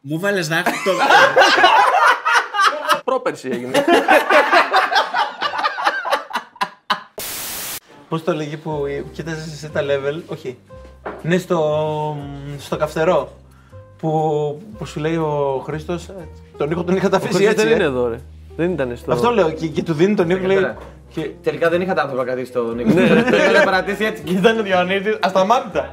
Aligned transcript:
Μου 0.00 0.20
βάλες 0.20 0.48
δάχτυλο. 0.48 0.94
το- 0.94 1.02
Πρόπερση 3.04 3.48
έγινε. 3.52 3.84
Πώς 8.08 8.24
το 8.24 8.34
λέγει 8.34 8.56
που 8.56 8.86
κοίταζες 9.12 9.52
εσύ 9.52 9.70
τα 9.70 9.80
level, 9.80 10.20
όχι. 10.26 10.58
Ναι, 11.22 11.38
στο, 11.38 12.16
στο 12.58 12.76
καυτερό. 12.76 13.32
Που, 13.98 14.10
που 14.78 14.84
σου 14.86 15.00
λέει 15.00 15.16
ο 15.16 15.62
Χρήστος. 15.66 16.08
Τον 16.56 16.70
ήχο 16.70 16.84
τον 16.84 16.96
είχα 16.96 17.08
τα 17.08 17.16
Ο 17.16 17.18
αφήσει 17.24 17.34
Χρήστος 17.36 17.54
έτσι. 17.54 17.66
δεν 17.66 17.74
είναι 17.74 17.84
ε. 17.84 17.86
εδώ, 17.86 18.08
ρε. 18.08 18.20
Δεν 18.56 18.70
ήταν 18.72 18.96
στο. 18.96 19.12
Αυτό 19.12 19.30
λέω 19.30 19.50
και, 19.50 19.66
και 19.66 19.82
του 19.82 19.92
δίνει 19.92 20.14
τον 20.14 20.30
ήχο 20.30 20.46
λέει. 20.46 20.56
Πέρα. 20.56 20.76
Και, 21.14 21.30
Τελικά 21.42 21.68
δεν 21.68 21.80
είχα 21.80 21.94
τα 21.94 22.02
άνθρωπο 22.02 22.24
κρατήσει 22.24 22.46
στο 22.50 22.62
Νίκο. 22.74 22.92
Το 23.30 23.36
είχα 23.36 23.64
παρατήσει 23.64 24.04
έτσι 24.04 24.22
και 24.22 24.32
ήταν 24.32 24.58
ο 24.58 24.62
Διονύσης 24.62 25.16
ασταμάτητα. 25.20 25.90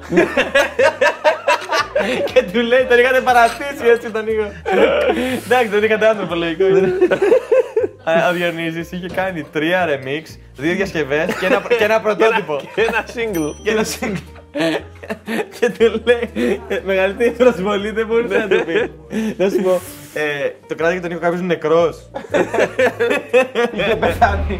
Και 2.34 2.44
του 2.52 2.60
λέει, 2.60 2.86
τον 2.90 3.00
είχατε 3.00 3.22
παρατήσει 3.22 3.88
έτσι 3.94 4.12
τον 4.12 4.24
Νίκο. 4.26 4.52
Εντάξει, 5.46 5.68
δεν 5.68 5.84
είχατε 5.84 6.08
άνθρωπο 6.08 6.36
λογικό. 6.36 6.66
Α, 8.10 8.30
Ο 8.30 8.34
Διονύσης 8.34 8.92
είχε 8.92 9.08
κάνει 9.16 9.44
τρία 9.44 9.88
remix, 9.88 10.24
δύο 10.56 10.74
διασκευές 10.76 11.26
και 11.40 11.46
ένα, 11.46 11.62
και 11.78 11.84
ένα 11.84 12.02
πρωτότυπο. 12.02 12.60
Και 12.76 12.82
ένα 12.82 13.06
single. 13.16 13.54
Και 13.64 13.72
ένα 13.72 13.84
single. 13.84 14.38
Και 15.60 15.70
του 15.70 16.02
λέει, 16.06 16.62
μεγαλύτερη 16.86 17.32
προσβολή 17.32 17.92
δεν 17.92 18.06
μπορούσε 18.08 18.38
να 18.38 18.48
του 18.48 18.66
πεις. 18.66 18.86
Να 19.38 19.50
σου 19.50 19.62
πω, 19.62 19.82
ε, 20.14 20.50
το 20.68 20.76
κράτηκε 20.76 21.00
τον 21.00 21.10
Νίκο 21.10 21.22
κάποιος 21.22 21.42
νεκρός. 21.42 22.10
Είχε 23.78 23.96
πεθάνει. 23.96 24.60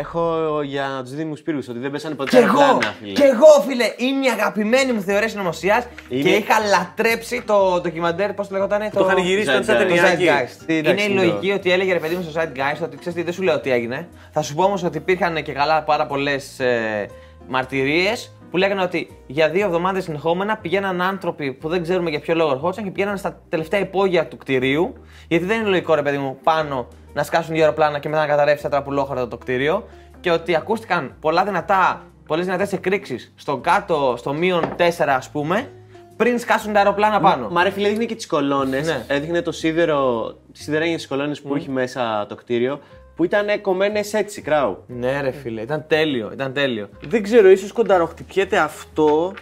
Έχω 0.00 0.62
για 0.62 1.00
τους 1.02 1.14
Δήμου 1.14 1.34
Πύργου 1.44 1.60
ότι 1.70 1.78
δεν 1.78 1.90
πέσανε 1.90 2.14
ποτέ 2.14 2.30
Κι 2.30 2.36
εγώ, 2.36 2.60
αεροπλάνα, 2.60 2.94
φίλε. 3.00 3.12
κι 3.12 3.22
εγώ 3.22 3.46
φίλε, 3.68 3.84
είναι 3.96 4.26
η 4.26 4.28
αγαπημένη 4.28 4.92
μου 4.92 5.00
θεωρία 5.00 5.28
συνωμοσίας 5.28 5.86
Είναι- 6.08 6.22
και 6.22 6.28
είχα 6.28 6.54
λατρέψει 6.70 7.42
το 7.46 7.80
ντοκιμαντέρ, 7.82 8.32
πώς 8.32 8.48
το 8.48 8.54
λέγονταν. 8.54 8.90
Το 8.92 9.04
είχαν 9.04 9.18
γυρίσει 9.18 9.48
όταν 9.48 9.62
ήταν 9.62 9.76
Zeitgeist. 9.76 9.80
Το 9.80 9.86
ταινιάκι. 9.86 10.24
Zeitgeist. 10.28 10.62
Τι, 10.66 10.76
Είναι 10.78 10.88
εντάξει, 10.88 11.10
η 11.10 11.14
το- 11.14 11.22
λογική 11.22 11.50
ότι 11.50 11.72
έλεγε 11.72 11.92
ρε 11.92 11.98
παιδί 11.98 12.14
μου 12.14 12.22
στο 12.30 12.40
Zeitgeist 12.40 12.82
ότι 12.82 12.96
ξέρεις 12.96 13.14
τι, 13.18 13.22
δεν 13.24 13.32
σου 13.32 13.42
λέω 13.42 13.60
τι 13.60 13.70
έγινε. 13.72 14.08
Θα 14.32 14.42
σου 14.42 14.54
πω 14.54 14.62
όμως 14.64 14.82
ότι 14.84 14.96
υπήρχαν 14.98 15.42
και 15.42 15.52
καλά 15.52 15.82
πάρα 15.82 16.06
πολλές 16.06 16.60
ε, 16.60 17.06
μαρτυρίες 17.48 18.32
που 18.50 18.56
λέγανε 18.56 18.82
ότι 18.82 19.08
για 19.26 19.48
δύο 19.48 19.66
εβδομάδες 19.66 20.04
συνεχόμενα 20.04 20.56
πηγαίναν 20.56 21.00
άνθρωποι 21.02 21.52
που 21.52 21.68
δεν 21.68 21.82
ξέρουμε 21.82 22.10
για 22.10 22.20
ποιο 22.20 22.34
λόγο 22.34 22.50
ερχόντουσαν 22.50 22.84
και 22.84 22.90
πηγαίναν 22.90 23.16
στα 23.16 23.40
τελευταία 23.48 23.80
υπόγεια 23.80 24.26
του 24.26 24.36
κτηρίου. 24.36 24.92
Γιατί 25.28 25.44
δεν 25.44 25.60
είναι 25.60 25.68
λογικό 25.68 25.94
ρε 25.94 26.02
παιδί 26.02 26.18
μου 26.18 26.38
πάνω 26.42 26.88
να 27.12 27.22
σκάσουν 27.22 27.54
δύο 27.54 27.62
αεροπλάνα 27.62 27.98
και 27.98 28.08
μετά 28.08 28.20
να 28.20 28.26
καταρρεύσει 28.26 28.62
τα 28.62 28.68
τραπουλόχαρτα 28.68 29.28
το 29.28 29.36
κτίριο. 29.36 29.84
Και 30.20 30.30
ότι 30.30 30.54
ακούστηκαν 30.56 31.14
πολλά 31.20 31.44
δυνατά, 31.44 32.02
πολλές 32.26 32.44
δυνατές 32.44 32.72
εκρήξεις 32.72 33.32
στο 33.36 33.56
κάτω, 33.56 34.14
στο 34.18 34.32
μείον 34.32 34.74
4 34.76 34.82
ας 35.06 35.30
πούμε, 35.30 35.70
πριν 36.16 36.38
σκάσουν 36.38 36.72
τα 36.72 36.78
αεροπλάνα 36.78 37.20
πάνω. 37.20 37.48
Μα 37.48 37.62
ρε 37.62 37.70
φίλε, 37.70 37.86
έδειχνε 37.86 38.04
και 38.04 38.14
τις 38.14 38.26
κολόνες. 38.26 38.86
Ναι. 38.86 39.04
Έδειχνε 39.06 39.42
το 39.42 39.52
σίδερο, 39.52 40.32
τις 40.52 40.62
σιδερένιε 40.62 40.98
κολόνες 41.08 41.40
που 41.40 41.54
έχει 41.54 41.70
μέσα 41.70 42.26
το 42.28 42.34
κτίριο, 42.34 42.80
που 43.16 43.24
ήταν 43.24 43.60
κομμένες 43.60 44.14
έτσι, 44.14 44.42
κράου. 44.42 44.84
Ναι, 44.86 45.20
ρε 45.20 45.30
φίλε, 45.30 45.60
ήταν 45.60 45.84
τέλειο, 45.88 46.30
ήταν 46.32 46.52
τέλειο. 46.52 46.88
Δεν 47.08 47.22
ξέρω, 47.22 47.48
ίσως 47.48 47.72
κονταροχτυπιέται 47.72 48.58
αυτό 48.58 49.34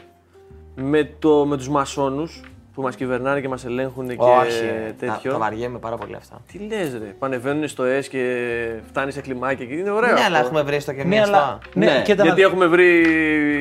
με, 0.74 1.10
το, 1.18 1.46
με 1.46 1.56
τους 1.56 1.68
μασόνους 1.68 2.42
που 2.78 2.84
μας 2.84 2.96
κυβερνάνε 2.96 3.40
και 3.40 3.48
μας 3.48 3.64
ελέγχουν 3.64 4.08
και 4.08 4.14
Όχι, 4.18 4.58
ε, 4.86 4.92
τέτοιο. 4.98 5.18
Τα, 5.22 5.30
τα 5.30 5.38
βαριέμαι 5.38 5.78
πάρα 5.78 5.96
πολύ 5.96 6.14
αυτά. 6.16 6.40
Τι 6.52 6.58
λες, 6.58 6.92
ρε. 6.92 7.14
Πανεβαίνουν 7.18 7.68
στο 7.68 7.84
ΕΣ 7.84 8.08
και 8.08 8.22
φτάνει 8.88 9.12
σε 9.12 9.20
κλιμάκια 9.20 9.66
και 9.66 9.74
είναι 9.74 9.90
ωραίο. 9.90 10.08
ναι, 10.08 10.12
αυτό. 10.14 10.26
αλλά 10.26 10.38
έχουμε 10.38 10.62
βρει 10.62 10.80
στο 10.80 10.92
και 10.92 11.02
ναι, 11.02 11.08
μία 11.08 11.22
αλλά. 11.22 11.36
στα. 11.36 11.58
Ναι, 11.74 11.86
Ναι, 11.86 12.02
και 12.02 12.14
τα 12.14 12.22
Γιατί 12.24 12.42
έχουμε 12.42 12.66
βρει 12.66 13.04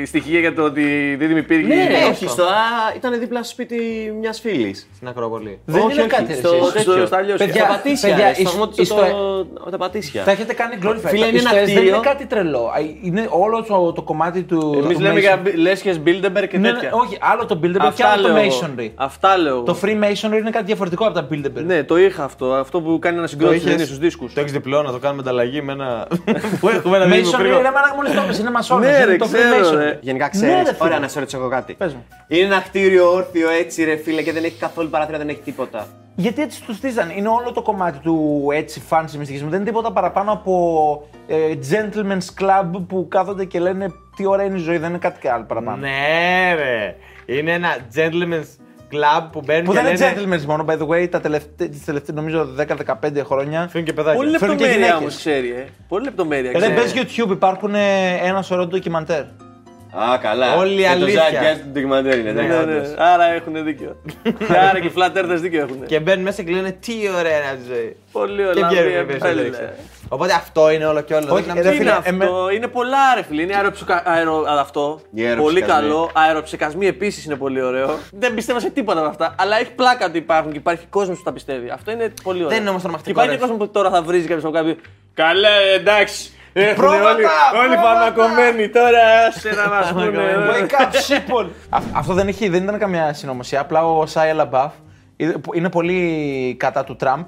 στοιχεία 0.06 0.40
για 0.40 0.54
το 0.54 0.64
ότι 0.64 1.16
δίδυμη 1.20 1.44
πύργη. 1.44 1.66
Ναι, 1.68 1.88
ρε, 1.88 1.94
έστω. 1.94 2.10
όχι, 2.10 2.28
στο 2.28 2.44
Α 2.44 2.48
ήταν 2.96 3.20
δίπλα 3.20 3.44
στο 3.44 3.52
σπίτι 3.52 3.78
μιας 4.20 4.40
φίλης. 4.40 4.88
Στην 4.96 5.08
Ακρόπολη. 5.08 5.60
Δεν 5.66 5.82
όχι, 5.82 5.92
είναι 5.94 6.02
όχι, 6.02 6.10
κάτι, 6.10 6.34
στο, 6.34 6.50
ρε, 6.52 6.58
όχι, 6.58 6.72
τέτοιο. 6.74 6.94
στο- 6.94 7.06
στα 7.06 7.18
αλλιώς. 7.18 7.38
Παιδιά, 7.38 7.54
Στα 7.64 7.68
πατήσια, 7.68 8.10
παιδιά, 8.10 8.26
ρε, 8.26 8.42
η- 8.42 8.46
στο, 8.46 8.70
η- 8.76 8.86
στο, 8.86 8.96
στο- 8.96 9.70
τα 9.72 9.78
πατήσια. 9.78 10.24
Τα 10.24 10.32
έχετε 10.32 10.54
κάνει 10.54 10.78
glorify. 10.84 11.00
Φίλε, 11.10 11.26
είναι 11.26 11.40
Στο 11.40 11.50
ένα 11.56 11.64
S 11.64 11.66
δεν 11.66 11.76
κτίριο. 11.76 11.96
είναι 11.96 12.04
κάτι 12.04 12.26
τρελό. 12.26 12.66
Α, 12.68 12.74
Είναι 13.02 13.28
όλο 13.32 13.64
το, 13.64 13.92
το 13.94 14.02
κομμάτι 14.02 14.44
του. 14.44 14.74
Εμείς 14.84 14.98
automation. 14.98 15.02
λέμε 15.02 15.20
για 15.20 15.42
λέσχε 15.56 16.02
Bilderberg 16.06 16.48
και 16.50 16.58
Ναι, 16.58 16.68
ναι, 16.72 16.74
τέτοια. 16.74 16.90
όχι, 16.94 17.18
άλλο 17.20 17.46
το 17.46 17.60
Bilderberg 17.64 17.72
και 17.80 18.04
Αυτά 18.04 18.08
άλλο 18.08 18.28
το 18.28 18.34
λέω. 18.34 18.44
Masonry. 18.44 18.90
Αυτά 19.08 19.38
λέω. 19.38 19.62
Το 19.64 19.78
Freemasonry 19.84 20.38
είναι 20.40 20.50
κάτι 20.50 20.66
διαφορετικό 20.66 21.06
από 21.06 21.14
τα 21.14 21.28
Bilderberg. 21.32 21.64
Ναι, 21.66 21.84
το 21.84 21.98
είχα 21.98 22.24
αυτό. 22.24 22.54
Αυτό 22.54 22.82
που 22.82 23.00
κάνει 23.00 23.18
ένα 23.18 23.28
συγκρότημα 23.28 23.72
είχες- 23.72 23.88
στου 23.88 23.98
δίσκους. 23.98 24.34
Το 24.34 24.40
έχεις 24.40 24.52
διπλό 24.52 24.82
να 24.82 24.92
το 24.92 24.98
κάνουμε 25.00 25.22
ανταλλαγή 25.22 25.62
με 25.62 25.72
ένα. 25.72 26.08
που 26.60 26.68
έχουμε 26.70 26.96
ένα 26.98 27.06
δίμηνο 27.06 27.30
Masonry 27.30 27.38
πριν. 27.38 27.48
είναι 27.52 27.58
ένα 27.58 27.94
μόλι 27.96 28.10
το 28.16 28.22
είπες, 28.24 28.40
είναι 28.40 28.52
μασόνες, 28.52 28.90
Ναι, 28.92 28.96
είναι 28.98 29.06
ρε, 29.06 29.16
το 29.16 29.26
ξέρω, 29.26 29.42
Freemasonry. 29.68 29.76
ρε. 29.78 29.98
Γενικά 30.02 30.24
Ναι, 30.26 30.30
ξέρεις. 30.32 30.56
ρε, 30.56 30.64
φίλε. 30.64 30.78
Ωραία, 30.80 31.00
να 31.00 31.08
σε 31.08 31.20
ρωτήσω 31.20 31.38
εγώ 31.38 31.50
κάτι. 31.50 31.74
Πες 31.74 31.94
μου. 31.94 32.06
Είναι 32.28 32.46
ένα 32.46 32.60
κτίριο 32.60 33.12
όρθιο 33.14 33.50
έτσι, 33.50 33.84
ρε 33.84 33.96
φίλε, 33.96 34.22
και 34.22 34.32
δεν 34.32 34.44
έχει 34.44 34.58
καθόλου 34.60 34.90
παράθυρα, 34.90 35.18
δεν 35.18 35.30
έχει 35.30 35.40
τίποτα. 35.44 35.88
Γιατί 36.16 36.42
έτσι 36.42 36.64
τους 36.64 36.76
στήσαν. 36.76 37.10
Είναι 37.18 37.28
όλο 37.28 37.52
το 37.54 37.62
κομμάτι 37.62 37.98
του 38.00 38.48
έτσι 38.54 38.82
fancy 38.90 39.12
μυστικισμού. 39.18 39.50
Δεν 39.50 39.60
είναι 39.60 39.70
τίποτα 39.70 39.92
παραπάνω 39.92 40.32
από 40.32 40.54
ε, 41.28 41.36
gentleman's 41.70 42.42
club 42.44 42.82
που 42.88 43.08
κάθονται 43.10 43.46
και 43.46 43.60
λένε 43.60 43.88
τι 44.16 44.26
ώρα 44.26 44.44
είναι 44.44 44.58
η 44.58 44.62
ζωή. 44.62 44.78
Δεν 44.78 44.90
είναι 44.90 44.98
κάτι 44.98 45.28
άλλο 45.28 45.44
παραπάνω. 45.48 45.78
Ναι, 45.78 46.54
ρε. 46.56 46.96
Είναι 47.26 47.52
ένα 47.52 47.70
gentleman's 47.96 48.48
club 48.92 49.28
που 49.32 49.42
μπαίνουν 49.46 49.64
Που 49.66 49.72
και 49.74 49.80
δεν 49.82 49.96
είναι 49.96 50.14
λένε. 50.26 50.38
gentlemen's 50.38 50.46
μόνο, 50.46 50.66
by 50.68 50.74
the 50.74 50.88
way, 50.88 51.08
τα 51.10 51.20
τελευταία, 51.22 51.70
τις 51.70 51.86
τελευταίες 51.86 52.16
νομίζω 52.16 52.48
10-15 52.58 53.24
χρόνια. 53.26 53.68
Φύγουν 53.70 53.88
και 53.88 53.94
παιδάκια. 53.94 54.20
Πολύ 54.20 54.38
Φέρνουν 54.38 54.58
και 54.58 54.64
λεπτομέρεια 54.64 54.76
γυναίκες. 54.76 54.98
όμως 55.00 55.16
ξέρει, 55.16 55.50
ε. 55.50 55.66
Πολύ 55.88 56.04
λεπτομέρεια. 56.04 56.52
Ρε, 56.52 56.58
ξέρει. 56.58 56.74
μπες 56.74 56.94
YouTube, 56.96 57.30
υπάρχουν 57.32 57.76
ε, 57.76 57.80
ένα 58.24 58.42
σωρό 58.42 58.66
ντοκιμαντέρ. 58.66 59.22
Α, 59.92 60.18
καλά. 60.22 60.56
Όλη 60.56 60.74
η 60.74 60.78
Και 60.78 60.88
αλήθεια. 60.88 61.22
Το 61.22 61.28
Zeitgeist 61.38 61.60
του 61.64 61.70
ντοκιμαντέρ 61.72 62.18
είναι. 62.20 62.32
Ναι, 62.32 62.42
εντάξει, 62.46 62.66
ναι, 62.68 62.76
όντως. 62.76 62.94
Άρα 62.98 63.24
έχουν 63.34 63.64
δίκιο. 63.64 64.02
Και 64.24 64.34
Άρα 64.70 64.80
και 64.80 64.88
οι 64.88 64.92
flat 64.96 65.18
earthers 65.18 65.38
δίκιο 65.40 65.62
έχουν. 65.62 65.86
Και 65.86 66.00
μπαίνουν 66.00 66.24
μέσα 66.24 66.44
και 66.44 66.52
λένε 66.52 66.72
τι 66.72 66.94
ωραία 67.18 67.38
είναι 67.38 67.46
αυτή 67.52 67.62
η 67.72 67.74
ζωή. 67.74 67.96
Πολύ 68.12 68.36
Και 68.42 68.48
ωραία. 68.48 68.68
βγαίνουν 68.68 69.20
βρε, 70.12 70.26
οι 70.26 70.30
περισσότεροι, 70.30 70.32
πέλε. 70.32 70.32
ξέρω. 70.32 70.32
Οπότε 70.32 70.34
αυτό 70.34 70.72
είναι 70.72 70.86
όλο 70.86 71.02
και 71.02 71.14
όλο. 71.14 71.34
Όχι, 71.34 71.44
Δεν 71.44 71.54
ρε, 71.54 71.60
είναι- 71.62 71.70
Τι 71.72 71.78
φίλε, 71.78 71.90
είναι 71.90 72.02
εμέ- 72.06 72.28
αυτό, 72.30 72.50
είναι 72.50 72.68
πολλά 72.68 72.98
ρε 73.16 73.22
φίλε. 73.24 73.42
Είναι 73.42 73.56
αεροψεκα... 73.56 74.02
αερο... 74.06 74.44
α, 74.50 74.60
αυτό. 74.60 75.00
Οι 75.14 75.26
αεροψεκασμοί. 75.26 75.44
Πολύ 75.44 75.62
καλό. 75.62 76.10
Αεροψεκασμοί 76.14 76.88
επίσης 76.88 77.26
είναι 77.26 77.36
πολύ 77.36 77.62
ωραίο. 77.62 77.98
Δεν 78.12 78.34
πιστεύω 78.34 78.60
σε 78.60 78.70
τίποτα 78.70 79.00
από 79.00 79.10
αυτά. 79.10 79.36
Αλλά 79.40 79.58
έχει 79.58 79.72
πλάκα 79.72 80.06
ότι 80.06 80.18
υπάρχουν 80.18 80.52
και 80.52 80.58
υπάρχει 80.58 80.86
κόσμος 80.90 81.18
που 81.18 81.24
τα 81.24 81.34
πιστεύει. 81.34 81.70
Αυτό 81.70 81.92
είναι 81.92 82.14
πολύ 82.24 82.38
ωραίο. 82.38 82.50
Δεν 82.50 82.60
είναι 82.62 82.70
όμως 82.70 82.82
τρομακτικό, 82.82 83.20
Και 83.20 83.26
υπάρχει 83.26 83.30
ρε. 83.32 83.46
και 83.46 83.52
κόσμος 83.52 83.68
που 83.68 83.74
τώρα 83.74 83.90
θα 83.90 84.02
βρίζει 84.02 84.28
κάποιος 84.28 84.44
από 84.44 84.54
κάποιον. 84.54 84.78
Καλέ, 85.14 85.48
εντάξει. 85.76 86.32
Έχουν 86.54 86.76
Πρόβατα, 86.76 87.10
όλοι, 87.10 87.24
όλοι 87.66 87.76
πρόβατα. 87.76 87.82
φαρμακωμένοι 87.82 88.70
τώρα. 88.70 89.32
Σε 89.32 89.50
να 89.50 89.68
μας 89.70 89.92
πούνε. 89.92 90.36
Wake 90.50 90.82
up, 90.82 90.92
sheeple! 91.08 91.48
Α- 91.70 91.80
Αυτό 91.94 92.14
δεν, 92.14 92.28
έχει, 92.28 92.50
δεν 92.50 92.64
ήταν 92.64 92.78
καμιά 92.80 93.14
συνωμοσία. 93.14 93.60
Απλά 93.60 93.86
ο 93.86 94.06
Σάι 94.06 94.34
Λαμπάφ 94.34 94.72
είναι 95.54 95.70
πολύ 95.70 96.56
κατά 96.60 96.84
του 96.84 96.96
Τραμπ 96.96 97.26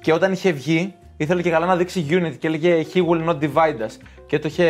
και 0.00 0.12
όταν 0.12 0.32
είχε 0.32 0.52
βγει 0.52 0.94
ήθελε 1.16 1.42
και 1.42 1.50
καλά 1.50 1.66
να 1.66 1.76
δείξει 1.76 2.06
unity 2.10 2.36
και 2.38 2.46
έλεγε 2.46 2.86
He 2.94 2.98
will 2.98 3.28
not 3.28 3.38
divide 3.38 3.80
us. 3.80 3.96
Και 4.26 4.38
το 4.38 4.48
είχε 4.48 4.66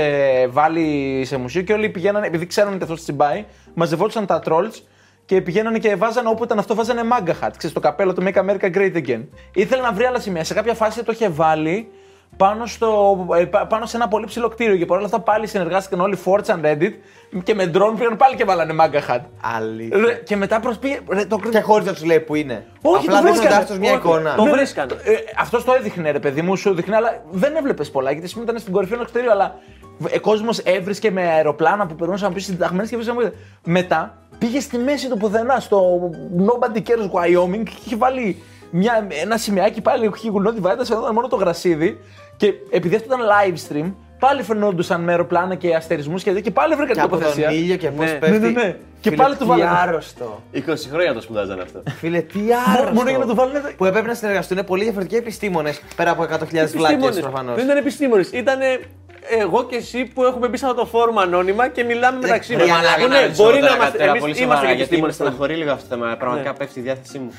βάλει 0.50 1.22
σε 1.24 1.36
μουσείο 1.36 1.62
και 1.62 1.72
όλοι 1.72 1.88
πηγαίνανε, 1.88 2.26
επειδή 2.26 2.46
ξέρανε 2.46 2.74
ότι 2.74 2.84
αυτός 2.84 3.02
τσιμπάει, 3.02 3.44
μαζευόντουσαν 3.74 4.26
τα 4.26 4.42
trolls 4.44 4.80
και 5.24 5.40
πηγαίνανε 5.40 5.78
και 5.78 5.96
βάζανε 5.96 6.28
όπου 6.28 6.44
ήταν 6.44 6.58
αυτό, 6.58 6.74
βάζανε 6.74 7.02
manga 7.12 7.30
hat. 7.30 7.50
Ξέρεις, 7.56 7.74
το 7.74 7.80
καπέλο 7.80 8.12
του 8.12 8.22
Make 8.26 8.44
America 8.44 8.74
Great 8.74 8.96
Again. 8.96 9.24
Ήθελε 9.54 9.82
να 9.82 9.92
βρει 9.92 10.04
άλλα 10.04 10.20
σημεία. 10.20 10.44
Σε 10.44 10.54
κάποια 10.54 10.74
φάση 10.74 11.04
το 11.04 11.12
είχε 11.12 11.28
βάλει 11.28 11.88
πάνω, 12.36 12.66
στο, 12.66 13.18
ε, 13.38 13.44
πα- 13.44 13.66
πάνω 13.66 13.86
σε 13.86 13.96
ένα 13.96 14.08
πολύ 14.08 14.26
ψηλό 14.26 14.48
κτίριο 14.48 14.76
και 14.76 14.86
παρόλα 14.86 15.06
αυτά 15.06 15.20
πάλι 15.20 15.46
συνεργάστηκαν 15.46 16.00
όλοι 16.00 16.18
4chan 16.24 16.60
Reddit 16.64 16.92
και 17.42 17.54
με 17.54 17.64
drone 17.74 17.94
πήγαν 17.98 18.16
πάλι 18.16 18.36
και 18.36 18.44
βάλανε 18.44 18.74
manga 18.80 19.10
hat. 19.14 19.20
Αλήθεια. 19.56 19.96
Ρε, 19.98 20.12
και 20.14 20.36
μετά 20.36 20.60
προσπήγε. 20.60 20.98
Ρε, 21.08 21.24
το... 21.24 21.40
Και 21.50 21.60
χωρίς 21.60 21.86
να 21.86 21.92
τους 21.92 22.04
λέει 22.04 22.20
που 22.20 22.34
είναι. 22.34 22.66
Όχι, 22.82 23.06
Απλά 23.06 23.16
το 23.20 23.22
βρίσκανε. 23.22 23.48
δείχνοντά 23.48 23.66
τους 23.66 23.78
μια 23.78 23.90
Όχι, 23.90 23.98
εικόνα. 23.98 24.34
Το 24.34 24.42
Ναι, 24.42 24.50
ναι. 24.50 24.56
βρίσκανε. 24.56 24.92
Ε, 24.92 25.12
αυτός 25.38 25.64
το 25.64 25.72
έδειχνε, 25.72 26.10
ρε 26.10 26.18
παιδί 26.18 26.42
μου, 26.42 26.56
σου 26.56 26.74
δείχνει, 26.74 26.94
αλλά 26.94 27.22
δεν 27.30 27.56
έβλεπες 27.56 27.90
πολλά 27.90 28.10
γιατί 28.10 28.26
σήμερα 28.28 28.48
ήταν 28.50 28.60
στην 28.60 28.72
κορυφή 28.72 28.92
ενός 28.94 29.06
κτηρίου. 29.06 29.30
Αλλά 29.30 29.54
ο 30.16 30.20
κόσμος 30.20 30.58
έβρισκε 30.58 31.10
με 31.10 31.22
αεροπλάνα 31.22 31.86
που 31.86 31.94
περνούσαν 31.94 32.32
πίσω 32.32 32.46
συνταγμένε 32.50 32.88
και 32.88 32.96
βρίσκαν. 32.96 33.32
Μετά 33.64 34.18
πήγε 34.38 34.60
στη 34.60 34.78
μέση 34.78 35.08
του 35.08 35.16
πουθενά, 35.16 35.60
στο 35.60 36.10
Nobody 36.38 36.78
Cares 36.78 37.10
Wyoming 37.10 37.62
και 37.64 37.72
είχε 37.86 37.96
βάλει 37.96 38.42
μια, 38.70 39.06
ένα 39.22 39.36
σημειάκι 39.36 39.80
πάλι. 39.80 40.10
Είχε 40.16 40.28
γουλνό 40.30 40.52
τη 40.52 40.60
βάιτα, 40.60 40.84
σε 40.84 40.94
μόνο 41.12 41.28
το 41.28 41.36
γρασίδι. 41.36 41.98
Και 42.36 42.52
επειδή 42.70 42.94
αυτό 42.96 43.14
ήταν 43.14 43.26
live 43.26 43.72
stream, 43.72 43.92
πάλι 44.18 44.42
φαινόντουσαν 44.42 45.00
με 45.00 45.10
αεροπλάνα 45.10 45.54
και 45.54 45.74
αστερισμούς 45.74 46.22
και, 46.22 46.28
τέτοια 46.28 46.42
και 46.42 46.50
πάλι 46.50 46.74
βρήκαν 46.74 46.94
Και 46.94 47.00
από 47.00 47.10
τοποθεσία. 47.16 47.46
τον 47.48 47.54
ήλιο 47.56 47.76
και 47.76 47.88
πώς 47.90 48.10
Ναι. 48.10 48.18
πέφτει. 48.18 48.38
Ναι, 48.38 48.48
ναι, 48.48 48.62
ναι. 48.62 48.76
Και 49.00 49.10
Φίλε, 49.10 49.22
πάλι 49.22 49.34
του 49.36 49.40
τι 49.44 49.50
βάλανε. 49.50 49.78
άρρωστο. 49.82 50.42
20 50.54 50.60
χρόνια 50.90 51.14
το 51.14 51.20
σπουδάζαν 51.20 51.60
αυτό. 51.60 51.82
Φίλε, 51.98 52.20
τι 52.20 52.40
άρρωστο. 52.74 52.94
Μόνο 52.94 53.08
για 53.10 53.18
να 53.18 53.26
το 53.26 53.34
βάλουν. 53.34 53.52
Που 53.76 53.84
έπρεπε 53.84 54.06
να 54.06 54.14
συνεργαστούν 54.14 54.64
πολλοί 54.64 54.82
διαφορετικοί 54.82 55.16
επιστήμονες 55.16 55.80
πέρα 55.96 56.10
από 56.10 56.22
100.000 56.22 56.26
βλάκες 56.48 56.72
Επιστήμονες. 56.74 57.20
προφανώς. 57.20 57.54
Δεν 57.54 57.64
ήταν 57.64 57.76
επιστήμονες. 57.76 58.30
Ήταν 58.32 58.58
εγώ 59.40 59.64
και 59.64 59.76
εσύ 59.76 60.04
που 60.14 60.24
έχουμε 60.24 60.48
μπει 60.48 60.56
σε 60.56 60.66
αυτό 60.66 60.80
το 60.80 60.86
φόρμα 60.86 61.22
ανώνυμα 61.22 61.68
και 61.68 61.84
μιλάμε 61.84 62.18
μεταξύ 62.22 62.52
μας. 62.56 62.62
ρε, 62.64 62.70
μαλάκα, 62.70 62.98
Ναι, 62.98 63.06
να 63.14 63.20
ρωτήσω 63.20 63.42
μπορεί 63.42 63.54
να 63.60 63.66
τώρα 63.66 63.74
είμαστε. 63.76 63.96
κάτι, 63.98 64.08
Εμείς 64.08 64.20
πολύ 64.20 64.32
είμαστε 64.32 64.42
σοβαρά, 64.42 64.60
και 64.60 64.66
γιατί 64.66 64.80
επιστήμονες. 64.82 65.16
με 65.18 65.24
στεναχωρεί 65.24 65.54
λίγο 65.54 65.70
αυτό 65.72 65.88
το 65.88 65.94
θέμα. 65.94 66.16
Πραγματικά 66.16 66.52
πέφτει 66.52 66.78
η 66.78 66.82
διάθεσή 66.82 67.18
μου. 67.18 67.32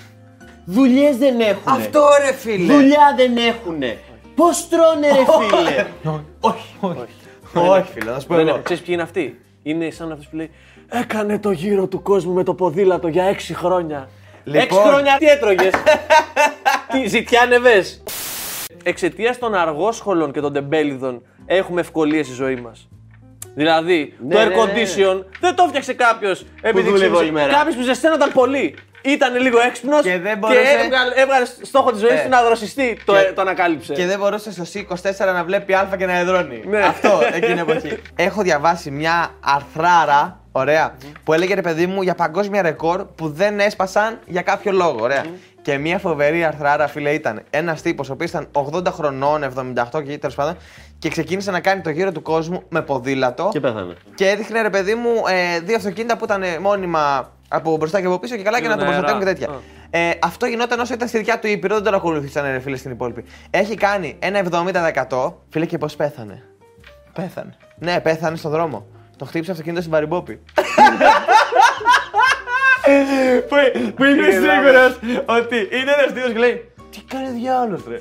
Δουλειές 0.65 1.17
δεν 1.17 1.39
έχουν. 1.39 1.71
Αυτό 1.71 2.01
ρε 2.25 2.33
φίλε. 2.33 2.73
Δουλειά 2.73 3.13
δεν 3.17 3.37
έχουν. 3.37 3.83
Πώς 4.35 4.69
τρώνε, 4.69 5.07
ρε 5.07 5.25
φίλε; 5.57 5.85
Όχι, 7.53 7.91
φίλε, 7.93 8.11
να 8.11 8.19
σου 8.19 8.27
πω 8.27 8.35
Δεν 8.35 8.47
εγώ. 8.47 8.55
έχω. 8.55 8.63
Ξέρεις 8.63 8.83
ποιοι 8.83 8.93
είναι 8.93 9.03
αυτοί; 9.03 9.39
Είναι 9.63 9.89
σαν 9.89 10.11
αυτό 10.11 10.23
που 10.29 10.35
λέει 10.35 10.51
Έκανε 10.89 11.39
το 11.39 11.51
γύρο 11.51 11.87
του 11.87 12.01
κόσμου 12.01 12.33
με 12.33 12.43
το 12.43 12.53
ποδήλατο 12.53 13.07
για 13.07 13.35
6 13.35 13.53
χρόνια. 13.53 14.09
6 14.45 14.51
Λοιπόν. 14.51 14.79
χρόνια 14.83 15.17
τι 15.17 15.25
έτρωγες; 15.25 15.73
τι 16.91 17.07
ζητιάνευε. 17.07 17.83
Εξαιτίας 18.83 19.37
των 19.37 19.55
αργόσχολων 19.55 20.31
και 20.31 20.39
των 20.39 20.53
τεμπέληδων 20.53 21.21
έχουμε 21.45 21.81
ευκολίες 21.81 22.25
στη 22.25 22.35
ζωή 22.35 22.55
μας. 22.55 22.87
Δηλαδή, 23.55 24.13
το 24.29 24.37
ναι, 24.37 24.43
air 24.43 24.47
ναι, 24.47 24.55
condition 24.55 25.23
δεν 25.39 25.55
το 25.55 25.63
έφτιαξε 25.63 25.93
κάποιος 25.93 26.45
επειδή 26.61 26.89
δούλευε 26.89 27.15
όλη 27.15 27.31
μέρα. 27.31 27.53
Κάποιος 27.53 27.75
που 27.75 27.81
ζεσταίνονταν 27.81 28.31
πολύ. 28.31 28.75
Ήταν 29.05 29.35
λίγο 29.41 29.59
έξυπνος 29.59 30.01
Και 30.01 30.19
δεν 30.19 30.37
μπορούσε- 30.37 30.61
έβγαλε, 30.83 31.13
έβγαλε 31.15 31.45
στόχο 31.61 31.91
της 31.91 31.99
ζωής 31.99 32.19
Ε. 32.19 32.23
του 32.23 32.29
να 32.29 32.43
δροσιστεί. 32.43 32.97
Το, 33.05 33.13
Και- 33.13 33.31
το 33.35 33.41
ανακάλυψε. 33.41 33.93
Και 33.93 34.05
δεν 34.05 34.19
μπορούσε 34.19 34.51
στο 34.51 34.63
C24 34.73 35.33
να 35.33 35.43
βλέπει 35.43 35.73
Α 35.73 35.89
και 35.97 36.05
να 36.05 36.17
εδρώνει. 36.17 36.63
Ναι. 36.67 36.79
Αυτό 36.79 37.19
εκείνη 37.33 37.45
την 37.53 37.57
εποχή. 37.57 37.97
Έχω 38.15 38.41
διαβάσει 38.41 38.91
μια 38.91 39.29
αρθράρα, 39.39 40.39
ωραία, 40.51 40.95
που 41.23 41.33
έλεγε 41.33 41.53
ρε 41.53 41.61
παιδί 41.61 41.85
μου 41.87 42.01
για 42.01 42.15
παγκόσμια 42.15 42.61
ρεκόρ 42.61 43.05
που 43.05 43.29
δεν 43.29 43.59
έσπασαν 43.59 44.19
για 44.25 44.41
κάποιο 44.41 44.71
λόγο. 44.71 44.97
Ωραία. 45.01 45.23
Και 45.61 45.77
μια 45.77 45.97
φοβερή 45.97 46.43
αρθράρα, 46.43 46.87
φίλε, 46.87 47.09
ήταν 47.09 47.41
ένας 47.49 47.81
τύπος 47.81 48.09
ο 48.09 48.13
οποίος 48.13 48.29
ήταν 48.29 48.47
80 48.51 48.91
χρονών, 48.91 49.43
78 49.43 50.01
και 50.01 50.17
τέλος 50.17 50.35
πάντων, 50.35 50.57
και 50.99 51.09
ξεκίνησε 51.09 51.51
να 51.51 51.59
κάνει 51.59 51.81
το 51.81 51.89
γύρο 51.89 52.11
του 52.11 52.21
κόσμου 52.21 52.63
με 52.69 52.81
ποδήλατο. 52.81 53.49
Και 53.51 53.59
πέθανε. 53.59 53.93
Και 54.15 54.29
έδειχνε 54.29 54.61
ρε 54.61 54.69
παιδί 54.69 54.95
μου 54.95 55.09
ε, 55.27 55.59
δύο 55.59 55.75
αυτοκίνητα 55.75 56.17
που 56.17 56.25
ήταν 56.25 56.43
μόνιμα 56.61 57.33
από 57.47 57.77
μπροστά 57.77 57.99
και 58.01 58.05
από 58.05 58.19
πίσω 58.19 58.35
και 58.35 58.43
καλά 58.43 58.61
και 58.61 58.67
να 58.67 58.77
τον 58.77 58.85
Νερά. 58.87 58.99
προστατεύουν 58.99 59.27
και 59.27 59.33
τέτοια. 59.33 59.61
Ε, 59.89 60.11
αυτό 60.21 60.45
γινόταν 60.45 60.79
όσο 60.79 60.93
ήταν 60.93 61.07
στη 61.07 61.17
δικιά 61.17 61.39
του 61.39 61.47
ήπειρο, 61.47 61.75
δεν 61.75 61.83
τον 61.83 61.93
ακολουθήσαν 61.93 62.43
ρε 62.43 62.59
φίλε 62.59 62.77
στην 62.77 62.91
υπόλοιπη. 62.91 63.25
Έχει 63.49 63.75
κάνει 63.75 64.15
ένα 64.19 64.43
70%. 65.09 65.33
Φίλε 65.49 65.65
και 65.65 65.77
πώς 65.77 65.95
πέθανε. 65.95 66.43
Πέθανε. 67.13 67.57
Ναι, 67.75 67.99
πέθανε 67.99 68.37
στον 68.37 68.51
δρόμο. 68.51 68.85
Το 69.17 69.25
χτύπησε 69.25 69.51
αυτοκίνητο 69.51 69.81
στην 69.81 69.93
Βαριμπόπη. 69.93 70.39
που, 73.49 73.55
που 73.95 74.03
είμαι 74.03 74.29
σίγουρος 74.29 74.99
ότι 75.25 75.55
είναι 75.55 75.91
ένας 75.97 76.13
τύπο 76.13 76.27
και 76.27 76.39
λέει 76.39 76.71
Τι 76.95 77.01
κάνει 77.13 77.29
διάολος, 77.39 77.81
ρε; 77.89 77.97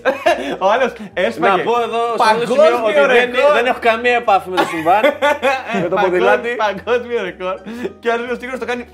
Ο 0.59 0.67
άλλος 0.71 0.93
έσπαγε. 1.15 1.57
Να 1.57 1.63
πω 1.63 1.73
εδώ 1.87 2.03
σε 2.07 2.23
αυτό 2.31 2.39
το 2.41 2.47
σημείο 2.53 2.63
παγκόσμιο 2.63 3.03
ότι 3.03 3.13
δεν, 3.15 3.31
ρεκόρ. 3.33 3.53
δεν 3.55 3.67
έχω 3.67 3.79
καμία 3.81 4.15
επάφη 4.17 4.49
με 4.51 4.57
το 4.57 4.63
συμβάν. 4.73 5.03
με 5.83 5.89
το 5.89 5.97
ποδηλάτι. 5.97 6.49
Παγκόσμιο- 6.49 6.85
Παγκόσμιο 6.85 7.23
ρεκόρ. 7.23 7.55
Και 8.01 8.09
ο 8.09 8.13
άλλος 8.13 8.39
τύπο 8.39 8.59
το 8.59 8.65
κάνει. 8.67 8.85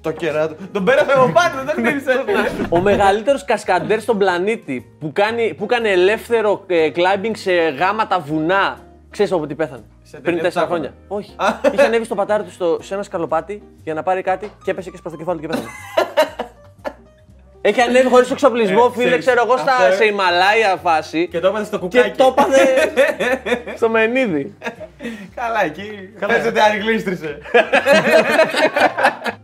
Το 0.00 0.10
κερά 0.10 0.48
του. 0.48 0.56
Τον 0.72 0.84
πέρασε 0.84 1.12
από 1.12 1.32
πάνω, 1.32 1.54
δεν 1.64 1.74
χτύπησε. 1.86 2.24
Ο 2.68 2.80
μεγαλύτερος 2.80 3.44
κασκαντέρ 3.44 4.00
στον 4.00 4.18
πλανήτη 4.18 4.86
που, 5.00 5.10
κάνει, 5.12 5.54
που 5.54 5.64
έκανε 5.64 5.88
ελεύθερο 5.90 6.64
ε, 6.66 6.90
climbing 6.96 7.30
σε 7.36 7.52
γάματα 7.52 8.18
βουνά. 8.18 8.78
Ξέρεις 9.10 9.32
από 9.32 9.46
τι 9.46 9.54
πέθανε; 9.54 9.82
Πριν 10.10 10.22
ταινία 10.22 10.42
τέσσερα 10.42 10.66
ψάχνω. 10.66 10.68
χρόνια. 10.88 10.94
Όχι. 11.08 11.34
Είχε 11.72 11.82
ανέβει 11.86 12.04
στο 12.04 12.14
πατάρι 12.14 12.42
του 12.42 12.50
στο, 12.52 12.78
σε 12.82 12.94
ένα 12.94 13.02
σκαλοπάτι 13.02 13.62
για 13.82 13.94
να 13.94 14.02
πάρει 14.02 14.22
κάτι 14.22 14.50
και 14.64 14.70
έπεσε 14.70 14.90
και 14.90 14.96
σπάσει 14.96 15.14
το 15.16 15.22
κεφάλι 15.22 15.40
του 15.40 15.46
και 15.46 15.52
πέθανε. 15.52 15.68
Έχει 17.68 17.80
ανέβει 17.80 18.08
χωρίς 18.08 18.30
εξοπλισμό, 18.30 18.90
φίλε, 18.90 19.04
ξέρεις, 19.08 19.26
ξέρω 19.26 19.42
εγώ, 19.44 19.56
στα, 19.56 19.72
αυτό- 19.76 19.94
σε 19.96 20.04
Ιμαλάια 20.04 20.76
φάση. 20.82 21.28
Και 21.30 21.40
το 21.40 21.46
έπαθες 21.48 21.66
στο 21.66 21.78
Και 21.78 21.82
κουκάκι. 21.86 22.16
το 22.18 22.34
έπαθες 22.38 22.68
στο 23.78 23.88
μενίδι. 23.88 24.54
Καλά, 25.34 25.64
εκεί. 25.64 26.10
Καλά, 26.20 26.34
ότι 26.46 26.60
αργλίστρισε. 26.60 27.38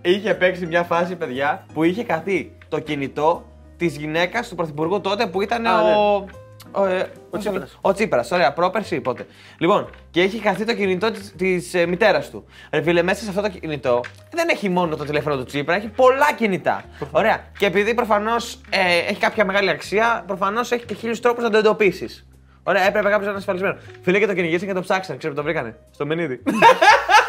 είχε 0.03 0.35
παίξει 0.35 0.67
μια 0.67 0.83
φάση, 0.83 1.15
παιδιά, 1.17 1.67
που 1.75 1.83
είχε 1.85 2.05
καθεί 2.05 2.53
το 2.69 2.79
κινητό 2.79 3.45
της 3.77 3.97
γυναίκας 3.97 4.49
του 4.49 4.55
πρωθυπουργού 4.55 5.01
τότε 5.01 5.27
που 5.27 5.43
ήταν 5.43 5.67
Α, 5.67 5.81
ο. 5.81 6.25
Ναι. 6.73 6.85
Ο, 6.85 6.87
ε, 6.87 7.11
ο 7.31 7.39
Τσίπρας. 7.39 7.79
Ο 7.81 7.93
Τσίπρας, 7.93 8.31
ωραία, 8.31 8.53
πρόπερση 8.53 9.01
πότε. 9.01 9.27
Λοιπόν, 9.59 9.91
και 10.11 10.23
έχει 10.23 10.39
χαθεί 10.39 10.65
το 10.65 10.75
κινητό 10.75 11.11
της, 11.11 11.33
της 11.37 11.75
ε, 11.75 11.87
μητέρας 11.87 12.31
του. 12.31 12.45
Ρε 12.73 12.83
φίλε, 12.83 13.03
μέσα 13.03 13.23
σε 13.23 13.29
αυτό 13.29 13.41
το 13.43 13.49
κινητό 13.49 14.01
δεν 14.31 14.49
έχει 14.49 14.69
μόνο 14.69 14.97
το 14.97 15.05
τηλέφωνο 15.05 15.37
του 15.37 15.45
Τσίπρα, 15.45 15.75
έχει 15.75 15.89
πολλά 15.89 16.33
κινητά. 16.33 16.85
Ωραία. 17.11 17.45
Και 17.59 17.67
επειδή 17.67 17.95
προφανώς 17.95 18.61
ε, 18.71 18.99
έχει 19.09 19.21
κάποια 19.21 19.45
μεγάλη 19.45 19.71
αξία, 19.71 20.25
προφανώς 20.27 20.73
έχει 20.73 20.85
και 20.85 20.95
χίλιους 20.95 21.21
τρόπους 21.21 21.43
να 21.43 21.51
το 21.51 21.59
εντοπίσεις. 21.59 22.27
Ωραία, 22.63 22.83
έπρεπε 22.83 23.09
κάποιος 23.09 23.25
να 23.25 23.29
είναι 23.31 23.39
ασφαλισμένος. 23.39 23.83
Φίλε 24.03 24.19
και 24.19 24.27
το 24.27 24.35
κυνηγήσαν 24.35 24.69
και 24.69 24.75
το 24.75 24.81
ψάξαν. 24.81 25.19
Ξέρω 25.19 25.33
που 25.33 25.39
το 25.39 25.45
βρήκανε. 25.45 25.77
Στο 25.91 26.07
μενίδι. 26.07 26.43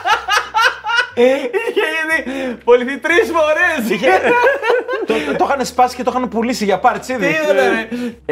Είχε 1.16 1.86
ήδη 2.04 2.56
πολιθεί 2.64 2.98
τρεις 2.98 3.32
φορές. 3.32 4.00
το, 5.06 5.14
το, 5.14 5.38
το 5.38 5.46
είχαν 5.50 5.66
σπάσει 5.66 5.96
και 5.96 6.04
το 6.04 6.12
είχαν 6.16 6.30
πουλήσει 6.30 6.64
για 6.66 6.80
πάρτς 6.80 7.08
ήδη. 7.10 7.28
Τι 7.28 7.34
είδατε, 7.34 7.70
ρε; 7.70 7.88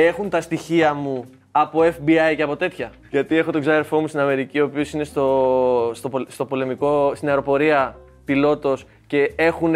Έχουν 0.07 0.30
τα 0.30 0.42
στοιχεία 0.42 0.94
μου 0.94 1.25
από 1.51 1.80
FBI 1.83 2.36
και 2.36 2.44
από 2.44 2.56
τέτοια. 2.56 2.92
Γιατί 3.10 3.38
έχω 3.38 3.51
τον 3.51 3.62
ξάδερφό 3.62 4.00
μου 4.00 4.07
στην 4.07 4.19
Αμερική, 4.19 4.60
ο 4.60 4.66
οποίος 4.66 4.94
είναι 4.94 5.04
στο, 5.04 5.92
στο, 5.94 6.10
πολ- 6.10 6.31
στο 6.31 6.45
πολεμικό, 6.45 7.12
στην 7.16 7.28
αεροπορία 7.30 7.95
πιλότος 8.25 8.86
και 9.07 9.31
έχουν 9.36 9.75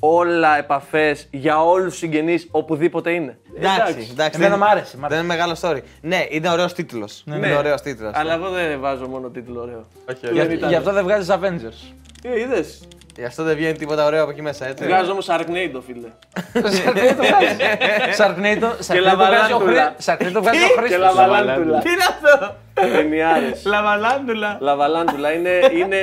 όλα 0.00 0.58
επαφές 0.58 1.28
για 1.30 1.62
όλους 1.64 1.88
τους 1.90 1.98
συγγενείς 1.98 2.48
οπουδήποτε 2.50 3.10
είναι. 3.10 3.38
Εντάξει, 3.56 4.08
εντάξει. 4.10 4.38
Εμένα 4.40 4.56
δεν- 4.56 4.58
μ' 4.58 4.70
άρεσε, 4.70 4.96
μ' 4.96 5.04
άρεσε. 5.04 5.20
Δεν 5.20 5.24
είναι 5.24 5.34
μεγάλο 5.34 5.56
story. 5.60 5.78
Ναι, 6.00 6.26
είναι 6.28 6.48
ωραίος 6.50 6.72
τίτλος. 6.72 7.24
Είναι 7.26 7.56
ωραίος 7.56 7.80
τίτλος. 7.82 8.12
Αλλά 8.14 8.34
εγώ 8.34 8.48
δεν 8.48 8.80
βάζω 8.80 9.06
μόνο 9.08 9.28
τίτλο 9.28 9.60
ωραίο. 9.60 9.86
Για- 10.32 10.44
Δεν 10.44 10.50
ήταν. 10.56 10.68
Γι' 10.68 10.74
αυτό 10.76 10.92
δεν 10.92 11.02
βγάζεις 11.04 11.30
Avengers. 11.34 11.94
Ε, 12.24 12.40
είδες. 12.40 12.80
Γι' 13.16 13.24
αυτό 13.24 13.42
δεν 13.42 13.56
βγαίνει 13.56 13.78
τίποτα 13.78 14.04
ωραίο 14.06 14.22
από 14.22 14.30
εκεί 14.30 14.42
μέσα, 14.42 14.66
έτσι. 14.68 14.84
Βγάζω 14.84 15.10
όμως 15.12 15.26
Sharknado, 15.30 15.80
φίλε. 15.86 16.08
Σαρκνέιτο 18.12 18.76
λαβαλάντουλα. 19.02 19.94
Σαρκνέιτο 19.98 20.42
βγάζει 20.42 20.58
ο 20.64 20.66
Και 20.66 20.74
Χρήστος. 20.80 21.00
λαβαλάντουλα. 21.00 21.78
Τι 21.78 21.90
είναι 21.90 22.04
αυτό! 22.08 22.54
Ενιάρε. 22.98 23.52
Λαβαλάντουλα. 23.64 24.56
Λαβαλάντουλα 24.60 25.32
είναι. 25.32 25.50
είναι 25.74 25.98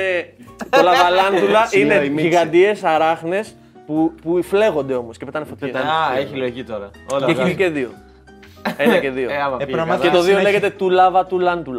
το 0.70 0.82
λαβαλάντουλα 0.82 1.68
είναι 1.70 1.92
Σημείο 1.92 2.02
η 2.02 2.08
μίξη. 2.08 2.28
γιγαντιές 2.28 2.84
αράχνες 2.84 3.54
που, 3.88 4.12
που 4.22 4.42
φλέγονται 4.42 4.94
όμως 4.94 5.16
και 5.16 5.24
πετάνε 5.24 5.44
φωτιές. 5.44 5.74
Α, 5.74 6.18
έχει 6.18 6.34
λογική 6.36 6.64
τώρα. 6.64 6.90
Όλα 7.12 7.26
Και 7.26 7.32
έχει 7.32 7.42
βγει 7.42 7.54
και 7.54 7.68
δύο. 7.68 7.90
Ένα 8.76 8.98
και 8.98 9.10
δύο. 9.10 9.30
Ε, 9.30 9.36
άμα 9.36 9.56
Ε, 9.60 9.64
πήγε 9.64 9.76
πρέπει 9.76 9.88
να 9.88 9.96
καλά. 9.96 10.10
και 10.10 10.16
το 10.16 10.22
δύο 10.22 10.36
συνέχεια. 10.36 10.42
λέγεται 10.42 10.70
του 10.70 10.90
λάβα 10.90 11.26
του 11.26 11.38
λάντουλα. 11.38 11.78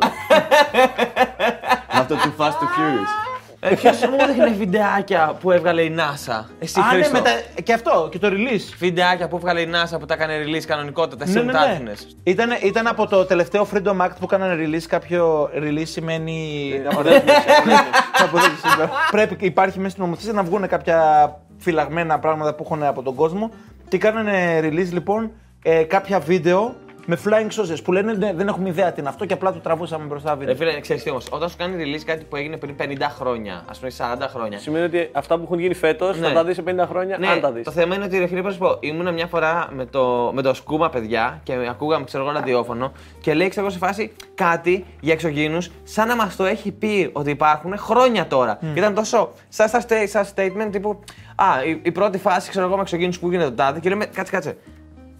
Αυτό 1.87 2.15
του 2.15 2.33
Fast 2.37 2.43
to 2.43 2.63
Furious. 2.63 3.27
Ε, 3.61 3.75
Ποιος 3.75 3.99
μου 4.01 4.15
έδειχνε 4.19 4.49
βιντεάκια 4.49 5.35
που 5.41 5.51
έβγαλε 5.51 5.81
η 5.81 5.95
NASA; 5.97 6.43
Εσύ 6.59 6.79
Α, 6.79 6.83
ναι, 6.83 6.89
Χρήστο. 6.93 7.11
μετα... 7.13 7.29
και 7.63 7.73
αυτό, 7.73 8.07
και 8.11 8.19
το 8.19 8.27
release. 8.31 8.73
Βιντεάκια 8.77 9.27
που 9.27 9.35
έβγαλε 9.35 9.61
η 9.61 9.69
NASA 9.73 9.99
που 9.99 10.05
τα 10.05 10.13
έκανε 10.13 10.33
release 10.45 10.63
κανονικότητα. 10.67 11.23
Εσύ 11.23 11.33
Ναι, 11.33 11.39
μου 11.39 11.45
ναι, 11.45 11.51
τα 11.53 11.67
ναι. 11.67 11.73
έδινες. 11.73 12.15
Ήταν, 12.23 12.49
ήταν 12.63 12.87
από 12.87 13.07
το 13.07 13.25
τελευταίο 13.25 13.67
Freedom 13.73 14.01
Act 14.05 14.09
που 14.19 14.23
έκαναν 14.23 14.57
release. 14.61 14.85
Κάποιο 14.87 15.49
release 15.55 15.81
σημαίνει. 15.85 16.71
Αποδέχτηση, 16.91 18.77
ναι. 18.77 18.89
Πρέπει, 19.11 19.45
υπάρχει 19.45 19.77
μέσα 19.77 19.89
στην 19.91 20.03
νομοθεσία 20.03 20.33
να 20.33 20.43
βγουν 20.43 20.67
κάποια 20.67 21.29
φυλαγμένα 21.59 22.19
πράγματα 22.19 22.53
που 22.53 22.63
έχουν 22.63 22.83
από 22.83 23.01
τον 23.01 23.15
κόσμο. 23.15 23.51
Και 23.87 23.97
κάνανε 23.97 24.59
release 24.63 24.91
λοιπόν 24.91 25.31
ε, 25.63 25.83
κάποια 25.83 26.19
βίντεο 26.19 26.75
με 27.05 27.17
flying 27.25 27.47
saucers 27.61 27.83
που 27.83 27.91
λένε 27.91 28.13
«Ναι, 28.13 28.33
δεν 28.33 28.47
έχουμε 28.47 28.69
ιδέα 28.69 28.91
τι 28.91 28.99
είναι 28.99 29.09
αυτό 29.09 29.25
και 29.25 29.33
απλά 29.33 29.53
το 29.53 29.59
τραβούσαμε 29.59 30.05
μπροστά 30.05 30.35
βίντεο. 30.35 30.53
Ρε 30.53 30.59
φίλε, 30.65 30.79
ξέρεις 30.79 31.03
τι 31.03 31.09
όμως, 31.09 31.27
όταν 31.31 31.49
σου 31.49 31.57
κάνει 31.57 31.83
release 31.83 32.03
κάτι 32.05 32.23
που 32.23 32.35
έγινε 32.35 32.57
πριν 32.57 32.75
50 32.81 32.83
χρόνια, 33.09 33.63
ας 33.69 33.79
πούμε 33.79 33.91
40 33.97 34.25
χρόνια. 34.29 34.57
Σημαίνει 34.59 34.85
ότι 34.85 35.09
αυτά 35.11 35.37
που 35.37 35.43
έχουν 35.43 35.59
γίνει 35.59 35.73
φέτος 35.73 36.19
Ναι. 36.19 36.27
θα 36.27 36.33
τα 36.33 36.43
δεις 36.43 36.55
σε 36.55 36.63
50 36.67 36.85
χρόνια, 36.89 37.17
Ναι, 37.17 37.27
αν 37.27 37.41
τα 37.41 37.51
δεις. 37.51 37.63
το 37.63 37.71
θέμα 37.71 37.95
είναι 37.95 38.03
ότι 38.03 38.17
ρε 38.17 38.27
φίλε, 38.27 38.41
πώς 38.41 38.53
σου 38.53 38.59
πω, 38.59 38.77
ήμουνα 38.79 39.11
μια 39.11 39.27
φορά 39.27 39.67
με 39.71 39.85
το, 39.85 40.31
με 40.33 40.41
το 40.41 40.53
σκούμα 40.53 40.89
παιδιά 40.89 41.39
και 41.43 41.53
ακούγαμε 41.69 42.03
ξέρω 42.05 42.23
εγώ 42.23 42.33
ραδιόφωνο 42.33 42.91
και 43.21 43.33
λέει 43.33 43.47
ξέρω 43.47 43.65
εγώ 43.65 43.73
σε 43.75 43.79
φάση 43.85 44.11
κάτι 44.35 44.85
για 44.99 45.13
εξωγήινους 45.13 45.71
σαν 45.83 46.07
να 46.07 46.15
μας 46.15 46.35
το 46.35 46.45
έχει 46.45 46.71
πει 46.71 47.09
ότι 47.13 47.29
υπάρχουν 47.29 47.77
χρόνια 47.77 48.27
τώρα. 48.27 48.57
Και 48.73 48.79
ήταν 48.79 48.93
τόσο 48.93 49.31
σαν, 49.49 49.69
σαν, 49.69 49.81
sta- 49.89 50.07
σαν 50.07 50.25
statement 50.35 50.67
τύπου 50.71 50.99
Α, 51.41 51.63
η, 51.65 51.79
η 51.83 51.91
πρώτη 51.91 52.17
φάση 52.17 52.49
ξέρω 52.49 52.65
εγώ 52.65 52.75
με 52.75 52.81
εξωγήινους 52.81 53.19
που 53.19 53.29
γίνεται 53.31 53.49
το 53.49 53.55
τάδε 53.55 53.79
και 53.79 53.89
λέμε 53.89 54.05
κάτσε 54.05 54.31
κάτσε. 54.31 54.57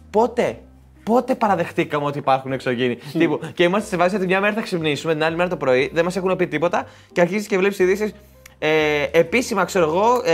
Πότε, 0.10 0.58
πότε 1.04 1.36
παραδεχτήκαμε 1.36 2.06
ότι 2.06 2.18
υπάρχουν 2.18 2.52
εξωγήινοι. 2.52 2.96
Τύπου, 3.18 3.40
και 3.54 3.64
είμαστε 3.64 3.90
σε 3.90 3.98
βάση 3.98 4.16
ότι 4.16 4.26
μια 4.26 4.40
μέρα 4.40 4.54
θα 4.54 4.62
ξυπνήσουμε, 4.62 5.14
την 5.14 5.24
άλλη 5.24 5.36
μέρα 5.36 5.50
το 5.50 5.56
πρωί, 5.58 5.90
δεν 5.94 6.04
μας 6.04 6.16
έχουν 6.16 6.36
πει 6.36 6.48
τίποτα 6.48 6.86
και 7.12 7.22
αρχίζεις 7.22 7.48
και 7.48 7.58
βλέπεις 7.58 7.80
ειδήσεις. 7.80 8.14
Ε, 8.62 8.70
επίσημα, 9.12 9.66
ξέρω 9.66 9.86
εγώ. 9.86 10.22
Ε, 10.26 10.32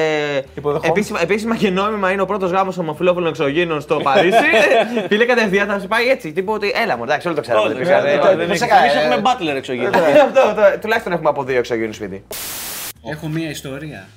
Υποδεχόμαστε. 0.55 0.87
επίσημα, 0.87 1.21
επίσημα 1.21 1.55
και 1.55 1.69
νόμιμα 1.69 2.11
είναι 2.11 2.21
ο 2.21 2.25
πρώτος 2.25 2.51
γάμος 2.51 2.77
ομοφυλόφιλων 2.77 3.27
εξωγήινων 3.29 3.81
στο 3.81 3.95
Παρίσι. 4.03 4.37
Φίλε, 5.09 5.25
κατευθείαν 5.25 5.67
θα 5.67 5.79
σε 5.79 5.87
πάει 5.87 6.07
έτσι. 6.09 6.31
Τύπου 6.31 6.53
ότι 6.53 6.71
έλα 6.83 6.97
μου, 6.97 7.03
εντάξει, 7.03 7.27
όλοι 7.27 7.35
το 7.35 7.41
ξέρουμε. 7.41 7.65
Όχι, 7.65 7.73
δεν 7.73 7.83
ξέρετε, 7.83 8.09
δεν- 8.09 8.19
δεν 8.19 8.21
δεν- 8.25 8.33
είναι- 8.33 8.43
Εμείς 8.43 8.61
έχουμε 8.95 9.21
butler 9.23 9.55
εξωγήινο. 9.55 9.87
Ε, 9.87 10.19
αυτό, 10.27 10.39
αυτό, 10.39 10.79
Τουλάχιστον 10.81 11.11
έχουμε 11.13 11.29
από 11.29 11.43
δύο 11.43 11.57
εξωγήινους 11.57 11.95
σπίτι. 11.95 12.23
Έχω 13.09 13.27
μία 13.27 13.49
ιστορία. 13.49 14.07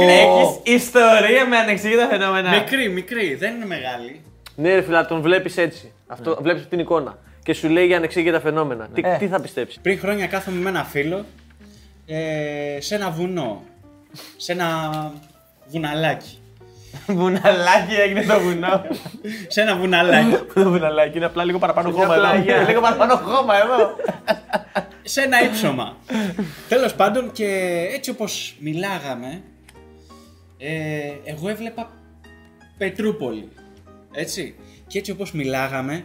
Έχεις 0.00 0.74
ιστορία 0.82 1.46
με 1.48 1.56
ανεξήγητα 1.56 2.06
φαινόμενα. 2.06 2.50
Μικρή, 2.50 2.88
μικρή, 2.88 3.34
δεν 3.34 3.54
είναι 3.54 3.66
μεγάλη. 3.66 4.20
Ναι, 4.56 4.74
ρε 4.74 4.82
φίλα, 4.82 5.06
τον 5.06 5.20
βλέπεις 5.20 5.56
έτσι. 5.56 5.92
Αυτό 6.06 6.38
βλέπεις 6.40 6.68
την 6.68 6.78
εικόνα. 6.78 7.18
Και 7.42 7.52
σου 7.52 7.68
λέει 7.68 7.86
για 7.86 7.96
ανεξήγητα 7.96 8.40
φαινόμενα. 8.40 8.88
Τι, 8.94 9.02
τι 9.18 9.26
θα 9.26 9.40
πιστέψεις; 9.40 9.80
Πριν 9.82 9.98
χρόνια 9.98 10.26
κάθομαι 10.26 10.60
με 10.60 10.68
ένα 10.68 10.84
φίλο 10.84 11.24
ε, 12.06 12.80
σε 12.80 12.94
ένα 12.94 13.10
βουνό. 13.10 13.62
Σε 14.36 14.52
ένα 14.52 14.90
βουναλάκι. 15.66 16.38
Βουναλάκι 17.06 17.94
έγινε 17.94 18.22
το 18.22 18.40
βουνό. 18.40 18.82
σε 19.48 19.60
ένα 19.60 19.76
βουναλάκι. 19.76 20.36
Το 20.54 20.70
βουναλάκι 20.70 21.16
είναι 21.16 21.26
απλά 21.26 21.44
λίγο 21.44 21.58
παραπάνω 21.58 21.90
χώμα 21.90 22.04
εδώ. 22.04 22.14
πλάγια. 22.14 22.62
Λίγο 22.68 22.80
παραπάνω 22.80 23.16
χώμα 23.16 23.54
εδώ. 23.56 23.96
Σε 25.08 25.20
ένα 25.20 25.44
ύψωμα. 25.44 25.96
Τέλος 26.68 26.94
πάντων 26.94 27.32
και 27.32 27.46
έτσι 27.92 28.10
όπως 28.10 28.56
μιλάγαμε, 28.60 29.42
ε, 30.58 31.12
εγώ 31.24 31.48
έβλεπα 31.48 31.90
Πετρούπολη. 32.78 33.48
Έτσι. 34.12 34.54
Και 34.86 34.98
έτσι 34.98 35.10
όπως 35.10 35.32
μιλάγαμε, 35.32 36.04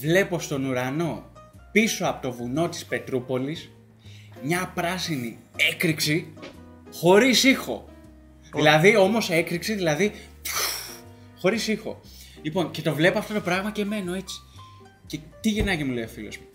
βλέπω 0.00 0.38
στον 0.38 0.64
ουρανό 0.64 1.30
πίσω 1.72 2.06
από 2.06 2.22
το 2.22 2.32
βουνό 2.32 2.68
της 2.68 2.84
Πετρούπολης 2.84 3.70
μια 4.42 4.72
πράσινη 4.74 5.38
έκρηξη 5.70 6.32
χωρίς 6.92 7.44
ήχο. 7.44 7.88
Δηλαδή 8.54 8.96
όμως 8.96 9.30
έκρηξη, 9.30 9.74
δηλαδή 9.74 10.12
χωρίς 11.40 11.68
ήχο. 11.68 12.00
Λοιπόν, 12.42 12.70
και 12.70 12.82
το 12.82 12.94
βλέπω 12.94 13.18
αυτό 13.18 13.34
το 13.34 13.40
πράγμα 13.40 13.70
και 13.70 13.84
μένω 13.84 14.14
έτσι. 14.14 14.36
Και 15.06 15.18
τι 15.40 15.48
γεννάκι 15.48 15.84
μου 15.84 15.92
λέει 15.92 16.04
ο 16.04 16.08
φίλος 16.08 16.38
μου; 16.38 16.46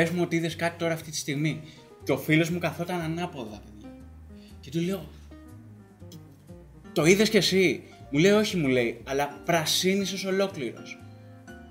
Πες 0.00 0.10
μου 0.10 0.22
ότι 0.22 0.36
είδες 0.36 0.56
κάτι 0.56 0.78
τώρα 0.78 0.92
αυτή 0.92 1.10
τη 1.10 1.16
στιγμή. 1.16 1.60
Και 2.04 2.12
ο 2.12 2.18
φίλος 2.18 2.50
μου 2.50 2.58
καθόταν 2.58 3.00
ανάποδα, 3.00 3.62
παιδιά. 3.64 3.96
Και 4.60 4.70
του 4.70 4.80
λέω, 4.80 5.08
το 6.92 7.04
είδες 7.04 7.30
κι 7.30 7.36
εσύ. 7.36 7.82
Μου 8.10 8.18
λέει, 8.18 8.30
όχι, 8.30 8.56
μου 8.56 8.68
λέει, 8.68 9.00
αλλά 9.04 9.42
πρασίνισες 9.44 10.24
ολόκληρος. 10.24 10.98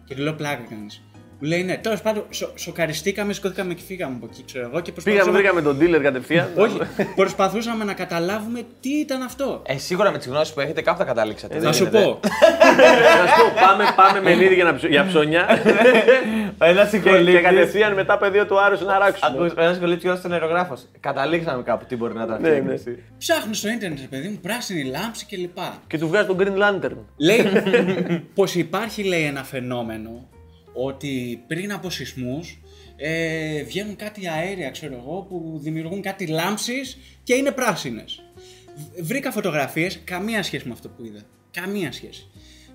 Και 0.06 0.16
του 0.16 0.22
λέω, 0.22 0.34
πλάκα 0.34 0.64
κάνεις. 0.64 1.02
Μου 1.42 1.48
λέει, 1.48 1.64
ναι, 1.64 1.78
τέλος 1.78 2.02
πάντων, 2.02 2.24
σο, 2.30 2.52
σοκαριστήκαμε, 2.56 3.34
σηκώθηκαμε 3.34 3.74
και 3.74 3.82
φύγαμε 3.88 4.16
από 4.16 4.28
εκεί, 4.32 4.44
ξέρω 4.46 4.70
εγώ. 4.72 4.80
Και 4.82 4.92
Πήγαμε, 4.92 5.22
προσπαθούσαμε... 5.24 5.38
βρήκαμε 5.38 5.62
τον 5.62 5.78
dealer 6.00 6.02
κατευθείαν. 6.04 6.50
Όχι, 6.56 6.78
προσπαθούσαμε 7.16 7.84
να 7.84 7.94
καταλάβουμε 7.94 8.62
τι 8.82 8.90
ήταν 8.90 9.22
αυτό. 9.22 9.62
Ε, 9.66 9.78
σίγουρα 9.78 10.12
με 10.12 10.18
τις 10.18 10.28
γνώσεις 10.28 10.54
που 10.54 10.60
έχετε 10.60 10.82
κάπου 10.82 10.98
θα 10.98 11.04
καταλήξετε. 11.04 11.60
Θα 11.60 11.72
σου 11.74 11.90
πω. 11.90 12.00
Να 12.00 13.28
σου 13.28 13.42
πω, 13.42 13.62
πάμε, 13.68 13.84
πάμε 13.96 14.22
με 14.22 14.36
νίδι 14.36 14.54
για, 14.54 14.64
να 14.64 14.76
ψω- 14.76 14.90
για 14.90 15.06
ψώνια. 15.08 15.48
Ένα 16.60 16.86
και, 16.86 17.00
και 17.32 17.40
κατευθείαν 17.42 17.94
μετά 17.94 18.18
πεδίο 18.18 18.46
του 18.46 18.62
Άρου 18.62 18.86
να 18.86 18.98
ράξουμε. 18.98 19.52
Ένα 19.58 19.78
κολλήτη 19.78 20.02
και 20.02 20.08
ήταν 20.20 20.32
αερογράφο. 20.32 20.78
Καταλήξαμε 21.00 21.64
κάπου 21.64 21.86
τι 21.88 21.96
μπορεί 21.96 22.14
να 22.14 22.28
τα 22.28 22.40
Ναι, 22.40 22.50
ναι. 22.50 22.60
φτιάξει. 22.62 23.04
Ψάχνω 23.18 23.54
στο 23.54 23.70
ίντερνετ, 23.70 24.00
ρε 24.00 24.08
παιδί 24.08 24.28
μου, 24.28 24.40
πράσινη 24.42 24.84
λάμψη 24.84 25.26
κλπ. 25.26 25.58
Και 25.88 25.98
του 25.98 26.08
βγάζει 26.08 26.28
τον 26.28 26.38
Green 26.40 26.58
Lantern. 26.64 26.98
Λέει 27.18 27.40
πως 28.36 28.56
υπάρχει 28.56 29.04
λέει 29.04 29.24
ένα 29.24 29.44
φαινόμενο 29.44 30.28
ότι 30.74 31.44
πριν 31.48 31.72
από 31.74 31.90
σεισμούς 31.90 32.60
ε, 32.96 33.64
βγαίνουν 33.64 33.96
κάτι 33.96 34.28
αέρια 34.28 34.70
ξέρω 34.70 34.94
εγώ 34.94 35.22
που 35.30 35.60
δημιουργούν 35.64 36.02
κάτι 36.02 36.26
λάμψεις 36.28 36.98
και 37.24 37.34
είναι 37.34 37.52
πράσινες. 37.52 38.22
Β- 38.76 39.04
Βρήκα 39.04 39.32
φωτογραφίες, 39.32 40.00
καμία 40.04 40.44
σχέση 40.44 40.68
με 40.68 40.74
αυτό 40.74 40.90
που 40.90 41.06
είδα. 41.06 41.20
Καμία 41.52 41.92
σχέση. 41.92 42.28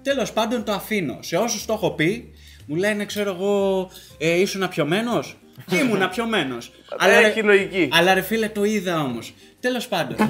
Τέλος 0.03 0.33
πάντων 0.33 0.65
το 0.65 0.73
αφήνω. 0.73 1.19
Σε 1.23 1.37
όσους 1.37 1.65
το 1.65 1.73
έχω 1.73 1.91
πει 1.91 2.33
μου 2.67 2.77
λένε 2.77 3.05
ξέρω 3.05 3.31
εγώ 3.31 3.91
ε, 4.19 4.41
ήσουν 4.41 4.63
απιωμένος; 4.63 5.37
Ήμουν 5.81 6.03
απιωμένος. 6.03 6.73
Έχει 7.25 7.43
λογική. 7.43 7.89
Αλλά 7.93 8.15
ρε 8.15 8.21
φίλε 8.23 8.49
το 8.49 8.65
είδα 8.65 9.03
όμως. 9.03 9.35
Τέλος 9.65 9.89
πάντων. 9.89 10.17
Και 10.17 10.25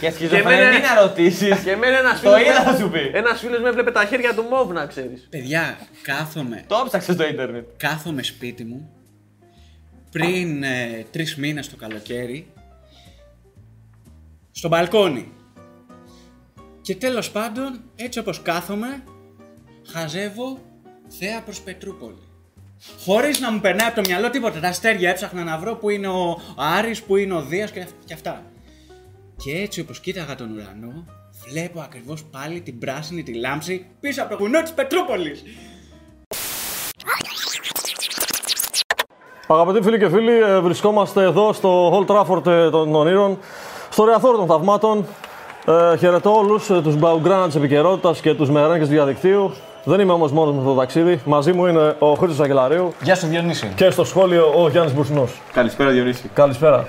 Και 0.00 0.06
εμένα- 0.06 0.12
σχιζοφρενή 0.14 0.78
να 0.94 1.00
ρωτήσεις. 1.02 1.58
Και 1.62 1.70
εμένα 1.70 1.98
ένας 1.98 2.20
Το 2.20 2.36
είδα 2.36 2.62
θα 2.62 2.76
σου 2.76 2.90
πει. 2.90 3.10
Ένας 3.12 3.40
φίλος 3.40 3.60
με 3.60 3.68
έβλεπε 3.68 3.90
τα 3.90 4.04
χέρια 4.04 4.34
του 4.34 4.42
μόβ, 4.42 4.70
να 4.72 4.86
ξέρεις. 4.86 5.26
Παιδιά, 5.30 5.78
κάθομαι 6.02 6.64
Το 6.66 6.82
ψάξε 6.86 7.12
στο 7.12 7.26
ίντερνετ. 7.26 7.64
κάθομαι 7.76 8.22
σπίτι 8.22 8.64
μου 8.64 8.90
πριν 10.12 10.62
ε, 10.62 11.06
τρεις 11.10 11.36
μήνες 11.36 11.68
το 11.68 11.76
καλοκαίρι 11.76 12.52
στο 14.50 14.68
μπαλκόνι. 14.68 15.32
Και 16.80 16.94
τέλος 16.96 17.30
πάντων, 17.30 17.80
έτσι 17.96 18.18
όπως 18.18 18.42
κάθομαι, 18.42 19.02
χαζεύω 19.92 20.58
θέα 21.18 21.42
προς 21.42 21.60
Πετρούπολη. 21.60 22.22
Χωρίς 23.04 23.40
να 23.40 23.52
μου 23.52 23.60
περνάει 23.60 23.86
από 23.86 24.02
το 24.02 24.08
μυαλό 24.08 24.30
τίποτα. 24.30 24.60
Τα 24.60 24.68
αστέρια 24.68 25.10
έψαχνα 25.10 25.42
να 25.44 25.58
βρω 25.58 25.74
που 25.74 25.90
είναι 25.90 26.08
ο 26.08 26.38
Άρης, 26.56 27.02
που 27.02 27.16
είναι 27.16 27.34
ο 27.34 27.40
Δίας 27.42 27.70
και, 27.70 27.80
αυ- 27.80 28.04
και 28.04 28.14
αυτά. 28.14 28.42
Και 29.36 29.50
έτσι 29.62 29.80
όπως 29.80 30.00
κοίταγα 30.00 30.34
τον 30.34 30.50
ουρανό, 30.52 31.04
βλέπω 31.48 31.80
ακριβώς 31.80 32.24
πάλι 32.24 32.60
την 32.60 32.78
πράσινη 32.78 33.22
τη 33.22 33.34
λάμψη 33.34 33.86
πίσω 34.00 34.22
από 34.22 34.30
το 34.30 34.38
βουνό 34.38 34.62
της 34.62 34.72
Πετρούπολης. 34.72 35.42
Αγαπητοί 39.46 39.82
φίλοι 39.82 39.98
και 39.98 40.08
φίλοι, 40.08 40.32
ε, 40.38 40.58
βρισκόμαστε 40.60 41.22
εδώ 41.22 41.52
στο 41.52 41.98
Old 41.98 42.06
Trafford 42.06 42.46
ε, 42.46 42.70
των 42.70 42.94
Ονείρων, 42.94 43.38
στο 43.90 44.04
Ρεαθόρ 44.04 44.36
των 44.36 44.46
Θαυμάτων. 44.46 45.06
Ε, 45.66 45.96
χαιρετώ 45.96 46.36
όλους 46.36 46.70
ε, 46.70 46.80
τους 46.82 46.96
μπαουγκράνα 46.96 47.46
της 47.46 47.54
επικαιρότητας 47.54 48.20
και 48.20 48.34
τους 48.34 48.50
μεράνκε 48.50 48.84
του 48.84 48.90
διαδικτύου. 48.90 49.54
Δεν 49.84 50.00
είμαι 50.00 50.12
όμως 50.12 50.32
μόνος 50.32 50.52
με 50.54 50.58
αυτό 50.60 50.72
το 50.72 50.78
ταξίδι. 50.78 51.20
Μαζί 51.24 51.52
μου 51.52 51.66
είναι 51.66 51.94
ο 51.98 52.14
Χρήστος 52.14 52.40
Αγγελαρίου 52.40 52.92
Γεια 53.02 53.14
σου, 53.14 53.26
Διονύση. 53.26 53.72
και 53.74 53.90
στο 53.90 54.04
σχόλιο 54.04 54.52
ο 54.62 54.68
Γιάννης 54.68 54.94
Μπουρσινός. 54.94 55.40
Καλησπέρα, 55.52 55.90
Διονύση. 55.90 56.30
Καλησπέρα. 56.34 56.86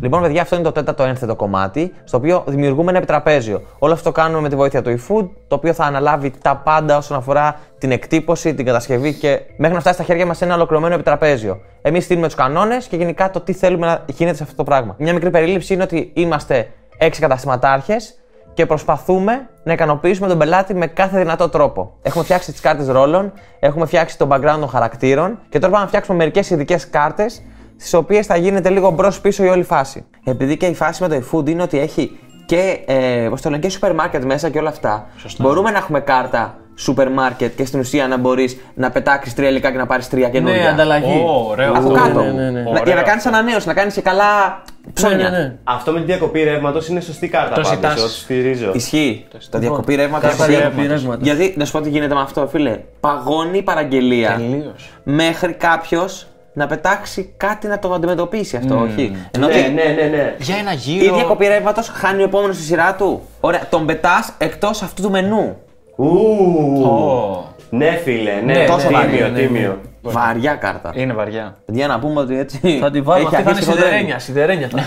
Λοιπόν, 0.00 0.20
παιδιά, 0.22 0.42
αυτό 0.42 0.54
είναι 0.54 0.64
το 0.64 0.72
τέταρτο 0.72 1.02
ένθετο 1.02 1.36
κομμάτι, 1.36 1.92
στο 2.04 2.16
οποίο 2.16 2.44
δημιουργούμε 2.46 2.88
ένα 2.88 2.98
επιτραπέζιο. 2.98 3.62
Όλο 3.78 3.92
αυτό 3.92 4.04
το 4.04 4.20
κάνουμε 4.20 4.40
με 4.40 4.48
τη 4.48 4.56
βοήθεια 4.56 4.82
του 4.82 4.90
eFood, 4.90 5.28
το 5.48 5.54
οποίο 5.54 5.72
θα 5.72 5.84
αναλάβει 5.84 6.32
τα 6.42 6.56
πάντα 6.56 6.96
όσον 6.96 7.16
αφορά 7.16 7.56
την 7.78 7.90
εκτύπωση, 7.90 8.54
την 8.54 8.64
κατασκευή 8.64 9.14
και 9.14 9.40
μέχρι 9.56 9.74
να 9.74 9.80
φτάσει 9.80 9.94
στα 9.94 10.04
χέρια 10.04 10.26
μας 10.26 10.42
ένα 10.42 10.54
ολοκληρωμένο 10.54 10.94
επιτραπέζιο. 10.94 11.60
Εμείς 11.82 12.04
στείλουμε 12.04 12.26
τους 12.26 12.34
κανόνες 12.36 12.86
και 12.86 12.96
γενικά 12.96 13.30
το 13.30 13.40
τι 13.40 13.52
θέλουμε 13.52 13.86
να 13.86 14.04
γίνεται 14.06 14.36
σε 14.36 14.42
αυτό 14.42 14.54
το 14.54 14.64
πράγμα. 14.64 14.94
Μια 14.98 15.12
μικρή 15.12 15.30
περίληψη 15.30 15.74
είναι 15.74 15.82
ότι 15.82 16.10
είμαστε 16.14 16.68
έξι 16.98 17.20
καταστηματάρχες 17.20 18.14
και 18.54 18.66
προσπαθούμε 18.66 19.48
να 19.62 19.72
ικανοποιήσουμε 19.72 20.28
τον 20.28 20.38
πελάτη 20.38 20.74
με 20.74 20.86
κάθε 20.86 21.18
δυνατό 21.18 21.48
τρόπο. 21.48 21.92
Έχουμε 22.02 22.24
φτιάξει 22.24 22.52
τις 22.52 22.60
κάρτες 22.60 22.88
ρόλων, 22.88 23.32
έχουμε 23.60 23.86
φτιάξει 23.86 24.18
το 24.18 24.28
background 24.30 24.58
των 24.60 24.68
χαρακτήρων 24.68 25.38
και 25.48 25.58
τώρα 25.58 25.70
πάμε 25.70 25.82
να 25.82 25.88
φτιάξουμε 25.88 26.16
μερικές 26.16 26.50
ειδικές 26.50 26.90
κάρτες 26.90 27.42
στι 27.76 27.96
οποίες 27.96 28.26
θα 28.26 28.36
γίνεται 28.36 28.70
λίγο 28.70 28.90
μπρος 28.90 29.20
πίσω 29.20 29.44
η 29.44 29.48
όλη 29.48 29.62
φάση. 29.62 30.04
Επειδή 30.24 30.56
και 30.56 30.66
η 30.66 30.74
φάση 30.74 31.02
με 31.02 31.08
το 31.08 31.22
eFood 31.24 31.48
είναι 31.48 31.62
ότι 31.62 31.78
έχει 31.78 32.18
και, 32.46 32.84
ε, 32.86 33.26
πώς 33.30 33.40
το 33.40 33.50
λένε, 33.50 33.62
και 33.62 33.68
σούπερ 33.68 33.94
μάρκετ 33.94 34.24
μέσα 34.24 34.50
και 34.50 34.58
όλα 34.58 34.68
αυτά. 34.68 35.06
Μπορούμε 35.38 35.70
να 35.70 35.78
έχουμε 35.78 36.00
κάρτα 36.00 36.56
σούπερ 36.76 37.10
μάρκετ 37.10 37.56
και 37.56 37.64
στην 37.64 37.80
ουσία 37.80 38.06
να 38.08 38.16
μπορείς 38.16 38.56
να 38.74 38.90
πετάξεις 38.90 39.34
τρία 39.34 39.48
υλικά 39.48 39.70
και 39.70 39.76
να 39.78 39.86
πάρεις 39.86 40.08
τρία 40.08 40.28
καινούργια. 40.28 40.62
Ναι, 40.62 40.68
ανταλλαγή. 40.68 41.22
ωραίο. 41.48 41.72
Από 41.72 41.88
κάτω. 41.90 42.22
ναι, 42.22 42.30
ναι, 42.30 42.50
ναι. 42.50 42.62
Να- 42.62 42.82
Για 42.84 42.94
να 42.94 43.02
κάνεις 43.02 43.26
ανανέωση, 43.26 43.66
να 43.66 43.74
κάνεις 43.74 43.94
και 43.94 44.00
καλά 44.00 44.62
ψώνια. 44.92 45.16
Ναι, 45.16 45.22
ναι, 45.22 45.38
ναι. 45.42 45.56
Αυτό 45.64 45.92
με 45.92 45.98
τη 45.98 46.04
διακοπή 46.04 46.42
ρεύματος 46.42 46.88
είναι 46.88 47.00
σωστή 47.00 47.28
κάρτα. 47.28 47.54
Το 47.54 47.60
πάντως, 47.60 47.74
ζητάς. 47.74 48.00
το 48.02 48.08
στηρίζω. 48.08 48.70
Ισχύει. 48.74 49.26
Το 49.50 49.58
διακοπή 49.58 49.94
ρεύματο. 49.94 50.26
Κάρτα 50.26 50.46
διακοπή 50.46 50.86
ρεύματος. 50.86 51.24
Γιατί 51.26 51.54
να 51.56 51.64
σου 51.64 51.72
πω 51.72 51.80
τι 51.80 51.88
γίνεται 51.88 52.14
με 52.14 52.20
αυτό, 52.20 52.46
φίλε. 52.46 52.78
Παγώνει 53.00 53.58
η 53.58 53.62
παραγγελία 53.62 54.34
Τελείως. 54.36 54.90
μέχρι 55.02 55.52
κάποιος 55.52 56.26
να 56.54 56.66
πετάξει 56.66 57.34
κάτι 57.36 57.66
να 57.66 57.78
το 57.78 57.92
αντιμετωπίσει 57.92 58.56
αυτό, 58.56 58.78
όχι. 58.80 59.16
Ενώ 59.30 59.46
Ναι, 59.46 59.52
ότι 59.54 59.70
ναι, 59.70 59.82
ναι, 59.82 60.08
ναι. 60.16 60.34
Για 60.38 60.56
ένα 60.56 60.72
η 60.72 60.76
γύρο. 60.76 61.14
διακοπή 61.14 61.46
ρεύματος 61.46 61.88
χάνει 61.88 62.20
ο 62.20 62.24
επόμενος 62.24 62.56
στη 62.56 62.64
σειρά 62.64 62.94
του. 62.94 63.22
Ωραία, 63.40 63.66
τον 63.70 63.86
πετάς 63.86 64.32
εκτός 64.38 64.82
αυτού 64.82 65.02
του 65.02 65.10
μενού. 65.10 65.56
Ου, 66.02 66.82
Ω, 66.84 67.54
Ναι, 67.70 67.90
φίλε, 68.04 68.32
ναι. 68.44 68.52
Ναι, 68.54 68.64
τόσο 68.66 68.86
τίμιο, 68.86 69.00
βαρύ, 69.00 69.30
ναι, 69.32 69.38
τίμιο. 69.38 69.80
Βαριά 70.02 70.54
κάρτα. 70.54 70.90
Είναι 70.94 71.12
βαριά. 71.12 71.56
Για 71.66 71.86
να 71.86 71.98
πούμε 71.98 72.20
ότι 72.20 72.38
έτσι. 72.38 72.78
Θα 72.80 72.90
τη 72.90 73.00
βάλουμε. 73.00 73.28
έχει 73.28 73.36
Αυτή 73.36 73.36
θα 73.36 73.40
είναι 73.40 73.50
αρχίσει 73.50 73.70
χοντρένει. 73.70 74.18
σιδερένια. 74.18 74.18
Σιδερένια 74.18 74.68
θα 74.68 74.78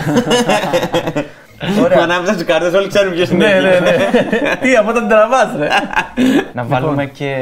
Ωραία. 1.84 2.02
Ανάμεσα 2.02 2.32
στι 2.32 2.44
κάρτες, 2.44 2.72
όλοι 2.74 2.88
ξέρουν 2.88 3.12
ποιος 3.12 3.30
είναι. 3.30 3.46
Ναι, 3.46 3.60
ναι, 3.60 3.78
ναι. 3.78 3.96
Τι, 4.62 4.76
από 4.76 4.90
όταν 4.90 5.08
τραβάς, 5.08 5.48
ρε. 5.58 5.68
Να 6.52 6.62
βάλουμε 6.64 7.04
και. 7.06 7.34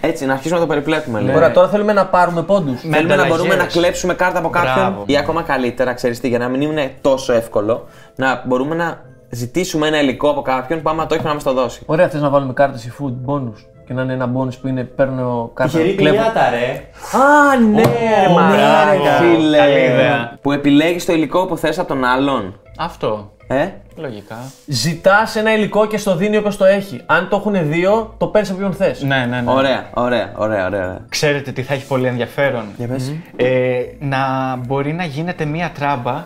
Έτσι, 0.00 0.26
να 0.26 0.32
αρχίσουμε 0.32 0.60
να 0.60 0.66
το 0.66 0.72
περιπλέκουμε. 0.72 1.20
λέει. 1.20 1.34
Ωραία, 1.36 1.50
τώρα 1.52 1.68
θέλουμε 1.68 1.92
να 1.92 2.06
πάρουμε 2.06 2.42
πόντους. 2.42 2.80
Θέλουμε 2.80 2.98
να 2.98 3.04
ανταλλαγές. 3.04 3.36
μπορούμε 3.36 3.54
να 3.54 3.64
κλέψουμε 3.64 4.14
κάρτα 4.14 4.38
από 4.38 4.48
κάποιον 4.48 4.74
Μπράβο. 4.74 5.02
ή 5.06 5.16
ακόμα 5.16 5.42
καλύτερα, 5.42 5.92
ξέρεις 5.92 6.20
τι, 6.20 6.28
για 6.28 6.38
να 6.38 6.48
μην 6.48 6.60
είναι 6.60 6.90
τόσο 7.00 7.32
εύκολο, 7.32 7.86
να 8.14 8.42
μπορούμε 8.46 8.74
να 8.74 9.00
ζητήσουμε 9.34 9.86
ένα 9.86 10.00
υλικό 10.00 10.30
από 10.30 10.42
κάποιον 10.42 10.82
που 10.82 10.90
άμα 10.90 11.06
το 11.06 11.14
έχει 11.14 11.24
να 11.24 11.34
μας 11.34 11.42
το 11.42 11.52
δώσει. 11.52 11.82
Ωραία, 11.86 12.08
θες 12.08 12.20
να 12.20 12.28
βάλουμε 12.28 12.52
κάρτες 12.52 12.84
ή 12.84 12.92
food 12.98 13.30
bonus. 13.30 13.64
Και 13.86 13.92
να 13.92 14.02
είναι 14.02 14.12
ένα 14.12 14.32
bonus 14.36 14.58
που 14.60 14.68
είναι 14.68 14.84
παίρνω 14.84 15.50
κάρτα. 15.54 15.78
Τυχερή 15.78 15.94
κλέβω. 15.96 16.16
πινιάτα, 16.16 16.50
ρε. 16.50 16.84
Α, 17.18 17.56
ναι, 17.70 17.82
ρε 18.26 18.32
μαλάκα. 18.34 19.12
Φίλε. 19.20 19.58
Καλή 19.58 19.80
ιδέα. 19.80 20.38
Που 20.42 20.52
επιλέγεις 20.52 21.04
το 21.04 21.12
υλικό 21.12 21.46
που 21.46 21.56
θες 21.56 21.78
από 21.78 21.88
τον 21.88 22.04
άλλον. 22.04 22.60
Αυτό. 22.78 23.32
Ε; 23.46 23.68
Λογικά. 23.96 24.36
Ζητάς 24.66 25.36
ένα 25.36 25.54
υλικό 25.54 25.86
και 25.86 25.98
στο 25.98 26.16
δίνει 26.16 26.36
όπως 26.36 26.56
το 26.56 26.64
έχει. 26.64 27.00
Αν 27.06 27.28
το 27.28 27.36
έχουν 27.36 27.70
δύο, 27.70 28.14
το 28.18 28.26
παίρνεις 28.26 28.50
από 28.50 28.58
ποιον 28.58 28.72
θες. 28.72 29.02
Ναι, 29.02 29.26
ναι, 29.30 29.40
ναι. 29.40 29.50
Ωραία, 29.50 29.90
ωραία, 29.94 30.32
ωραία, 30.36 30.66
ωραία. 30.66 31.04
Ξέρετε 31.08 31.52
τι 31.52 31.62
θα 31.62 31.74
έχει 31.74 31.86
πολύ 31.86 32.06
ενδιαφέρον. 32.06 32.64
Για 32.76 32.86
πες. 32.86 33.12
Ε, 33.36 33.80
να 33.98 34.18
μπορεί 34.66 34.92
να 34.92 35.04
γίνεται 35.04 35.44
μία 35.44 35.70
τράμπα. 35.74 36.24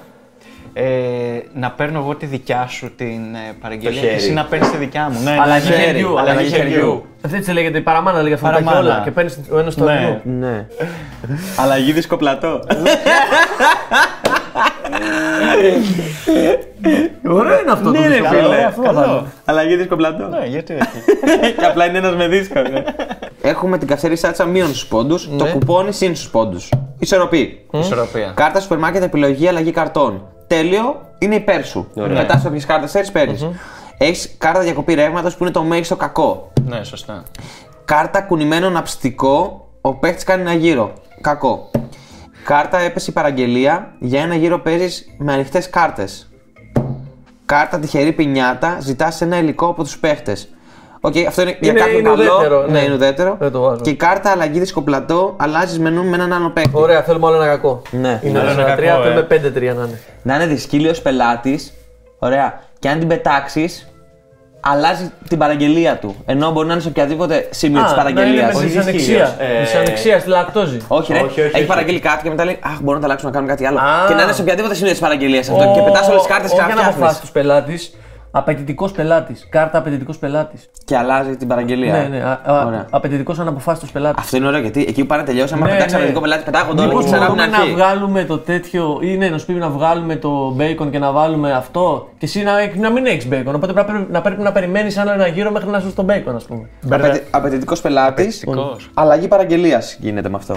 Ε, 0.73 0.85
να 1.55 1.71
παίρνω 1.71 1.99
εγώ 1.99 2.15
τη 2.15 2.27
δικιά 2.27 2.67
σου 2.69 2.95
την 2.97 3.35
ε, 3.35 3.55
παραγγελία 3.61 4.01
και 4.01 4.07
χέρι. 4.07 4.15
εσύ 4.19 4.33
να 4.33 4.45
παίρνεις 4.45 4.71
τη 4.71 4.77
δικιά 4.77 5.09
μου. 5.13 5.21
Ναι, 5.23 5.31
ναι, 5.31 5.39
Αλλαγή 5.41 5.69
ναι. 5.69 5.75
χεριού, 5.75 6.19
Αλλαγή 6.19 6.31
αλλαγή 6.31 6.49
χεριού. 6.55 7.05
Έτσι 7.33 7.53
λέγεται 7.53 7.79
η 7.79 7.81
παραμάνα, 7.81 8.23
λέγεται 8.23 8.35
αυτό 8.35 8.47
που 8.47 8.53
τα 8.53 8.59
έχει 8.59 8.65
Παραμάνα. 8.69 8.95
όλα. 8.95 9.05
Και 9.05 9.11
παίρνεις 9.11 9.39
ο 9.51 9.59
ένα 9.59 9.73
το 9.73 9.85
Ναι. 9.85 9.93
άλλο. 9.93 10.21
Ναι. 10.25 10.67
Αλλαγή 11.63 11.93
δισκοπλατό. 11.93 12.61
Ωραίο 17.29 17.61
είναι 17.61 17.71
αυτό 17.71 17.85
το 17.93 17.99
Ναι, 18.01 18.07
ρε 18.07 18.15
δίσκο. 18.15 18.29
φίλε. 18.29 18.65
Αυτό 18.65 18.83
θα 18.83 18.93
βάλω. 18.93 19.27
Αλλαγή 19.45 19.77
δισκοπλατό. 19.77 20.27
Ναι, 20.29 20.47
γιατί 20.47 20.73
όχι. 20.73 21.53
Και 21.59 21.65
απλά 21.65 21.87
είναι 21.87 21.99
ένας 21.99 22.15
με 22.15 22.29
δίσκο. 22.29 22.61
ναι. 22.61 22.83
Έχουμε 23.43 23.79
την 23.79 23.89
καυτερή 23.89 24.17
σάτσα 24.17 24.45
μείον 24.45 24.67
στους 24.69 24.87
πόντους, 24.87 25.29
το 25.39 25.45
κουπόνι 25.47 25.93
συν 25.93 26.15
στους 26.17 26.31
πόντους. 26.31 26.69
Ισορροπή. 26.99 27.65
Ισορροπία. 27.73 28.33
Κάρτα 28.37 28.61
σούπερ 28.61 28.79
μάρκετ 28.79 29.03
επιλογή 29.03 29.49
αλλαγή 29.49 29.71
καρτών. 29.71 30.23
Τέλειο 30.49 31.01
είναι 31.19 31.35
υπέρ 31.35 31.65
σου. 31.65 31.89
Μετά 31.95 32.39
σε 32.39 32.47
όποιες 32.47 32.67
κάρτες 32.67 32.91
θέλεις, 32.91 33.13
παίρνεις. 33.13 33.47
Έχεις 33.99 34.35
κάρτα 34.39 34.61
διακοπή 34.61 34.95
ρεύματος 34.95 35.37
που 35.37 35.45
είναι 35.45 35.53
το 35.53 35.63
μέγιστο 35.63 35.97
κακό. 35.97 36.53
Ναι, 36.65 36.85
σωστά. 36.85 37.23
Κάρτα 37.85 38.21
κουνημένο 38.23 38.71
ναυστικό, 38.71 39.69
ο 39.81 39.95
παίχτης 39.95 40.25
κάνει 40.25 40.41
ένα 40.41 40.53
γύρο. 40.53 40.93
Κακό. 41.21 41.71
Κάρτα 42.45 42.79
έπεσε 42.79 43.11
η 43.11 43.13
παραγγελία, 43.13 43.95
για 43.99 44.23
ένα 44.23 44.35
γύρο 44.35 44.59
παίζεις 44.61 45.07
με 45.19 45.33
ανοιχτές 45.33 45.71
κάρτες. 45.71 46.31
Κάρτα 47.45 47.79
τυχερή 47.79 48.13
πινιάτα, 48.13 48.77
ζητάς 48.81 49.21
ένα 49.21 49.39
υλικό 49.39 49.67
από 49.67 49.83
τους 49.83 49.99
παίχτες. 49.99 50.49
Οκ, 51.01 51.15
αυτό 51.29 51.43
είναι, 51.43 51.57
για 51.61 51.71
Είναι- 51.71 51.81
κάποιον 51.81 51.99
είναι 52.01 52.09
καλό. 52.09 52.23
ουδέτερο, 52.35 52.63
Ναι, 52.67 52.73
ναι. 52.73 52.79
είναι 52.85 52.95
ουδέτερο. 52.95 53.37
Δεν 53.41 53.53
το 53.53 53.61
βάζω. 53.61 53.81
Και 53.83 53.91
η 53.91 53.95
κάρτα 53.95 54.31
αλλαγής 54.31 54.59
δισκοπλατό, 54.61 55.35
αλλάζεις 55.39 55.79
μενού 55.79 56.05
με 56.05 56.17
έναν 56.17 56.33
άλλο 56.33 56.51
παίχτη. 56.51 56.71
Ωραία, 56.75 57.03
θέλουμε 57.03 57.27
άλλο 57.27 57.37
ένα 57.37 57.47
κακό. 57.47 57.83
Ναι. 57.91 58.21
Είναι 58.23 58.39
Άλλο 58.39 58.51
ένα 58.51 58.63
ένα 58.67 58.75
τρία, 58.77 58.91
κακό, 58.91 59.03
θέλουμε 59.03 59.21
ε. 59.21 59.25
πέντε 59.25 59.51
τρία 59.51 59.75
να 59.75 59.83
είναι. 59.85 60.01
Να 60.23 60.35
είναι 60.35 60.47
δύσκολος 60.47 61.01
πελάτης. 61.03 61.73
Ωραία. 62.19 62.61
Και 62.79 62.89
αν 62.89 62.99
την 62.99 63.09
πετάξεις, 63.09 63.89
αλλάζει 64.61 65.11
την 65.29 65.39
παραγγελία 65.39 65.97
του. 65.97 66.17
Ενώ 66.27 66.51
μπορεί 66.51 66.67
να 66.67 66.73
είναι 66.73 66.83
σε 66.83 66.89
οποιαδήποτε 66.89 67.47
σημείο 67.51 67.83
της 67.83 67.93
Α, 67.93 67.95
να 67.97 68.03
είναι 68.03 68.13
παραγγελίας. 68.15 68.55
με 68.55 68.65
δυσανεξία. 68.65 69.35
Ε, 69.39 69.61
Δυσανεξία 69.61 70.19
στη 70.21 70.29
λακτόζη. 70.29 70.79
Όχι, 70.89 71.13
ρε. 71.13 71.19
Όχι, 71.19 71.27
όχι, 71.29 71.41
έχει 71.41 71.57
όχι. 71.57 71.65
παραγγείλει 71.67 72.01
κάτι 72.01 72.23
και 72.23 72.29
μετά 72.31 72.45
λέει 72.45 72.59
Αχ, 72.63 72.81
μπορώ 72.81 72.95
να 72.95 73.01
τα 73.01 73.07
αλλάξω 73.07 73.27
να 73.27 73.33
κάνω 73.33 73.47
κάτι 73.47 73.67
άλλο. 73.67 73.79
Α. 73.79 73.83
Και 74.09 74.15
να 74.15 74.23
είναι 74.23 74.33
σε 74.33 74.43
οποιαδήποτε 74.43 74.75
σημείο 74.75 74.91
της 74.91 75.01
παραγγελίας 75.01 75.49
αυτό. 75.49 75.73
Και 75.75 75.81
πετάς 75.83 76.09
όλες 76.09 76.21
τις 76.23 76.31
κάρτες 76.31 76.51
και 76.53 76.61
Όχι 76.61 76.71
ένα 76.71 76.75
να 76.83 76.89
αποφάσεις 76.89 76.99
φτιάχνει. 77.01 77.21
τους 77.21 77.31
πελάτη. 77.31 77.79
Απαιτητικός 78.31 78.93
πελάτης. 78.93 79.47
Κάρτα 79.51 79.79
απαιτητικός 79.79 80.19
πελάτης. 80.19 80.69
Και 80.85 80.97
αλλάζει 80.97 81.37
την 81.37 81.49
παραγγελία. 81.49 81.93
Ναι, 81.93 82.09
ναι. 82.09 82.39
Ωραία. 82.67 82.87
Απαιτητικός 82.91 83.39
αναποφάσιστος 83.39 83.93
πελάτης. 83.93 84.23
Αυτό 84.23 84.37
είναι 84.37 84.47
ωραίο 84.47 84.61
γιατί 84.61 84.85
εκεί 84.89 85.01
που 85.01 85.07
πάνε 85.07 85.23
τελειώσει, 85.23 85.55
άμα 85.55 85.67
Ναι, 85.67 85.73
πετάξει 85.73 85.95
ναι. 85.95 86.01
αμυντικό 86.01 86.21
πελάτη, 86.21 86.45
πετάγονται 86.45 86.81
όλα 86.81 86.89
Μήπως 86.89 87.05
και 87.05 87.11
ξανά 87.11 87.25
από 87.27 87.35
την 87.35 87.43
μπορούμε 87.45 87.57
να 87.57 87.63
αρχή. 87.63 87.75
βγάλουμε 87.75 88.25
το 88.25 88.39
τέτοιο, 88.39 88.99
ή 89.03 89.17
ναι, 89.17 89.29
να 89.29 89.39
σου 89.39 89.47
πει 89.47 89.53
να 89.53 89.69
βγάλουμε 89.69 90.17
το 90.17 90.57
bacon 90.59 90.91
και 90.91 90.99
να 90.99 91.11
βάλουμε 91.13 91.53
αυτό, 91.53 92.09
και 92.19 92.25
εσύ 92.27 92.43
να, 92.43 92.53
να 92.81 92.91
μην 92.91 93.07
έχεις 93.07 93.29
bacon. 93.31 93.53
Οπότε 93.55 93.73
πρέπει, 93.73 94.07
να 94.11 94.21
πρέπει 94.21 94.43
να 94.43 94.53
περιμένεις 94.53 94.97
άλλο 94.99 95.13
ένα 95.13 95.27
γύρο 95.27 95.51
μέχρι 95.51 95.69
να 95.71 95.81
σου 95.81 95.93
το 95.95 96.07
bacon, 96.09 96.33
ας 96.35 96.45
πούμε. 96.45 96.69
Απαιτητικός 97.31 97.81
πελάτης. 97.81 98.43
Απαιτητικός. 98.43 98.91
Αλλαγή 98.95 99.29
παραγγελίας 99.29 99.97
γίνεται 100.01 100.29
με 100.29 100.37
αυτό. 100.37 100.55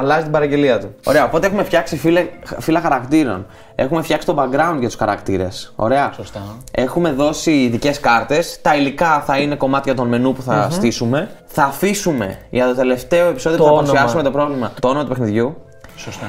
Αλλάζει 0.00 0.22
την 0.22 0.32
παραγγελία 0.32 0.80
του. 0.80 0.94
Ωραία, 1.04 1.24
οπότε 1.24 1.46
έχουμε 1.46 1.64
φτιάξει 1.64 1.96
φύλλα, 1.96 2.20
φύλλα 2.58 2.80
χαρακτήρων. 2.80 3.46
Έχουμε 3.74 4.02
φτιάξει 4.02 4.26
το 4.26 4.34
background 4.38 4.76
για 4.78 4.88
τους 4.88 4.94
χαρακτήρες. 4.94 5.72
Ωραία. 5.76 6.12
Σωστά. 6.14 6.40
Έχουμε 6.72 7.12
δώσει 7.12 7.50
ειδικές 7.62 8.00
κάρτες. 8.00 8.58
Τα 8.62 8.76
υλικά 8.76 9.20
θα 9.20 9.38
είναι 9.38 9.54
κομμάτια 9.54 9.94
των 9.94 10.08
μενού 10.08 10.32
που 10.32 10.42
θα 10.42 10.68
στήσουμε. 10.70 11.30
Θα 11.46 11.62
αφήσουμε 11.64 12.38
για 12.50 12.66
το 12.66 12.74
τελευταίο 12.74 13.28
επεισόδιο 13.28 13.58
Το 13.58 13.64
που 13.64 13.68
θα 13.70 13.74
όνομα. 13.76 13.86
παρουσιάσουμε 13.88 14.22
το 14.22 14.30
πρόβλημα. 14.30 14.72
Το 14.80 14.88
όνομα 14.88 15.02
του 15.02 15.08
παιχνιδιού. 15.08 15.56
Σωστά. 15.96 16.26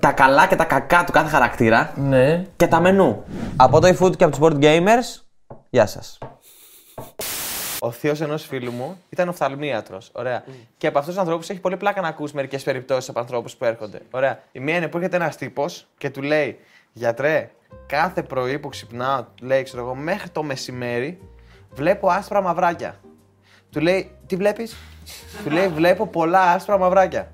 Τα 0.00 0.12
καλά 0.12 0.46
και 0.46 0.56
τα 0.56 0.64
κακά 0.64 1.04
του 1.06 1.12
κάθε 1.12 1.28
χαρακτήρα. 1.28 1.92
Ναι. 1.96 2.44
Και 2.56 2.66
τα 2.66 2.80
μενού. 2.80 3.22
Από 3.56 3.80
το 3.80 3.88
eFood 3.88 4.16
και 4.16 4.24
από 4.24 4.36
τους 4.38 4.48
Board 4.48 4.64
Gamers. 4.64 5.22
Γεια 5.70 5.86
σας. 5.86 6.18
Ο 7.82 7.90
θείος 7.90 8.20
ενός 8.20 8.46
φίλου 8.46 8.72
μου 8.72 9.02
ήταν 9.08 9.28
οφθαλμίατρος. 9.28 10.10
Ωραία. 10.12 10.44
Και 10.76 10.86
από 10.86 10.98
αυτούς 10.98 11.14
τους 11.14 11.22
ανθρώπους 11.22 11.48
έχει 11.48 11.60
πολύ 11.60 11.76
πλάκα 11.76 12.00
να 12.00 12.08
ακούς 12.08 12.32
μερικές 12.32 12.62
περιπτώσεις 12.62 13.08
από 13.08 13.20
ανθρώπους 13.20 13.56
που 13.56 13.64
έρχονται. 13.64 14.00
Ωραία. 14.10 14.42
Η 14.52 14.60
μία 14.60 14.76
είναι 14.76 14.88
που 14.88 14.96
έρχεται 14.96 15.16
ένας 15.16 15.36
τύπος 15.36 15.86
και 15.98 16.10
του 16.10 16.22
λέει: 16.22 16.58
Γιατρέ, 16.92 17.50
κάθε 17.86 18.22
πρωί 18.22 18.58
που 18.58 18.68
ξυπνάω, 18.68 19.24
του 19.34 19.44
λέει, 19.46 19.62
ξέρω 19.62 19.82
εγώ, 19.82 19.94
μέχρι 19.94 20.28
το 20.28 20.42
μεσημέρι 20.42 21.20
βλέπω 21.70 22.08
άσπρα 22.08 22.40
μαυράκια. 22.42 23.00
Του 23.70 23.80
λέει: 23.80 24.10
Τι 24.26 24.36
βλέπεις, 24.36 24.76
Του 25.44 25.50
λέει: 25.50 25.68
Βλέπω 25.68 26.06
πολλά 26.06 26.40
άσπρα 26.40 26.78
μαυράκια. 26.78 27.32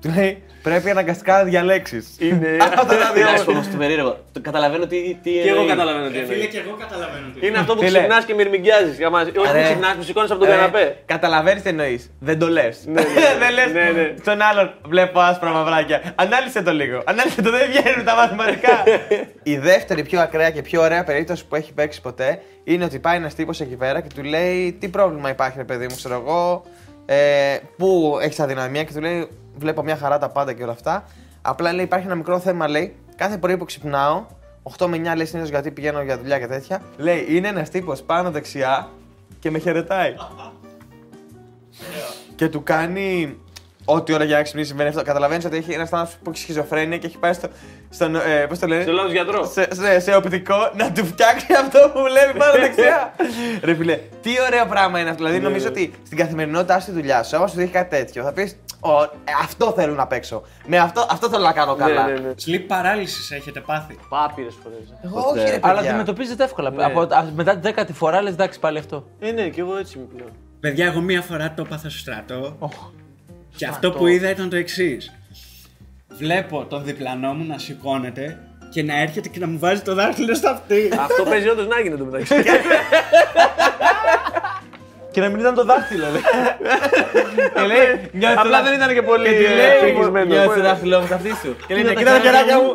Του 0.00 0.08
λέει: 0.08 0.42
Πρέπει 0.68 0.90
αναγκαστικά 0.90 1.36
να 1.36 1.42
διαλέξεις. 1.44 2.16
Είναι. 2.18 2.56
Αυτά 2.60 2.96
τα 2.96 3.12
δύο. 3.14 3.28
Είναι 3.28 3.44
όμω 3.48 3.60
το 3.60 3.76
περίεργο. 3.78 4.24
Το 4.32 4.40
καταλαβαίνω 4.40 4.86
τι, 4.86 5.14
τι 5.22 5.38
Ε, 5.38 5.40
εννοεί. 5.40 5.44
ναι. 5.44 5.44
Και 5.44 5.50
εγώ 5.58 5.66
καταλαβαίνω 5.68 6.06
τι 6.06 6.12
Φίλε, 6.12 6.22
εννοείς. 6.32 6.46
και 6.46 6.58
εγώ 6.58 6.76
καταλαβαίνω. 6.78 7.26
τι. 7.40 7.46
Είναι 7.46 7.58
αυτό 7.58 7.74
που 7.74 7.82
Φίλε. 7.82 7.98
ξυπνάς 7.98 8.24
και 8.24 8.34
μυρμηγκιάζεις 8.34 8.96
για 8.96 9.10
μας. 9.10 9.22
Όχι 9.36 9.52
Ρε. 9.52 9.58
που 9.58 9.64
ξυπνάς, 9.64 9.94
που 9.96 10.02
σηκώνεις 10.02 10.30
από 10.30 10.40
τον 10.40 10.48
καναπέ. 10.48 10.96
Καταλαβαίνεις 11.06 11.62
τι 11.62 11.68
εννοείς. 11.68 12.10
Δεν 12.20 12.38
το 12.38 12.48
λες. 12.48 12.78
δεν 13.42 13.52
λες 13.54 13.72
ναι, 13.72 13.90
ναι. 14.00 14.14
στον 14.20 14.40
άλλον. 14.42 14.74
Βλέπω 14.88 15.20
άσπρα 15.20 15.50
μαυράκια. 15.50 16.02
Ανάλυσε 16.14 16.62
το 16.62 16.72
λίγο. 16.72 17.02
Ανάλυσε 17.04 17.42
το, 17.42 17.50
δεν 17.50 17.66
βγαίνουν 17.70 18.04
τα 18.04 18.14
μαθηματικά. 18.14 18.82
Η 19.42 19.56
δεύτερη 19.58 20.02
πιο 20.02 20.20
ακραία 20.20 20.50
και 20.50 20.62
πιο 20.62 20.82
ωραία 20.82 21.04
περίπτωση 21.04 21.46
που 21.46 21.54
έχει 21.54 21.72
παίξει 21.72 22.00
ποτέ 22.00 22.40
είναι 22.64 22.84
ότι 22.84 22.98
πάει 22.98 23.16
ένας 23.16 23.34
τύπος 23.34 23.60
εκεί 23.60 23.76
πέρα 23.76 24.00
και 24.00 24.08
του 24.14 24.22
λέει 24.22 24.76
τι 24.80 24.88
πρόβλημα 24.88 25.28
υπάρχει, 25.30 25.58
ρε 25.58 25.64
παιδί 25.64 25.86
μου, 25.90 25.94
ξέρω 25.96 26.14
εγώ. 26.14 26.64
Ε, 27.10 27.58
πού 27.76 28.18
έχεις 28.22 28.40
αδυναμία 28.40 28.84
και 28.84 28.92
του 28.92 29.00
λέει 29.00 29.28
Βλέπω 29.58 29.82
μια 29.82 29.96
χαρά 29.96 30.18
τα 30.18 30.28
πάντα 30.28 30.52
και 30.52 30.62
όλα 30.62 30.72
αυτά. 30.72 31.04
Απλά 31.42 31.72
λέει 31.72 31.84
υπάρχει 31.84 32.06
ένα 32.06 32.14
μικρό 32.14 32.38
θέμα, 32.38 32.68
λέει. 32.68 32.96
Κάθε 33.16 33.38
πρωί 33.38 33.56
που 33.56 33.64
ξυπνάω, 33.64 34.26
8 34.78 34.86
με 34.86 34.96
9 34.96 35.16
λέει 35.16 35.26
συνήθως 35.26 35.50
γιατί 35.50 35.70
πηγαίνω 35.70 36.02
για 36.02 36.18
δουλειά 36.18 36.38
και 36.38 36.46
τέτοια. 36.46 36.82
Λέει 36.96 37.26
είναι 37.28 37.48
ένας 37.48 37.70
τύπος 37.70 38.02
πάνω 38.02 38.30
δεξιά 38.30 38.88
και 39.38 39.50
με 39.50 39.58
χαιρετάει. 39.58 40.14
και 42.36 42.48
του 42.48 42.62
κάνει 42.62 43.38
ό,τι 43.90 44.12
ώρα 44.14 44.24
για 44.24 44.36
να 44.36 44.42
ξυπνήσει 44.42 44.68
συμβαίνει 44.68 44.88
αυτό. 44.88 45.02
Καταλαβαίνεις 45.02 45.44
ότι 45.44 45.56
έχει 45.56 45.72
ένα 45.72 45.88
άνθρωπο 45.90 46.22
που 46.24 46.30
έχει 46.30 46.38
σχιζοφρένεια 46.38 46.98
και 46.98 47.06
έχει 47.06 47.18
πάει 47.18 47.32
στο. 47.32 47.48
Στον, 47.90 48.16
ε, 48.16 48.46
πώς 48.48 48.58
το 48.58 48.66
λένε, 48.66 48.82
Σε 48.82 48.90
λόγο 48.90 49.08
γιατρό. 49.10 49.46
σε, 49.46 49.68
σε, 49.74 50.00
σε 50.00 50.14
οπτικό 50.14 50.70
να 50.76 50.92
του 50.92 51.04
φτιάξει 51.04 51.46
αυτό 51.60 51.90
που 51.94 52.00
βλέπει 52.02 52.38
πάνω 52.38 52.52
δεξιά. 52.60 53.14
Ρε 53.66 53.74
φιλέ, 53.74 53.98
τι 54.22 54.30
ωραίο 54.46 54.66
πράγμα 54.66 55.00
είναι 55.00 55.10
αυτό. 55.10 55.24
Δηλαδή, 55.24 55.42
νομίζω 55.44 55.68
ότι 55.68 55.92
στην 56.06 56.18
καθημερινότητά 56.18 56.80
στη 56.80 56.90
δουλειά 56.90 57.22
σου, 57.22 57.36
άμα 57.36 57.46
σου 57.46 57.56
δείχνει 57.56 57.70
κάτι 57.72 57.96
τέτοιο, 57.96 58.22
θα 58.22 58.32
πεις 58.32 58.56
Αυτό 59.42 59.72
θέλω 59.76 59.94
να 59.94 60.06
παίξω. 60.06 60.42
Με 60.66 60.78
αυτό, 60.78 61.06
αυτό 61.10 61.28
θέλω 61.28 61.44
να 61.44 61.52
κάνω 61.52 61.74
καλά. 61.74 62.06
Ναι, 62.06 62.12
ναι, 62.12 62.18
ναι. 62.18 62.34
Sleep 62.46 62.72
paralysis 62.72 63.36
έχετε 63.36 63.60
πάθει; 63.60 63.98
Πάπυρες 64.08 64.54
φορές. 64.62 64.94
Εγώ 65.04 65.20
όχι, 65.28 65.50
ρε 65.50 65.58
Αλλά 65.62 65.74
παιδιά. 65.74 65.88
αντιμετωπίζεται 65.90 66.44
εύκολα. 66.44 66.72
Από, 66.76 67.00
α, 67.00 67.24
μετά 67.34 67.52
την 67.52 67.60
δέκατη 67.62 67.92
φορά 67.92 68.22
λες 68.22 68.32
εντάξει 68.32 68.58
πάλι 68.58 68.78
αυτό. 68.78 69.04
Ε, 69.18 69.30
ναι, 69.30 69.48
και 69.48 69.60
εγώ 69.60 69.76
έτσι 69.76 69.98
είμαι 69.98 70.06
πλέον. 70.14 70.30
Παιδιά, 70.60 70.86
εγώ 70.86 71.00
μία 71.00 71.22
φορά 71.22 71.52
το 71.56 71.62
έπαθα 71.66 71.88
στο 71.90 71.98
στρατό. 71.98 72.56
Και 73.58 73.66
αυτό 73.66 73.90
που 73.92 74.06
είδα 74.06 74.30
ήταν 74.30 74.50
το 74.50 74.56
εξής. 74.56 75.12
Βλέπω 76.08 76.64
τον 76.68 76.84
διπλανό 76.84 77.32
μου 77.32 77.44
να 77.48 77.58
σηκώνεται 77.58 78.38
και 78.70 78.82
να 78.82 79.00
έρχεται 79.00 79.28
και 79.28 79.38
να 79.38 79.46
μου 79.46 79.58
βάζει 79.58 79.80
το 79.80 79.94
δάχτυλο 79.94 80.34
στο 80.34 80.48
αυτί. 80.48 80.88
Αυτό 80.98 81.22
παίζει 81.22 81.48
όντως 81.48 81.66
να 81.66 81.80
γίνει 81.80 81.96
το 81.96 82.04
μεταξύ. 82.04 82.34
Και 85.12 85.20
να 85.20 85.28
μην 85.28 85.40
ήταν 85.40 85.54
το 85.54 85.64
δάχτυλο. 85.64 86.04
λέει. 86.12 86.20
Και 87.54 87.60
λέει, 87.60 88.10
νιώθει 88.12 88.34
το 88.34 88.40
Απλά 88.40 88.50
δάχτυλο. 88.50 88.62
δεν 88.62 88.74
ήταν 88.74 88.94
και 88.94 89.02
πολύ 89.02 89.24
Και 89.28 89.34
τη 89.34 89.44
ε, 89.44 89.54
λέει, 89.54 89.70
φυγισμένο. 89.92 90.24
νιώθει 90.34 90.56
το 90.56 90.62
δάχτυλό 90.62 91.00
μου 91.00 91.06
στα 91.06 91.14
αυτή 91.14 91.28
σου. 91.28 91.56
Και 91.66 91.74
λέει, 91.74 91.82
Κοίτα 91.82 91.94
τα 91.94 91.98
κοίτα 91.98 92.12
τα 92.12 92.20
χεράκια 92.20 92.56
μου. 92.62 92.74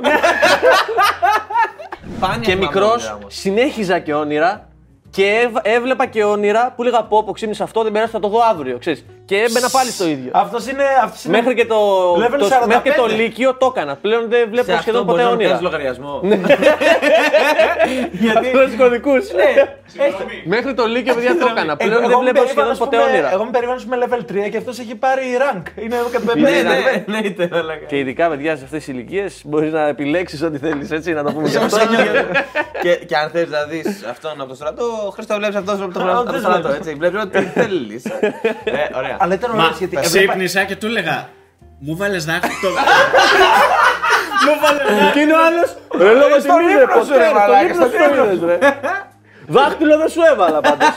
Και 2.42 2.56
μικρός 2.56 3.18
συνέχιζα 3.28 4.00
και 4.00 4.14
όνειρα 4.14 4.68
και 5.10 5.26
έβ- 5.44 5.68
έβλεπα 5.68 6.06
και 6.06 6.24
όνειρα 6.24 6.74
που 6.76 6.82
έλεγα 6.84 7.04
πω, 7.04 7.24
πω 7.24 7.32
ξύπνησα 7.32 7.64
αυτό, 7.64 7.84
δεν 7.84 7.92
πέρασε, 7.92 8.12
θα 8.12 8.20
το 8.20 8.28
δω 8.28 8.40
αύριο. 8.52 8.78
Ξέρεις. 8.78 9.06
Και 9.26 9.36
έμπαινα 9.38 9.70
πάλι 9.70 9.90
στο 9.92 10.08
ίδιο. 10.08 10.32
Αυτός 10.34 10.68
είναι. 10.68 10.84
Αυτός 11.04 11.24
είναι... 11.24 11.38
Μέχρι 11.38 11.54
και 11.56 11.66
το, 11.66 11.76
Level 12.16 12.38
το, 12.40 12.46
45. 12.46 12.68
μέχρι 12.68 12.82
και 12.90 12.96
το 12.98 13.06
Λύκειο 13.06 13.56
το 13.56 13.74
έκανα. 13.76 13.96
Πλέον 13.96 14.30
δεν 14.30 14.50
βλέπω 14.50 14.72
Σε 14.72 14.78
σχεδόν 14.78 15.02
αυτό 15.02 15.12
ποτέ 15.12 15.24
μπορεί 15.24 15.24
να 15.24 15.30
όνειρα. 15.30 15.48
κάνεις 15.50 15.64
λογαριασμό. 15.64 16.22
Γιατί. 18.12 18.78
κωδικούς. 18.78 19.26
Μέχρι 20.46 20.74
το 20.74 20.86
Λύκειο, 20.86 21.14
παιδιά, 21.14 21.38
το 21.38 21.48
έκανα. 21.52 21.76
Εγώ- 21.80 21.90
Πλέον 21.92 22.04
εγώ 22.04 22.10
δεν 22.10 22.20
είμαι 22.20 22.32
βλέπω 22.32 22.48
σχεδόν 22.48 22.54
περήφανος 22.56 22.78
ποτέ 22.78 22.98
που 22.98 23.04
είμαι- 23.04 23.12
όνειρα. 23.14 23.32
Εγώ 23.34 23.42
είμαι 23.42 23.52
περήφανο 23.52 23.80
με 23.92 23.98
level 24.04 24.46
3 24.46 24.50
και 24.52 24.58
αυτός 24.58 24.80
έχει 24.80 24.96
πάρει 24.96 25.22
rank. 25.44 25.64
Είναι 25.84 25.96
εδώ 25.96 26.10
και 26.10 26.20
Ναι, 26.20 26.26
πέντε. 26.26 26.62
ναι, 26.62 27.04
ναι, 27.14 27.28
είτε, 27.28 27.44
έλεγα. 27.54 27.86
Και 27.88 27.98
ειδικά, 27.98 28.30
παιδιά, 28.30 28.56
σε 28.56 28.64
αυτές 28.64 28.84
τις 28.84 28.94
ηλικίες 28.94 29.42
μπορείς 29.46 29.72
να 29.72 29.88
επιλέξεις 29.88 30.42
ό,τι 30.42 30.58
θέλεις, 30.58 30.92
έτσι, 30.92 31.14
να 31.14 31.24
το 31.24 31.32
πούμε 31.34 31.50
και 31.50 31.58
αυτό. 31.58 31.78
και, 32.84 32.96
και 32.96 33.16
αν 33.18 33.30
θες 33.30 33.50
να 33.50 33.64
δεις 33.64 34.04
αυτόν 34.10 34.32
από 34.40 34.50
το 34.50 34.56
στρατό, 34.56 35.12
Χρήστο 35.14 35.36
βλέπεις 35.36 35.56
αυτόν 35.56 35.84
από 35.84 35.94
το 35.94 36.00
από 36.20 36.32
το 36.32 36.38
στρατό, 36.40 36.70
έτσι. 36.70 36.94
Βλέπεις 36.94 37.22
ό,τι 37.22 37.40
θέλεις. 37.42 38.06
Ε, 38.06 38.90
ωραία. 39.14 39.18
Αλλά 39.20 39.34
ήταν 39.34 39.50
ωραίο 39.52 39.62
Μα 39.62 39.68
γιατί. 39.78 39.84
έβλεπα- 39.98 40.08
ξύπνησα 40.10 40.64
και 40.64 40.76
του 40.76 40.86
έλεγα. 40.86 41.30
Μου 41.80 41.96
βάλες 41.98 42.26
δάχτυλο. 42.26 42.72
Μου 44.46 44.54
βάλες 44.62 45.12
Και 45.14 45.20
είναι 45.20 45.34
ο 45.34 45.46
άλλος. 45.46 45.76
Ρε 45.98 46.14
λόγω 46.14 46.40
στον 46.40 46.58
τιμή, 46.58 46.72
ύπνο 46.72 46.94
ρε 47.00 47.06
σου, 47.06 47.12
ρε, 47.18 47.26
ποτέ. 47.28 47.34
μαλάκα, 47.34 47.74
Στον 47.74 47.88
στον 47.90 48.02
ύπνο 48.10 48.24
σου 48.34 48.40
το 48.40 48.46
είδες, 48.52 48.60
ρε. 48.60 48.80
Δάχτυλο 49.48 49.98
δεν 49.98 50.10
σου 50.10 50.22
έβαλα 50.32 50.62
πάντως. 50.62 50.90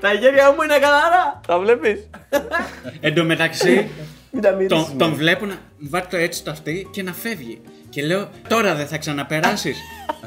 Τα 0.00 0.12
γέρια 0.12 0.50
μου 0.50 0.62
είναι 0.62 0.78
καθαρά. 0.78 1.40
Τα 1.46 1.58
βλέπεις. 1.58 2.08
Εν 3.00 3.14
τω 3.14 3.24
μεταξύ, 3.24 3.90
Μην 4.36 4.42
τα 4.44 4.50
μυρίσει. 4.52 4.68
τον, 4.88 4.98
τον 4.98 5.14
βλέπω 5.14 5.46
να 5.46 5.54
μου 5.78 5.88
βάζει 5.90 6.06
το 6.10 6.16
έτσι 6.16 6.44
το 6.44 6.50
αυτή 6.50 6.88
και 6.92 7.02
να 7.02 7.12
φεύγει. 7.12 7.60
Και 7.90 8.02
λέω, 8.02 8.28
τώρα 8.48 8.74
δεν 8.74 8.86
θα 8.86 8.98
ξαναπεράσεις. 8.98 9.76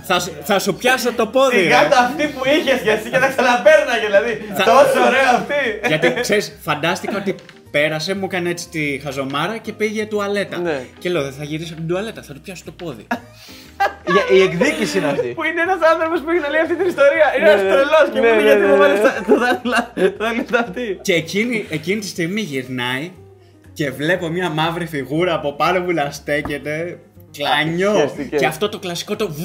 θα, 0.03 0.19
σου- 0.19 0.31
θα 0.43 0.59
σου 0.59 0.75
πιάσω 0.75 1.13
το 1.13 1.27
πόδι. 1.27 1.57
Η 1.59 1.63
ρε». 1.63 1.69
γάτα 1.69 1.97
αυτή 1.99 2.23
που 2.27 2.41
είχες 2.45 2.81
και 2.81 2.89
εσύ 2.91 3.09
και 3.09 3.17
τα 3.19 3.27
ξαναπέρναγες 3.27 4.05
δηλαδή. 4.05 4.31
Θα- 4.55 4.63
Τόσο 4.63 4.99
ωραία 5.07 5.29
αυτή. 5.35 5.87
Γιατί 5.87 6.13
ξέρεις, 6.21 6.57
φαντάστηκα 6.61 7.17
ότι 7.17 7.35
πέρασε, 7.71 8.15
μου 8.15 8.25
έκανε 8.25 8.49
έτσι 8.49 8.69
τη 8.69 8.99
χαζομάρα 9.03 9.57
και 9.57 9.73
πήγε 9.73 10.05
τουαλέτα. 10.05 10.57
Ναι. 10.57 10.81
Και 10.99 11.09
λέω, 11.09 11.21
δεν 11.23 11.31
θα 11.31 11.43
γυρίσω 11.43 11.69
από 11.73 11.79
την 11.81 11.89
τουαλέτα, 11.89 12.21
θα 12.21 12.33
του 12.33 12.41
πιάσω 12.41 12.63
το 12.65 12.71
πόδι. 12.71 13.07
Η- 14.31 14.35
Η 14.37 14.41
εκδίκηση 14.41 14.97
είναι 14.97 15.07
αυτή. 15.07 15.27
Που 15.27 15.43
είναι 15.43 15.61
ένας 15.61 15.79
άνθρωπος 15.91 16.19
που 16.21 16.29
έχει 16.29 16.39
να 16.39 16.49
λέει 16.49 16.61
αυτή 16.61 16.75
την 16.75 16.87
ιστορία. 16.87 17.25
Είναι 17.39 17.49
ένας 17.49 17.61
ναι. 17.63 17.69
τρελός 17.69 18.05
και 18.13 18.19
μου 18.19 18.25
Ναι, 18.25 18.29
λέει 18.29 18.35
ναι, 18.37 18.43
γιατί 18.43 18.59
ναι, 18.61 18.65
μου 18.67 18.71
ναι. 18.71 18.77
βάλεις 18.79 19.01
τα- 19.01 19.23
το 19.27 19.37
δάχτυλα 19.39 19.91
το 19.95 20.11
δάχτυλο 20.25 20.59
αυτή. 20.59 20.99
και 21.01 21.13
εκείνη, 21.13 21.65
εκείνη 21.69 21.99
τη 21.99 22.07
στιγμή 22.07 22.41
γυρνάει 22.41 23.11
και 23.79 23.91
βλέπω 23.91 24.27
μια 24.27 24.49
μαύρη 24.49 24.85
φιγούρα 24.85 25.33
από 25.33 25.53
πάνω 25.53 25.79
μου 25.79 25.91
να 25.91 26.11
στέκεται. 26.11 26.99
Κλανιό. 27.37 27.93
Χαίστηκε. 27.93 28.35
Και 28.35 28.45
αυτό 28.45 28.69
το 28.69 28.79
κλασικό 28.79 29.15
το. 29.15 29.27
βου, 29.31 29.43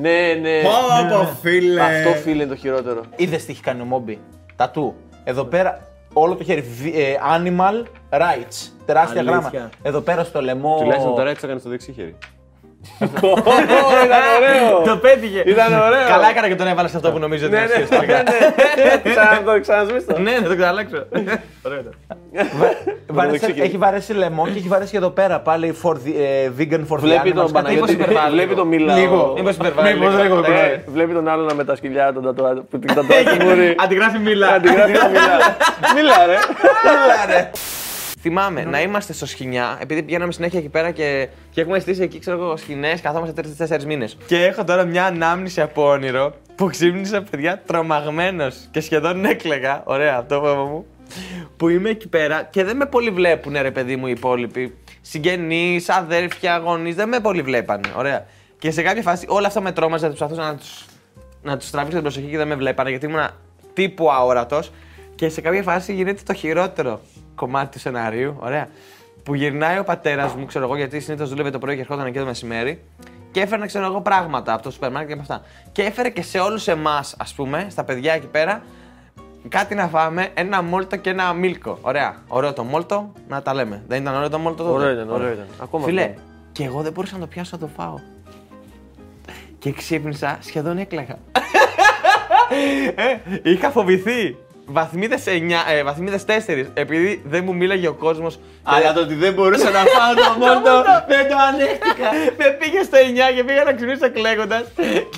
Ναι, 0.00 0.34
ναι. 0.40 0.62
Πω, 0.62 1.16
πω, 1.18 1.24
φίλε. 1.42 1.80
Αυτό 1.80 2.10
φίλε 2.10 2.42
είναι 2.42 2.46
το 2.52 2.56
χειρότερο. 2.56 3.00
Είδες 3.16 3.44
τι 3.44 3.52
έχει 3.52 3.60
κάνει 3.60 3.80
ο 3.80 3.84
Μόμπι; 3.84 4.18
Τατού. 4.56 4.94
Εδώ 5.24 5.44
πέρα 5.44 5.80
όλο 6.12 6.34
το 6.34 6.44
χέρι. 6.44 6.60
βι- 6.60 6.94
ε, 6.96 7.14
animal 7.36 7.82
rights. 8.10 8.70
Τεράστια 8.86 9.20
Αλήθεια. 9.20 9.38
γράμματα. 9.50 9.70
Εδώ 9.82 10.00
πέρα 10.00 10.24
στο 10.24 10.42
λαιμό. 10.42 10.76
Τουλάχιστον 10.80 11.14
τώρα 11.14 11.28
έτσι 11.28 11.40
το 11.40 11.46
έκανε 11.46 11.60
στο 11.60 11.68
δεξί 11.68 11.92
χέρι. 11.92 12.16
Ήταν 14.04 14.22
ωραίο. 14.36 14.82
Το 14.84 14.96
πέτυχε. 14.96 15.42
Ήταν 15.46 15.72
ωραίο. 15.72 16.06
Καλά 16.08 16.28
έκανα 16.30 16.48
και 16.48 16.54
τον 16.54 16.66
έβαλα 16.66 16.88
σε 16.88 16.96
αυτό 16.96 17.12
που 17.12 17.18
νομίζω 17.18 17.46
ότι 17.46 17.54
Ναι, 17.54 17.60
είναι 17.60 17.74
ναι, 17.76 17.82
ουσιαστικά. 17.82 18.22
Ξανα 19.10 19.42
το 19.44 19.60
ξανασβήστο. 19.60 20.18
Ναι, 20.18 20.30
να 20.42 20.48
το 20.48 20.56
ξαναλλάξω. 20.56 21.06
Ωραίο 21.62 21.78
ήταν. 21.80 21.92
Βαρέσει- 23.08 23.40
δεξί 23.40 23.52
χέρι. 23.56 23.66
έχει 23.68 23.76
βαρέσει 23.76 24.12
λαιμό 24.12 24.44
και 24.46 24.58
έχει 24.58 24.68
βαρέσει 24.68 24.90
και 24.90 24.96
εδώ 24.96 25.10
πέρα 25.10 25.40
πάλι 25.40 25.76
for 25.82 25.90
the, 25.92 26.12
ε, 26.18 26.50
vegan 26.58 26.80
for 26.88 26.98
Βλέπει 26.98 27.30
the 27.30 27.34
τον 27.34 27.46
animals. 27.46 27.52
Παναγιώτη, 27.52 27.90
Μήπως 27.92 28.06
υπερβάλλει 28.06 28.30
βλέπει 28.32 28.48
λίγο. 28.48 28.60
τον 28.60 28.68
Μίλα. 28.68 28.94
Λίγο. 28.94 29.32
Μήπως 29.36 29.54
υπερβάλλει. 29.54 29.98
Μήπως 29.98 30.12
λίγο 30.14 30.38
Εντάξει. 30.38 30.50
υπερβάλλει. 30.52 30.82
Βλέπει 30.86 31.12
τον 31.12 31.28
άλλον 31.28 31.54
με 31.54 31.64
τα 31.64 31.76
σκυλιά 31.76 32.12
τον 32.12 32.22
τατουάζ. 32.22 32.56
Που 32.70 32.78
την 32.78 32.94
τατουάζει 32.94 33.24
τη 33.38 33.44
μούρη. 33.44 33.74
Αντιγράφει 33.78 34.18
μίλα. 34.18 34.48
Αντιγράφει 34.48 34.92
το 34.92 35.08
Μίλα. 35.08 35.56
Μίλα, 35.94 36.26
ρε. 36.26 36.38
Θυμάμαι 38.26 38.64
να 38.64 38.82
είμαστε 38.82 39.12
στο 39.12 39.26
Σχοινιά, 39.26 39.78
επειδή 39.80 40.02
πηγαίναμε 40.02 40.32
συνέχεια 40.32 40.58
εκεί 40.58 40.68
πέρα 40.68 40.90
και, 40.90 41.28
και 41.50 41.60
έχουμε 41.60 41.78
στήσει 41.78 42.02
εκεί, 42.02 42.18
ξέρω 42.18 42.42
εγώ, 42.42 42.56
σκηνέ, 42.56 42.94
καθόμαστε 43.02 43.42
τρει-τέσσερι 43.42 43.86
μήνες. 43.86 44.16
Και 44.26 44.44
έχω 44.44 44.64
τώρα 44.64 44.84
μια 44.84 45.04
ανάμνηση 45.04 45.60
από 45.60 45.88
όνειρο 45.88 46.34
που 46.54 46.66
ξύπνησα, 46.66 47.22
παιδιά, 47.22 47.62
τρομαγμένος 47.66 48.68
και 48.70 48.80
σχεδόν 48.80 49.24
έκλαιγα. 49.24 49.82
Ωραία, 49.84 50.16
αυτό 50.16 50.40
που 50.40 50.46
μου. 50.46 50.86
Που 51.56 51.68
είμαι 51.68 51.90
εκεί 51.90 52.08
πέρα 52.08 52.42
και 52.42 52.64
δεν 52.64 52.76
με 52.76 52.86
πολύ 52.86 53.10
βλέπουν, 53.10 53.56
ρε 53.60 53.70
παιδί 53.70 53.96
μου, 53.96 54.06
οι 54.06 54.10
υπόλοιποι. 54.16 54.74
Συγγενείς, 55.00 55.88
αδέρφια, 55.88 56.58
γονείς, 56.58 56.94
δεν 56.94 57.08
με 57.08 57.20
πολύ 57.20 57.42
βλέπανε. 57.42 57.88
Ωραία. 57.96 58.26
Και 58.58 58.70
σε 58.70 58.82
κάποια 58.82 59.02
φάση 59.02 59.26
όλα 59.28 59.46
αυτά 59.46 59.60
με 59.60 59.72
τρόμαζε, 59.72 60.06
προσπαθούσα 60.06 60.42
να 60.42 60.56
τους 60.56 60.84
να 61.42 61.56
τους 61.56 61.70
τραβήξω 61.70 61.96
την 61.96 62.02
προσοχή 62.02 62.26
και 62.26 62.36
δεν 62.36 62.46
με 62.46 62.54
βλέπανε 62.54 62.90
γιατί 62.90 63.06
ήμουν 63.06 63.28
τύπου 63.72 64.12
αόρατος. 64.12 64.72
Και 65.14 65.28
σε 65.28 65.40
κάποια 65.40 65.62
φάση 65.62 65.94
γίνεται 65.94 66.22
το 66.26 66.34
χειρότερο 66.34 67.00
κομμάτι 67.34 67.70
του 67.70 67.78
σενάριου. 67.78 68.36
Ωραία. 68.38 68.68
Που 69.22 69.34
γυρνάει 69.34 69.78
ο 69.78 69.84
πατέρας 69.84 70.34
μου, 70.34 70.46
ξέρω 70.46 70.64
εγώ, 70.64 70.76
γιατί 70.76 71.00
συνήθως 71.00 71.28
δούλευε 71.28 71.50
το 71.50 71.58
πρωί 71.58 71.74
και 71.74 71.80
ερχόταν 71.80 72.12
και 72.12 72.18
το 72.18 72.24
μεσημέρι. 72.24 72.82
Και 73.30 73.40
έφερε, 73.40 73.66
ξέρω 73.66 73.84
εγώ, 73.84 74.00
πράγματα 74.00 74.52
από 74.52 74.62
το 74.62 74.70
σούπερ 74.70 74.90
μάρκετ 74.90 75.08
και 75.08 75.20
από 75.20 75.32
αυτά. 75.32 75.46
Και 75.72 75.82
έφερε 75.82 76.10
και 76.10 76.22
σε 76.22 76.38
όλους 76.38 76.68
εμάς, 76.68 77.14
ας 77.18 77.34
πούμε, 77.34 77.66
στα 77.70 77.84
παιδιά 77.84 78.12
εκεί 78.12 78.26
πέρα, 78.26 78.62
κάτι 79.48 79.74
να 79.74 79.88
φάμε, 79.88 80.28
ένα 80.34 80.62
μόλτο 80.62 80.96
και 80.96 81.10
ένα 81.10 81.32
μίλκο. 81.32 81.78
Ωραία. 81.80 82.16
Ωραίο 82.28 82.52
το 82.52 82.64
μόλτο, 82.64 83.12
να 83.28 83.42
τα 83.42 83.54
λέμε. 83.54 83.82
Δεν 83.86 84.02
ήταν 84.02 84.14
ωραίο 84.14 84.30
το 84.30 84.38
μόλτο 84.38 84.62
τότε; 84.62 84.74
Ωραίο 84.74 84.92
ήταν, 84.92 85.10
ωραίο 85.10 85.32
ήταν. 85.32 85.46
Ακόμα 85.62 85.84
Φίλε, 85.84 86.02
αυτό. 86.02 86.20
και 86.52 86.64
εγώ 86.64 86.82
δεν 86.82 86.92
μπορούσα 86.92 87.14
να 87.14 87.20
το 87.20 87.26
πιάσω 87.26 87.50
να 87.52 87.66
το 87.66 87.70
φάω. 87.76 87.98
Και 89.58 89.72
ξύπνησα, 89.72 90.38
σχεδόν 90.40 90.78
έκλαιγα. 90.78 91.18
ε, 92.94 93.50
είχα 93.50 93.70
φοβηθεί. 93.70 94.36
Βαθμίδες 94.66 95.24
9, 95.26 95.30
ε, 95.72 95.82
βαθμίδες 95.82 96.24
4, 96.24 96.70
επειδή 96.74 97.22
δεν 97.24 97.44
μου 97.44 97.54
μίλαγε 97.54 97.88
ο 97.88 97.92
κόσμος. 97.94 98.38
Αλλά 98.62 98.92
το 98.92 99.00
ότι 99.00 99.14
δεν 99.14 99.32
μπορούσα 99.32 99.70
να 99.70 99.78
φάω 99.94 100.14
το 100.14 100.38
μόλτο 100.38 100.82
δεν 101.08 101.28
το 101.28 101.36
ανέχτηκα. 101.48 102.08
με 102.38 102.56
πήγε 102.58 102.82
στο 102.82 102.98
9 103.30 103.34
και 103.36 103.44
πήγα 103.44 103.64
να 103.64 103.72
ξυπνήσω 103.72 104.10
κλαίγοντας 104.10 104.64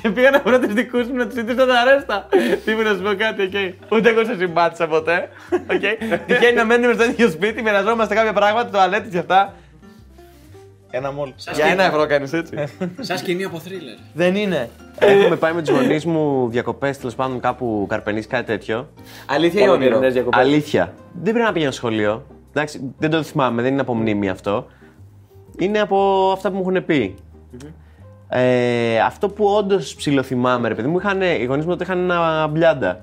και 0.02 0.08
πήγα 0.10 0.30
να 0.30 0.40
βρω 0.44 0.58
τους 0.58 0.72
δικούς 0.72 1.06
μου 1.08 1.16
να 1.16 1.24
τους 1.24 1.34
ζητήσω 1.34 1.66
τα 1.66 1.80
ρέστα. 1.80 2.28
Τι 2.64 2.72
μου 2.74 2.82
να 2.82 2.90
σου 2.90 3.02
πω 3.02 3.14
κάτι, 3.14 3.42
οκ. 3.42 3.56
Ούτε 3.92 4.08
εγώ 4.08 4.24
σε 4.24 4.34
συμπάθησα 4.38 4.86
ποτέ. 4.86 5.28
οκ. 5.52 5.84
Τυχαίνει 6.26 6.56
να 6.56 6.64
μένουμε 6.64 6.92
στο 6.94 7.04
ίδιο 7.04 7.28
σπίτι, 7.30 7.62
μοιραζόμαστε 7.62 8.14
κάποια 8.14 8.32
πράγματα, 8.32 8.68
τουαλέτες 8.70 9.10
και 9.10 9.18
αυτά. 9.18 9.54
Ένα 10.90 11.12
μόλ. 11.12 11.32
Για 11.54 11.66
ένα 11.66 11.82
ευρώ 11.84 12.06
κάνεις 12.06 12.32
έτσι. 12.32 12.54
Σαν 13.00 13.18
σκηνή 13.18 13.44
από 13.44 13.58
θρίλερ. 13.58 13.94
Δεν 14.12 14.36
είναι. 14.36 14.70
Έχουμε 14.98 15.36
πάει 15.36 15.52
με 15.52 15.62
τους 15.62 15.72
γονείς 15.72 16.04
μου 16.04 16.48
διακοπές, 16.50 16.98
τέλος 16.98 17.14
πάντων 17.14 17.40
κάπου 17.40 17.86
Καρπενήσι, 17.88 18.26
κάτι 18.26 18.44
τέτοιο. 18.44 18.88
Αλήθεια 19.26 19.60
ή 19.60 19.68
όνειρο; 19.68 19.74
Ονειρινές 19.74 20.12
διακοπές. 20.12 20.40
Αλήθεια. 20.40 20.92
Δεν 21.12 21.32
πρέπει 21.32 21.46
να 21.46 21.52
πήγαινα 21.52 21.70
σχολείο. 21.72 22.26
Εντάξει, 22.50 22.94
δεν 22.98 23.10
το 23.10 23.22
θυμάμαι, 23.22 23.62
δεν 23.62 23.72
είναι 23.72 23.80
από 23.80 23.94
μνήμη 23.94 24.28
αυτό. 24.28 24.66
Είναι 25.58 25.80
από 25.80 26.30
αυτά 26.32 26.50
που 26.50 26.56
μου 26.56 26.70
έχουν 26.70 26.84
πει. 26.84 27.14
Ε, 28.28 29.00
αυτό 29.00 29.28
που 29.28 29.44
όντως 29.44 29.94
ψιλοθυμάμαι, 29.94 30.68
ρε 30.68 30.74
παιδί 30.74 30.88
μου, 30.88 30.98
είχαν, 30.98 31.20
οι 31.22 31.44
γονείς 31.44 31.64
μου 31.64 31.70
τότε 31.70 31.84
είχαν 31.84 31.98
ένα 31.98 32.46
μπλιάντα. 32.46 33.00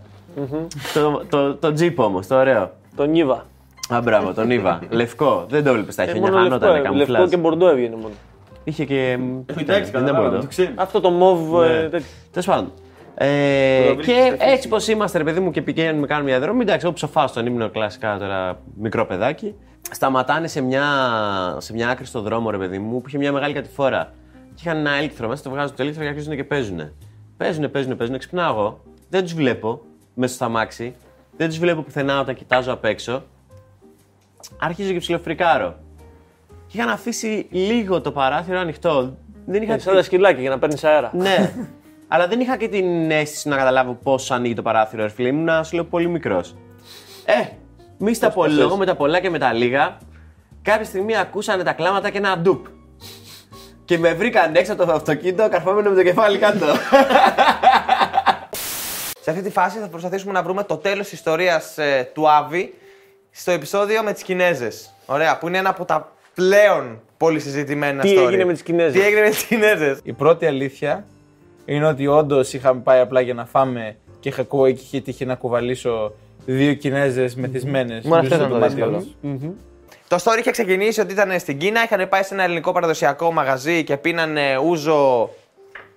το, 0.94 1.24
το, 1.30 1.56
το 1.56 1.74
τζιπ 1.74 2.00
όμως, 2.00 2.28
το 2.28 2.36
ωραίο. 2.36 2.72
Τον 2.96 3.10
Νίβα. 3.10 3.46
Α, 3.90 4.02
μπράβο, 4.02 4.34
τον 4.34 4.52
Ήβα. 4.52 4.80
Λευκό. 4.90 5.46
Δεν 5.50 5.64
το 5.64 5.70
έβλεπε 5.70 5.92
στα 5.92 6.04
Ε, 6.04 6.06
χιόνια, 6.06 6.22
μόνο 6.22 6.34
λευκό, 6.44 6.50
χανόταν 6.60 6.76
ε, 6.76 6.80
καμουφλάζ. 6.82 7.10
λευκό 7.10 7.28
και 7.36 7.38
μπορντό 7.38 7.68
έβγαινε 7.68 7.96
μόνο. 7.96 8.14
Είχε 8.64 8.86
και. 8.86 9.20
Εντάξει, 9.60 9.92
δεν 9.92 10.02
ήταν 10.08 10.16
μπορντό. 10.16 10.48
Αυτό 10.76 11.00
το 11.02 11.10
μοβ. 11.10 11.62
ε, 11.64 11.90
τέτοιο. 11.90 12.08
Τέλος 12.32 12.46
πάντων. 12.46 12.72
Ε, 13.16 13.94
και 14.02 14.36
έτσι 14.40 14.68
πως 14.68 14.88
είμαστε, 14.88 15.18
ρε 15.18 15.24
παιδί 15.24 15.40
μου, 15.40 15.52
και 15.52 15.62
πηγαίνουμε, 15.62 16.08
κάνουμε 16.08 16.30
μια 16.30 16.40
δρόμη. 16.40 16.62
Εντάξει, 16.62 16.86
όπου 16.86 16.96
ψοφάω 16.96 17.28
στον 17.28 17.46
ύμνο, 17.46 17.70
κλασικά 17.70 18.18
τώρα 18.20 18.60
μικρό 18.78 19.06
παιδάκι. 19.06 19.56
Σταματάνε 19.92 20.48
σε 20.48 20.62
μια, 20.62 20.84
σε 21.58 21.74
μια 21.74 21.90
άκρη 21.90 22.06
στο 22.06 22.22
δρόμο, 22.22 22.50
ρε 22.50 22.58
παιδί 22.58 22.80
μου, 22.80 23.02
που 23.02 23.08
είχε 23.08 23.18
μια 23.18 23.32
μεγάλη 23.32 23.54
κατηφόρα. 23.54 24.14
Και 24.56 24.62
είχαν 24.66 24.78
ένα 24.78 24.92
έλκτρο 24.92 25.28
μέσα, 25.28 25.44
το 25.44 25.50
βγάζουν 25.50 25.76
το 25.76 25.84
έλκτρο 25.84 26.02
και 26.04 26.08
αρχίζουν 26.10 26.36
και 26.36 26.44
παίζουν. 26.44 26.92
Παίζουν, 27.38 27.72
παίζουν, 27.72 27.98
παίζουν. 27.98 28.18
Ξυπνάω 28.18 28.52
εγώ, 28.54 28.80
δεν 29.10 29.24
τους 29.24 29.34
βλέπω 29.34 29.82
μέσα 30.14 30.34
στο 30.34 30.46
αμάξι, 30.46 30.96
δεν 31.38 31.48
τους 31.48 31.58
βλέπω 31.58 31.82
πουθενά 31.82 32.20
όταν 32.20 32.36
κοιτάζω 32.36 32.74
απ' 32.74 32.86
έξω. 32.86 33.24
Άρχιζω 34.60 34.92
και 34.92 35.00
ψιλοφρικάρω. 35.00 35.76
Και 36.68 36.78
είχαν 36.78 36.90
αφήσει 36.90 37.48
λίγο 37.52 38.02
το 38.02 38.12
παράθυρο 38.12 38.60
ανοιχτό. 38.60 39.18
Δεν 39.46 39.62
είχα 39.62 39.74
Ε, 39.74 39.78
Σαν 39.80 39.96
τα 39.96 40.04
σκυλάκια 40.04 40.42
για 40.42 40.50
να 40.50 40.60
παίρνεις 40.60 40.84
αέρα. 40.84 41.12
ναι. 41.14 41.54
Αλλά 42.08 42.28
δεν 42.28 42.40
είχα 42.40 42.58
και 42.58 42.68
την 42.68 43.12
αίσθηση 43.12 43.48
να 43.50 43.56
καταλάβω 43.58 43.98
πώς 44.04 44.32
ανοίγει 44.32 44.54
το 44.54 44.62
παράθυρο, 44.62 45.04
ρε 45.04 45.10
φίλε. 45.10 45.28
Ήμουν, 45.28 45.64
σου 45.64 45.76
λέω, 45.76 45.84
πολύ 45.84 46.08
μικρός. 46.08 46.56
Ε, 47.26 47.34
μη 47.98 48.14
στα 48.14 48.30
πολύ 48.32 48.54
λόγο, 48.54 48.78
με 48.78 48.86
τα 48.86 48.96
πολλά 48.96 49.20
και 49.20 49.30
με 49.30 49.38
τα 49.40 49.54
λίγα, 49.54 49.98
κάποια 50.62 50.86
στιγμή 50.86 51.18
ακούσανε 51.18 51.64
τα 51.64 51.74
κλάματα 51.74 52.10
και 52.10 52.18
ένα 52.18 52.38
ντουπ. 52.38 52.66
Και 53.86 53.98
με 53.98 54.14
βρήκαν 54.14 54.56
έξω 54.56 54.74
από 54.74 54.86
το 54.86 54.92
αυτοκίνητο, 54.94 55.50
καρφόμενο 55.50 55.90
με 55.90 55.96
το 55.96 56.04
κεφάλι 56.04 56.38
κάτω. 56.38 56.66
Σε 59.22 59.30
αυτή 59.30 59.42
τη 59.44 59.50
φάση 59.50 59.78
θα 59.80 59.88
προσπαθήσουμε 59.88 60.32
να 60.34 60.44
βρούμε 60.44 60.64
το 60.64 60.78
τέλος 60.78 61.04
της 61.10 61.14
ιστορίας 61.14 61.78
ε, 61.78 62.10
του 62.14 62.30
Άβη 62.30 62.74
στο 63.36 63.52
επεισόδιο 63.52 64.04
με 64.04 64.14
τις 64.14 64.24
Κινέζες. 64.24 64.94
Ωραία, 65.06 65.38
που 65.38 65.48
είναι 65.48 65.58
ένα 65.58 65.70
από 65.70 65.86
τα 65.86 66.12
πλέον 66.34 67.02
πολύ 67.18 67.40
συζητημένα 67.40 68.02
Τι 68.02 68.14
story. 68.18 68.26
έγινε 68.26 68.46
με 68.46 68.54
τις 68.54 68.62
Κινέζες; 68.64 68.94
Τι 68.94 69.02
έγινε 69.08 69.22
με 69.22 69.30
τις 69.30 69.44
Κινέζες; 69.44 70.00
Η 70.04 70.14
πρώτη 70.14 70.46
αλήθεια 70.46 71.06
είναι 71.66 71.88
ότι 71.88 72.08
όντως 72.08 72.54
είχαμε 72.54 72.82
πάει 72.82 73.00
απλά 73.00 73.22
για 73.22 73.34
να 73.34 73.46
φάμε 73.46 73.96
και 74.20 74.30
είχα, 74.30 74.44
κου- 74.44 74.66
και 74.66 74.82
είχε 74.84 75.00
τύχει 75.00 75.26
να 75.26 75.36
κουβαλήσω 75.36 76.14
δύο 76.46 76.74
Κινέζες 76.74 77.36
μεθυσμένες. 77.36 78.06
Μόνο 78.06 78.22
αυτό 78.22 78.36
ήταν 78.36 78.50
το 78.50 78.60
δύσκολο. 78.68 79.06
Το 80.08 80.18
story 80.24 80.38
είχε 80.40 80.52
ξεκινήσει 80.52 81.00
ότι 81.02 81.14
ήταν 81.14 81.40
στην 81.40 81.58
Κίνα, 81.58 81.84
είχαν 81.84 82.10
πάει 82.10 82.24
σε 82.24 82.34
ένα 82.34 82.44
ελληνικό 82.44 82.72
παραδοσιακό 82.72 83.32
μαγαζί 83.32 83.84
και 83.84 83.98
πίνανε 83.98 84.58
ούζο 84.66 85.30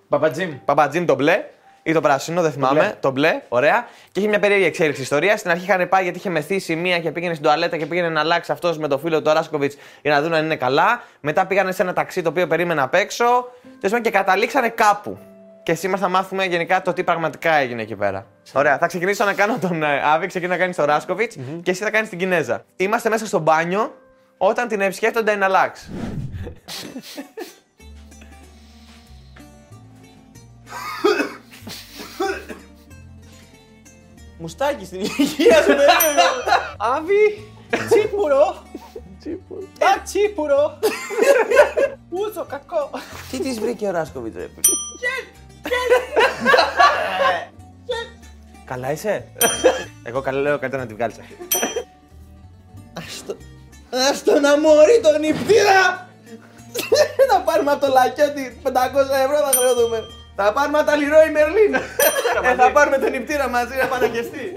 Παπατζίμ. 0.09 0.51
Παπατζίν 0.65 1.07
το 1.07 1.15
μπλε 1.15 1.45
ή 1.87 1.93
το 1.93 2.01
πράσινο, 2.01 2.43
δεν 2.43 2.53
θυμάμαι. 2.53 2.95
Το 3.01 3.11
μπλε, 3.11 3.41
ωραία. 3.49 3.87
Και 4.13 4.21
είχε 4.21 4.29
μια 4.29 4.39
περίεργη 4.39 4.65
εξέλιξη 4.65 5.03
ιστορία. 5.03 5.37
Στην 5.37 5.51
αρχή 5.51 5.65
είχαν 5.65 5.89
πάει 5.89 6.03
γιατί 6.03 6.19
είχε 6.19 6.31
μεθύσει 6.31 6.77
μία 6.77 6.99
και 6.99 7.11
πήγαινε 7.11 7.33
στην 7.35 7.47
τουαλέτα 7.47 7.77
και 7.77 7.87
πήγαινε 7.87 8.09
να 8.09 8.21
αλλάξει 8.21 8.53
αυτός 8.53 8.79
με 8.79 8.89
το 8.89 8.99
φίλο 8.99 9.23
του 9.23 9.33
Ράσκοβιτς 9.33 9.77
για 10.03 10.13
να 10.13 10.23
δουν 10.23 10.35
αν 10.35 10.45
είναι 10.45 10.57
καλά. 10.57 11.03
Μετά 11.21 11.47
πήγανε 11.47 11.73
σε 11.73 11.83
ένα 11.83 11.93
ταξί 11.93 12.23
το 12.23 12.29
οποίο 12.29 12.47
περίμενε 12.47 12.83
απ' 12.83 12.95
έξω. 12.95 13.25
Τέλος 13.63 13.81
πάντων 13.81 14.03
και 14.03 14.11
καταλήξανε 14.11 14.69
κάπου. 14.69 15.19
Και 15.63 15.75
σήμερα 15.75 16.01
θα 16.01 16.09
μάθουμε 16.09 16.45
γενικά 16.45 16.83
το 16.83 16.93
τι 16.93 17.05
πραγματικά 17.05 17.55
έγινε 17.55 17.83
εκεί 17.83 17.97
πέρα. 17.97 18.27
Ωραία, 18.53 18.79
θα 18.79 18.87
ξεκινήσω 18.87 19.25
να 19.25 19.33
κάνω 19.33 19.59
τον 19.61 19.83
ε, 19.83 20.03
Άβη, 20.05 20.27
ξεκινά 20.27 20.53
να 20.53 20.59
κάνει 20.59 20.75
τον 20.75 20.85
ρασκοβιτ 20.85 21.33
και 21.63 21.71
εσύ 21.71 21.83
θα 21.83 21.91
κάνεις 21.91 22.09
την 22.09 22.19
Κινέζα. 22.19 22.65
Είμαστε 22.77 23.09
μέσα 23.09 23.27
στο 23.27 23.39
μπάνιο 23.39 23.95
όταν 24.39 24.69
την 24.69 24.81
επισκέφτονται 24.81 25.35
να 25.35 25.49
Μουστάκι 34.39 34.85
στην 34.85 35.01
υγεία 35.01 35.57
σου, 35.57 35.67
περίμενε. 35.67 36.23
Άβη, 36.77 37.53
τσίπουρο. 37.91 38.65
Α, 39.79 40.03
τσίπουρο. 40.05 40.79
Ούθο, 42.09 42.45
κακό. 42.45 42.91
Τι 43.31 43.41
της 43.41 43.61
βρήκε 43.61 43.87
ο 43.87 43.91
Ράσκοβιτς, 43.91 44.37
ρε. 44.37 44.49
Καλά 48.65 48.93
είσαι; 48.93 49.25
Εγώ 50.03 50.21
καλά 50.21 50.41
λέω 50.41 50.59
κάτι 50.59 50.77
να 50.77 50.87
τη 50.87 50.95
βγάλεις 50.95 51.19
αυτή. 51.19 51.37
Άστο. 52.93 53.37
Άστο 54.11 54.41
να 54.41 54.59
μωρεί 54.59 55.01
τον 55.03 55.21
νηπτήρα. 55.21 56.09
Θα 57.31 57.41
πάρουμε 57.41 57.71
από 57.71 57.87
το 57.87 57.93
λακέτι 57.93 58.61
500 58.63 58.69
ευρώ 59.25 59.37
θα 59.37 59.51
χρεωθούμε. 59.59 60.05
Θα 60.37 60.53
πάρουμε 60.53 60.79
από 60.79 60.87
τα 60.87 60.95
Leroy 61.01 61.29
Merlin. 61.37 61.73
ε, 62.43 62.55
θα 62.55 62.73
πάρουμε 62.73 62.99
τον 62.99 63.11
νηπτήρα 63.11 63.49
μαζί 63.49 63.77
να 63.83 63.87
παναγεστεί. 63.87 64.53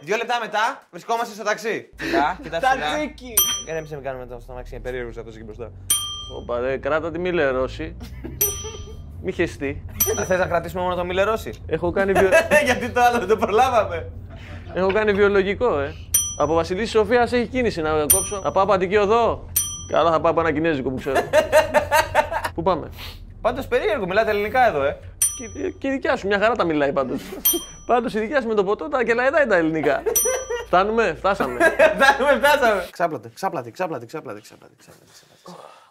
Δύο 0.00 0.16
λεπτά 0.16 0.38
μετά 0.42 0.82
βρισκόμαστε 0.90 1.34
στο 1.34 1.44
ταξί. 1.44 1.88
Κοιτά, 1.96 2.38
κοιτά 2.42 2.58
Ταξίκι. 2.58 3.34
Ηρέμησε 3.68 3.94
με 3.94 4.00
κάνουμε 4.02 4.26
το 4.26 4.38
στο 4.40 4.52
μαξί, 4.52 4.74
είναι 4.74 4.82
περίεργος 4.82 5.16
αυτός 5.16 5.34
εκεί 5.34 5.44
μπροστά. 5.44 5.70
Όπα, 6.38 6.60
ρε, 6.60 6.76
κράτα 6.76 7.10
τη 7.10 7.18
μη 7.18 7.32
λερώσει. 7.32 7.96
Μη 9.22 9.32
χεστεί. 9.32 9.84
Δεν 10.14 10.26
θες 10.26 10.38
να 10.38 10.46
κρατήσουμε 10.46 10.82
μόνο 10.82 10.94
το 10.94 11.04
Μιλερόση. 11.04 11.62
Έχω 11.66 11.90
κάνει, 11.90 12.12
βιο... 12.12 12.28
Γιατί 12.64 12.88
το 12.88 13.00
άλλο 13.00 13.18
δεν 13.18 13.28
το 13.28 13.36
προλάβαμε. 13.36 14.12
Έχω 14.74 14.92
κάνει 14.92 15.12
βιολογικό, 15.12 15.80
ε. 15.80 15.94
Από 16.38 16.54
Βασιλής 16.54 16.90
Σοφίας 16.90 17.32
έχει 17.32 17.46
κίνηση 17.46 17.80
να 17.80 17.90
κόψω. 17.90 18.40
Να 18.44 18.52
πάω 18.52 18.62
από 18.62 18.72
Αττική 18.72 18.96
Οδό. 18.96 19.44
Καλά, 19.88 20.10
θα 20.10 20.20
πάω 20.20 20.30
από 20.30 20.40
ένα 20.40 20.52
κινέζικο 20.52 20.90
που 20.90 20.96
ξέρω. 20.96 21.20
Πού 22.54 22.62
πάμε; 22.62 22.88
Πάντως 23.42 23.66
περίεργο, 23.66 24.06
μιλάτε 24.06 24.30
ελληνικά 24.30 24.66
εδώ, 24.66 24.82
ε. 24.82 24.98
Και, 25.36 25.70
και 25.70 25.88
η 25.88 25.90
δικιά 25.90 26.16
σου, 26.16 26.26
μια 26.26 26.38
χαρά 26.38 26.56
τα 26.56 26.64
μιλάει 26.64 26.92
πάντως. 26.92 27.22
πάντως 27.86 28.14
η 28.14 28.18
δικιά 28.18 28.40
σου 28.40 28.48
με 28.48 28.54
το 28.54 28.64
ποτό 28.64 28.88
τα 28.88 29.04
κελαϊδάει 29.04 29.46
τα 29.46 29.56
ελληνικά. 29.56 30.02
Φτάνουμε, 30.66 31.14
φτάσαμε. 31.14 31.58
Φτάνουμε, 31.98 32.46
φτάσαμε. 32.46 32.88
Ξάπλατε, 32.90 33.28
ξάπλατε, 33.34 33.70
ξάπλατε, 33.70 34.06
ξάπλατε, 34.06 34.40
ξάπλατε, 34.40 34.74
ξάπλατε. 34.78 35.10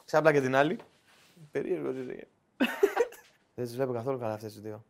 Ξάπλα 0.06 0.32
και 0.32 0.42
την 0.42 0.56
άλλη. 0.56 0.78
Περίεργος 1.52 1.96
είσαι. 1.96 2.28
Δεν 3.56 3.66
τις 3.66 3.76
βλέπω 3.76 3.94
καθόλου 3.94 4.20
καλά 4.20 4.34
αυτές 4.34 4.54
τις 4.54 4.62
δύο. 4.62 4.84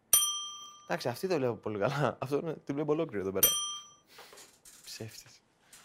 Εντάξει, 0.87 1.07
αυτή 1.07 1.27
το 1.27 1.35
βλέπω 1.35 1.53
πολύ 1.53 1.79
καλά. 1.79 2.17
Αυτό 2.19 2.37
είναι, 2.43 2.55
τη 2.65 2.73
βλέπω 2.73 2.91
ολόκληρη 2.91 3.21
εδώ 3.21 3.31
πέρα. 3.31 3.47
Ψεύτης. 4.83 5.40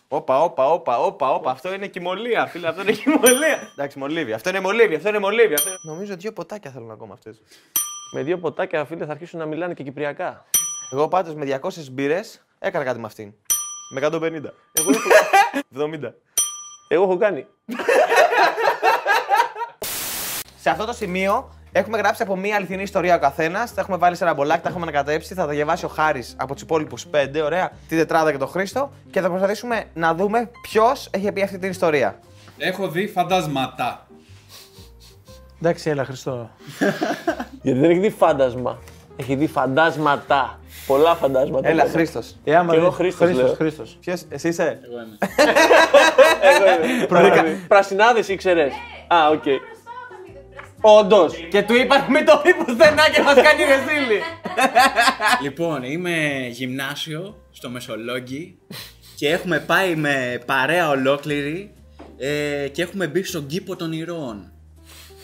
Όπα, 0.08 0.42
όπα, 0.42 0.70
όπα, 0.72 0.98
όπα, 0.98 1.30
όπα. 1.34 1.50
Αυτό 1.50 1.72
είναι 1.74 1.86
κοιμωλία, 1.86 2.46
φίλε. 2.46 2.68
Αυτό 2.68 2.82
είναι 2.82 2.92
κοιμωλία. 2.92 3.68
Εντάξει, 3.72 3.98
μολύβι. 3.98 4.32
Αυτό 4.32 4.48
είναι 4.48 4.60
μολύβι. 4.60 4.94
Αυτό 4.94 5.08
είναι 5.08 5.18
μολύβι. 5.18 5.54
Αυτό... 5.54 5.68
είναι- 5.68 5.78
Νομίζω 5.82 6.16
δύο 6.16 6.32
ποτάκια 6.32 6.70
θέλουν 6.70 6.90
ακόμα 6.90 7.12
αυτές. 7.14 7.42
με 8.12 8.22
δύο 8.22 8.38
ποτάκια, 8.38 8.84
φίλε, 8.84 9.04
θα 9.04 9.12
αρχίσουν 9.12 9.38
να 9.38 9.46
μιλάνε 9.46 9.74
και 9.74 9.82
κυπριακά. 9.82 10.44
Εγώ 10.92 11.08
πάντως 11.08 11.34
με 11.34 11.58
200 11.62 11.68
μπύρες 11.90 12.42
έκανα 12.58 12.84
κάτι 12.84 12.98
με 12.98 13.06
αυτήν. 13.06 13.32
Με 13.90 14.00
150. 14.06 14.12
Εγώ 14.12 14.90
έχω, 14.90 15.08
70. 16.02 16.12
εγώ 16.88 17.02
έχω 17.02 17.16
κάνει. 17.16 17.46
Σε 20.60 20.70
αυτό 20.70 20.84
το 20.84 20.92
σημείο 20.92 21.50
έχουμε 21.78 21.98
γράψει 21.98 22.22
από 22.22 22.36
μία 22.36 22.56
αληθινή 22.56 22.82
ιστορία 22.82 23.16
ο 23.16 23.18
καθένας. 23.18 23.74
Τα 23.74 23.80
έχουμε 23.80 23.96
βάλει 23.96 24.16
σε 24.16 24.24
ένα 24.24 24.34
μπολάκι, 24.34 24.62
τα 24.62 24.68
έχουμε 24.68 24.82
ανακατέψει. 24.82 25.34
Θα 25.34 25.46
τα 25.46 25.52
διαβάσει 25.52 25.84
ο 25.84 25.88
Χάρης 25.88 26.34
από 26.38 26.52
τους 26.52 26.62
υπόλοιπους 26.62 27.06
πέντε, 27.06 27.42
ωραία. 27.42 27.70
Τη 27.88 27.96
τετράδα 27.96 28.32
και 28.32 28.38
τον 28.38 28.48
Χρήστο. 28.48 28.90
Και 29.10 29.20
θα 29.20 29.28
προσπαθήσουμε 29.28 29.84
να 29.94 30.14
δούμε 30.14 30.50
ποιος 30.62 31.08
έχει 31.10 31.32
πει 31.32 31.42
αυτή 31.42 31.58
την 31.58 31.70
ιστορία. 31.70 32.18
Έχω 32.58 32.88
δει 32.88 33.06
φαντάσματα. 33.08 34.06
Εντάξει, 35.60 35.90
έλα, 35.90 36.04
Χρήστο. 36.04 36.50
Γιατί 37.62 37.78
δεν 37.78 37.90
έχει 37.90 37.98
δει 38.00 38.10
φάντασμα. 38.10 38.78
Έχει 39.16 39.34
δει 39.34 39.46
φαντάσματα. 39.46 40.58
Πολλά 40.86 41.14
φαντάσματα. 41.14 41.68
Έλα, 41.68 41.84
Χρήστος. 41.84 42.36
Ε, 42.44 42.56
άμα 42.56 42.70
Κι 42.72 42.76
εγώ 42.78 42.84
δεν- 42.84 42.94
Χρήστος 42.94 43.32
λέω. 43.32 43.54
Χρήστος. 43.54 43.96
Ποιος, 44.00 44.22
εσύ 44.28 44.48
είσαι; 44.48 44.78
Εγώ 44.82 45.00
είμαι. 47.26 47.64
Πρασινάδες 47.68 48.28
ήξερες. 48.28 48.72
Α, 49.08 49.16
οκ. 49.32 49.42
Όντως. 50.80 51.34
Και 51.50 51.62
του 51.62 51.74
είπαν 51.74 52.06
μην 52.10 52.24
το 52.24 52.40
πει 52.42 52.54
πουθενά 52.54 53.10
και 53.10 53.22
μας 53.22 53.34
κάνει 53.34 53.64
ρεζίλι. 53.64 54.20
λοιπόν, 55.44 55.82
είμαι 55.82 56.46
γυμνάσιο 56.50 57.42
στο 57.50 57.70
Μεσολόγγι 57.70 58.58
και 59.16 59.28
έχουμε 59.28 59.60
πάει 59.60 59.94
με 59.96 60.42
παρέα 60.46 60.88
ολόκληρη 60.88 61.74
ε, 62.18 62.68
και 62.72 62.82
έχουμε 62.82 63.06
μπει 63.06 63.22
στον 63.22 63.46
κήπο 63.46 63.76
των 63.76 63.92
ηρώων. 63.92 64.52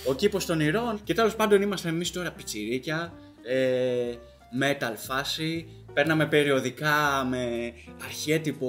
Ο 0.08 0.14
κήπος 0.14 0.46
των 0.46 0.60
ηρώων 0.60 1.00
και 1.04 1.14
τέλος 1.14 1.36
πάντων 1.36 1.62
είμαστε 1.62 1.88
εμείς 1.88 2.10
τώρα 2.10 2.30
πιτσιρίκια, 2.30 3.12
ε, 3.42 4.14
metal 4.60 4.94
φάση, 4.96 5.66
παίρναμε 5.92 6.26
περιοδικά 6.26 7.26
με 7.30 7.72
αρχέτυπο, 8.04 8.68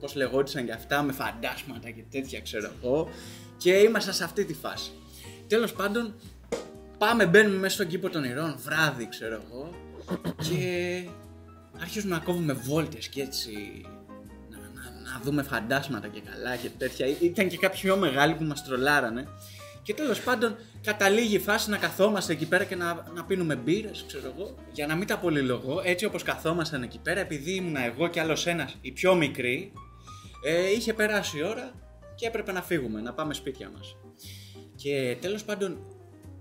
πώς 0.00 0.14
λεγόντουσαν 0.14 0.66
και 0.66 0.72
αυτά, 0.72 1.02
με 1.02 1.12
φαντάσματα 1.12 1.90
και 1.90 2.04
τέτοια 2.10 2.40
ξέρω 2.40 2.70
εγώ 2.82 3.08
και 3.56 3.72
ήμασταν 3.72 4.14
σε 4.14 4.24
αυτή 4.24 4.44
τη 4.44 4.54
φάση. 4.54 4.90
Τέλος 5.52 5.72
πάντων, 5.72 6.14
πάμε 6.98 7.26
μπαίνουμε 7.26 7.56
μέσα 7.56 7.74
στον 7.74 7.86
κήπο 7.86 8.08
των 8.10 8.24
ηρώων, 8.24 8.54
βράδυ 8.58 9.08
ξέρω 9.08 9.42
εγώ 9.44 9.70
και 10.36 11.02
αρχίζουμε 11.80 12.14
να 12.14 12.22
κόβουμε 12.22 12.52
βόλτες 12.52 13.08
και 13.08 13.22
έτσι 13.22 13.50
να, 14.50 14.56
να, 14.56 15.10
να 15.10 15.20
δούμε 15.24 15.42
φαντάσματα 15.42 16.08
και 16.08 16.20
καλά 16.20 16.56
και 16.56 16.68
τέτοια. 16.78 17.06
Ήταν 17.06 17.48
και 17.48 17.56
κάποιοι 17.56 17.80
πιο 17.80 17.96
μεγάλοι 17.96 18.34
που 18.34 18.44
μας 18.44 18.64
τρολάρανε. 18.64 19.28
Και 19.82 19.94
τέλος 19.94 20.20
πάντων 20.20 20.56
καταλήγει 20.82 21.34
η 21.34 21.38
φάση 21.38 21.70
να 21.70 21.76
καθόμαστε 21.76 22.32
εκεί 22.32 22.46
πέρα 22.46 22.64
και 22.64 22.76
να, 22.76 23.06
να 23.14 23.24
πίνουμε 23.24 23.56
μπύρες, 23.56 24.04
ξέρω 24.06 24.34
εγώ. 24.36 24.54
Για 24.72 24.86
να 24.86 24.94
μην 24.94 25.06
τα 25.06 25.18
πολυλογώ, 25.18 25.80
έτσι 25.84 26.04
όπως 26.04 26.22
καθόμασταν 26.22 26.82
εκεί 26.82 26.98
πέρα, 26.98 27.20
επειδή 27.20 27.54
ήμουν 27.54 27.76
εγώ 27.76 28.08
και 28.08 28.20
άλλος 28.20 28.46
ένας, 28.46 28.76
οι 28.80 28.92
πιο 28.92 29.14
μικροί, 29.14 29.72
ε, 30.44 30.70
είχε 30.70 30.94
περάσει 30.94 31.38
η 31.38 31.42
ώρα 31.42 31.72
και 32.14 32.26
έπρεπε 32.26 32.52
να 32.52 32.62
φύγουμε, 32.62 33.00
να 33.00 33.12
πάμε 33.12 33.34
σπίτια 33.34 33.70
μας. 33.76 33.96
Και 34.82 35.16
τέλος 35.20 35.44
πάντων, 35.44 35.78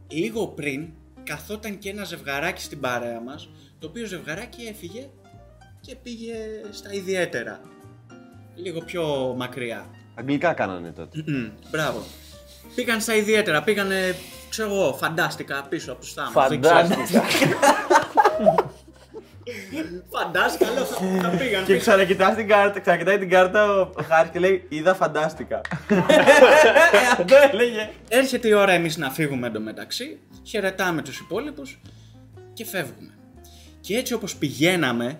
λίγο 0.08 0.48
πριν 0.48 0.88
καθόταν 1.24 1.78
και 1.78 1.90
ένα 1.90 2.04
ζευγαράκι 2.04 2.62
στην 2.62 2.80
παρέα 2.80 3.20
μας, 3.20 3.50
το 3.80 3.88
οποίο 3.88 4.06
ζευγαράκι 4.06 4.62
έφυγε 4.62 5.10
και 5.82 5.96
πήγε 5.96 6.36
στα 6.72 6.94
ιδιαίτερα. 6.94 7.60
Λίγο 8.56 8.80
πιο 8.80 9.34
μακριά. 9.38 9.90
Αγγλικά 10.16 10.54
κάνανε 10.54 10.92
τότε. 10.92 11.24
Μμμ, 11.26 11.50
Μπράβο. 11.72 12.04
Πήγαν 12.76 13.02
στα 13.02 13.16
ιδιαίτερα, 13.16 13.64
πήγανε, 13.64 14.16
ξέρω 14.50 14.74
εγώ, 14.74 14.94
φαντάστηκα 14.94 15.66
πίσω 15.70 15.92
από 15.92 16.02
τους 16.02 16.14
θάμνους. 16.14 16.34
Φαντάστηκα. 16.34 17.24
Φαντάστηκα, 20.10 20.72
λέω, 20.72 20.86
θα, 20.86 20.96
θα 21.22 21.30
πήγαν. 21.38 21.66
Και 21.66 21.78
ξανακοιτάει 21.78 22.36
την 22.36 22.48
κάρτα, 22.48 22.80
ξανακοιτάει 22.80 23.18
την 23.18 23.30
κάρτα 23.30 23.82
ο 23.82 24.04
Χάρη 24.08 24.30
και 24.30 24.40
λέει 24.40 24.66
Είδα 24.70 24.96
φαντάστηκα. 24.96 25.62
Αυτό 27.20 27.36
έλεγε. 27.52 27.90
Έρχεται 28.08 28.48
η 28.48 28.54
ώρα 28.54 28.72
εμείς 28.72 28.98
να 28.98 29.10
φύγουμε 29.10 29.48
εντωμεταξύ, 29.48 30.20
χαιρετάμε 30.44 31.02
τους 31.02 31.20
υπόλοιπους 31.20 31.80
και 32.54 32.66
φεύγουμε. 32.66 33.14
Και 33.80 33.98
έτσι 33.98 34.14
όπως 34.14 34.36
πηγαίναμε 34.36 35.20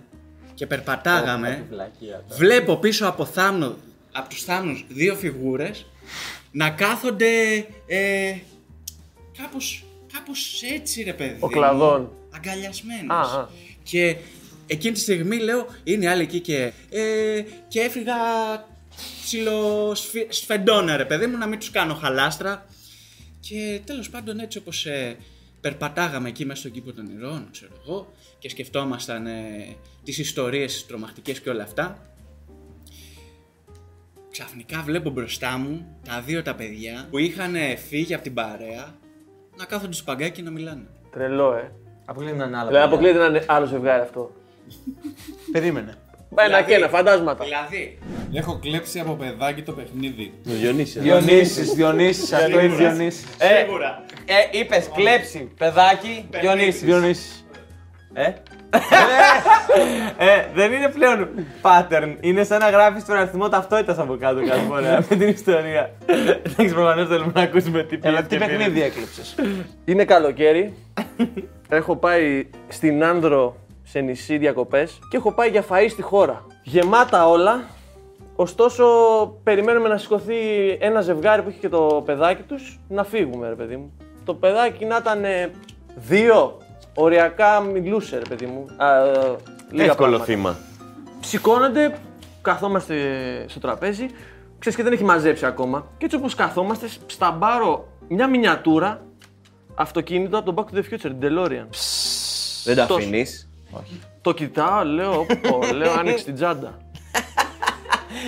και 0.54 0.68
περπατάγαμε, 0.68 1.68
βλέπω 2.28 2.78
πίσω 2.78 3.08
από, 3.08 3.26
θάμνο, 3.26 3.76
από 4.12 4.30
τους 4.30 4.44
θάμνους 4.44 4.86
δύο 4.90 5.16
φιγούρες 5.16 5.86
να 6.52 6.70
κάθονται 6.70 7.66
ε, 7.88 8.36
κάπως, 9.42 9.84
κάπως 10.14 10.62
έτσι 10.74 11.04
ρε 11.04 11.14
παιδί. 11.14 11.38
Ο 11.40 11.46
μου, 11.46 11.52
κλαδόν. 11.52 12.12
Αγκαλιασμένος. 12.36 13.34
Α, 13.34 13.40
α. 13.40 13.48
Και 13.84 14.16
εκείνη 14.68 14.94
τη 14.94 15.00
στιγμή 15.00 15.38
λέω 15.38 15.68
είναι 15.84 16.10
άλλοι 16.10 16.22
εκεί 16.22 16.40
και, 16.40 16.72
ε, 16.90 17.44
και 17.68 17.80
έφυγα 17.80 18.16
ψιλοσφεντώνα 19.24 20.98
ρε 20.98 21.06
παιδί 21.06 21.28
μου 21.28 21.38
να 21.38 21.48
μην 21.48 21.60
τους 21.60 21.72
κάνω 21.72 21.94
χαλάστρα 21.94 22.66
και 23.40 23.82
τέλος 23.86 24.10
πάντων 24.10 24.40
έτσι 24.40 24.58
όπως 24.58 24.86
ε, 24.86 25.18
περπατάγαμε 25.62 26.30
εκεί 26.30 26.46
μέσα 26.46 26.60
στον 26.60 26.72
κήπο 26.72 26.94
των 26.94 27.10
ηρών 27.18 27.48
ξέρω 27.52 27.72
εγώ 27.82 28.12
και 28.40 28.50
σκεφτόμασταν 28.50 29.26
ε, 29.26 29.76
τις 30.04 30.18
ιστορίες 30.18 30.74
τις 30.74 30.86
τρομακτικές 30.86 31.40
και 31.40 31.50
όλα 31.50 31.64
αυτά 31.64 32.06
Ξαφνικά 34.32 34.82
βλέπω 34.82 35.10
μπροστά 35.10 35.58
μου 35.58 35.98
τα 36.06 36.22
δύο 36.22 36.42
τα 36.42 36.56
παιδιά 36.56 37.08
που 37.10 37.18
είχαν 37.18 37.56
φύγει 37.88 38.14
από 38.14 38.24
την 38.24 38.34
παρέα 38.34 38.96
να 39.58 39.66
κάθονται 39.66 39.94
στο 39.94 40.04
παγκάκι 40.04 40.32
και 40.32 40.42
να 40.42 40.52
μιλάνε. 40.52 40.88
Τρελό, 41.12 41.54
ε. 41.54 41.72
Αποκλείται 42.12 42.38
να 42.38 42.46
είναι 42.46 42.58
άλλο. 42.58 42.68
Δηλαδή 42.68 42.86
αποκλείεται 42.86 43.18
να 43.18 43.26
είναι 43.26 43.44
άλλο 43.46 43.66
ζευγάρι 43.66 44.02
αυτό. 44.02 44.32
Περίμενε. 45.52 45.94
Πάει 46.36 46.48
ένα 46.48 46.62
και 46.62 46.74
ένα, 46.74 46.88
φαντάσματα. 46.88 47.44
Δηλαδή, 47.44 48.00
Έχω 48.34 48.60
κλέψει 48.62 49.00
από 49.00 49.14
παιδάκι 49.14 49.62
το 49.62 49.72
παιχνίδι. 49.72 50.34
Ο 50.48 50.52
Διονύσης. 50.52 51.02
Διονύσης, 51.02 51.72
Διονύσης, 51.74 52.34
αυτό 52.34 52.60
είναι 52.60 52.76
Διονύσης. 52.76 53.26
Ε, 53.38 53.60
ε, 54.26 54.60
είπες 54.60 54.90
κλέψει, 54.96 55.52
παιδάκι, 55.58 56.28
Διονύσης. 56.42 56.82
Διονύσης. 56.82 57.46
Ε; 58.14 58.34
Ε, 60.18 60.46
δεν 60.54 60.72
είναι 60.72 60.90
πλέον 60.90 61.30
pattern. 61.62 62.16
Είναι 62.20 62.44
σαν 62.44 62.60
να 62.60 62.70
γράφεις 62.70 63.06
τον 63.06 63.16
αριθμό 63.16 63.50
ταυτότητας 63.50 63.98
από 63.98 64.16
κάτω 64.20 64.46
κάθε 64.46 64.60
φορά 64.68 65.06
με 65.10 65.16
την 65.16 65.28
ιστορία. 65.28 65.92
Εντάξει, 66.06 66.74
προφανώ 66.74 67.06
θέλουμε 67.06 67.32
να 67.36 67.42
ακούσουμε 67.42 67.84
τι 67.84 67.98
Έλα, 68.02 68.24
πιέζει 68.24 68.28
τι 68.28 68.38
και 68.38 68.46
πήρε. 68.46 68.58
παιχνίδι 68.58 68.82
έκλεψες. 68.82 69.36
Είναι 69.86 70.06
καλοκαίρι. 70.06 70.74
έχω 71.70 71.96
πάει 71.96 72.48
στην 72.68 73.04
Άνδρο 73.04 73.56
σε 73.84 74.00
νησί 74.00 74.38
διακοπές 74.38 75.00
και 75.10 75.18
έχω 75.18 75.32
πάει 75.32 75.50
για 75.50 75.64
φαΐ 75.70 75.86
στη 75.90 76.02
χώρα. 76.02 76.46
Γεμάτα 76.64 77.28
όλα. 77.28 77.62
Ωστόσο, 78.36 78.86
περιμένουμε 79.44 79.88
να 79.88 79.98
σηκωθεί 79.98 80.36
ένα 80.80 81.02
ζευγάρι 81.02 81.42
που 81.42 81.50
έχει 81.50 81.60
και 81.60 81.70
το 81.70 82.04
παιδάκι 82.06 82.42
τους 82.42 82.80
να 82.88 83.04
φύγουμε, 83.04 83.48
ρε 83.50 83.56
παιδί 83.56 83.76
μου. 83.76 83.92
Το 84.26 84.34
παιδάκι 84.34 84.86
να 84.86 84.96
ήταν 84.96 85.24
ε, 85.24 85.52
δύο. 85.96 86.58
Οριακά 86.94 87.60
μιλούσε, 87.60 88.18
ρε 88.18 88.24
παιδί 88.30 88.46
μου. 88.46 88.66
Α, 88.78 88.98
ε, 89.06 89.36
λίγα 89.72 89.84
Εύκολο 89.90 90.10
πράγματα. 90.10 90.24
θύμα. 90.26 90.58
Σηκώνονται, 91.20 91.98
καθόμαστε 92.42 92.96
στο 93.48 93.60
τραπέζι, 93.60 94.06
ξέρεις 94.60 94.78
και 94.78 94.84
δεν 94.84 94.94
έχει 94.94 95.04
μαζέψει 95.04 95.46
ακόμα. 95.46 95.88
Και 95.98 96.06
έτσι 96.06 96.18
όπως 96.18 96.36
καθόμαστε, 96.36 96.88
σταμπάρω 97.06 97.88
μια 98.08 98.28
μινιατούρα 98.28 99.02
αυτοκίνητο 99.76 100.38
από 100.38 100.54
το 100.54 100.64
Back 100.68 100.74
to 100.74 100.78
the 100.78 100.84
Future, 100.84 101.00
την 101.00 101.18
DeLorean. 101.22 101.66
Δεν 102.64 102.76
τα 102.76 102.86
Τόσο. 102.86 103.00
αφήνει. 103.00 103.26
Το 104.22 104.34
κοιτάω, 104.34 104.84
λέω, 104.84 105.26
πω, 105.42 105.74
λέω, 105.74 105.92
άνοιξε 105.92 106.24
την 106.24 106.36
τσάντα. 106.36 106.78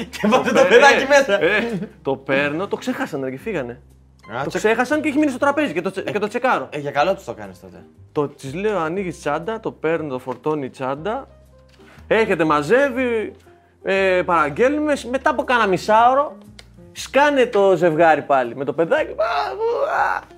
Και 0.10 0.28
πάτε 0.30 0.52
το 0.52 0.66
παιδάκι 0.70 1.06
μέσα. 1.08 1.42
Ε, 1.42 1.80
το 2.02 2.16
παίρνω, 2.16 2.68
το 2.68 2.76
ξέχασαν 2.76 3.24
ρε, 3.24 3.32
και 3.32 3.38
φύγανε. 3.38 3.82
Το 4.44 4.50
ξέχασαν 4.58 5.02
και 5.02 5.08
έχει 5.08 5.18
μείνει 5.18 5.30
στο 5.30 5.40
τραπέζι 5.40 5.74
και 5.74 5.82
το, 5.82 5.92
τσε- 5.92 6.12
και 6.12 6.20
το 6.20 6.28
τσεκάρω. 6.28 6.68
Ε, 6.72 6.80
για 6.80 6.92
καλό 6.92 7.14
τους 7.16 7.24
το 7.24 7.34
κάνεις 7.34 7.60
τότε. 7.60 7.84
Το 8.12 8.28
της 8.28 8.54
λέω 8.54 8.80
ανοίγει 8.80 9.12
τσάντα, 9.12 9.60
το 9.60 9.72
παίρνω, 9.72 10.10
το 10.10 10.20
φορτώνει 10.20 10.66
η 10.66 10.70
τσάντα. 10.70 11.28
Έρχεται, 12.08 12.44
μαζεύει, 12.44 13.34
ε, 13.84 14.22
παραγγέλνουμε. 14.26 14.94
Μετά 15.10 15.30
από 15.30 15.44
κάνα 15.44 15.68
μισάωρο, 15.68 16.38
σκάνε 16.92 17.46
το 17.46 17.76
ζευγάρι 17.76 18.22
πάλι 18.22 18.56
με 18.56 18.66
το 18.66 18.74
παιδάκι. 18.74 19.12
Α, 19.12 19.14
α. 20.18 20.33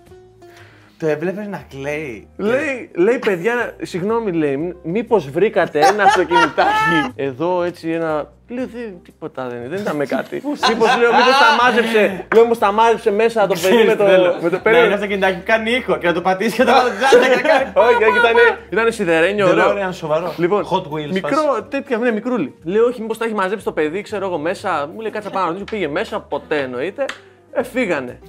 Το 1.00 1.08
έβλεπες 1.08 1.48
να 1.48 1.66
κλαίει. 1.70 2.28
Λέει, 2.38 2.92
λέει, 2.96 3.20
παιδιά, 3.20 3.76
συγγνώμη, 3.82 4.32
λέει, 4.32 4.76
μήπως 4.84 5.30
βρήκατε 5.30 5.80
ένα 5.80 6.04
αυτοκινητάκι; 6.04 7.12
Εδώ 7.16 7.64
έτσι 7.64 7.90
ένα. 7.90 8.34
Λέω, 8.48 8.66
δεν, 8.74 8.94
τίποτα 9.04 9.48
δεν 9.48 9.58
είναι, 9.60 9.68
δεν 9.68 9.80
ήταν 9.80 9.96
με 9.96 10.06
κάτι. 10.06 10.36
Μήπως 10.36 10.98
λέω, 10.98 11.12
μήπως 11.12 11.38
τα 11.40 11.64
μάζεψε, 11.64 12.26
λέω, 12.34 12.44
μήπως 12.44 12.58
τα 12.58 12.72
μάζεψε 12.72 13.12
μέσα 13.12 13.48
το 13.48 13.56
παιδί 13.62 13.84
με 13.84 13.96
το. 13.96 14.04
με 14.42 14.50
το 14.50 14.56
Να 14.56 14.60
περίμενε. 14.62 14.86
είναι 14.86 14.94
αυτοκινητάκι 14.94 15.38
που 15.38 15.44
κάνει 15.46 15.72
ήχο 15.72 15.98
και 15.98 16.08
να 16.08 16.14
το 16.14 16.22
πατήσει 16.22 16.56
και 16.56 16.64
να 16.64 16.72
το 16.74 16.78
βάλει 16.82 16.96
τσάντα 16.96 17.28
και 17.28 17.36
να 17.36 17.42
κάνει. 17.42 17.72
Όχι, 17.88 18.04
όχι, 18.04 18.18
ήταν, 18.18 18.34
ήταν 18.70 18.92
σιδερένιο, 18.92 19.48
ωραίο. 19.48 19.74
DeLorean 19.74 19.90
σοβαρό. 19.94 20.34
Λοιπόν, 20.38 20.66
Hot 20.72 20.84
Wheels. 20.84 21.12
μικρό, 21.12 21.64
τέτοια, 21.70 21.98
ναι, 21.98 22.12
μικρούλι. 22.12 22.56
Λέω, 22.64 22.86
όχι, 22.86 23.02
μήπως 23.02 23.18
τα 23.18 23.26
έχει 23.26 23.34
μαζέψει 23.34 23.66
το 23.66 23.72
παιδί, 23.72 24.02
ξέρω 24.02 24.26
εγώ 24.26 24.38
μέσα. 24.38 24.90
Μου 24.94 25.00
λέει, 25.02 25.12
κάτσε 25.12 25.30
πάνω 25.30 25.40
να 25.46 25.48
ρωτήσω, 25.48 25.66
πήγε 25.72 25.88
μέσα, 25.88 26.20
ποτέ 26.20 26.60
εννοείται. 26.60 27.06
Ε, 27.52 27.64
φύγανε. 27.64 28.20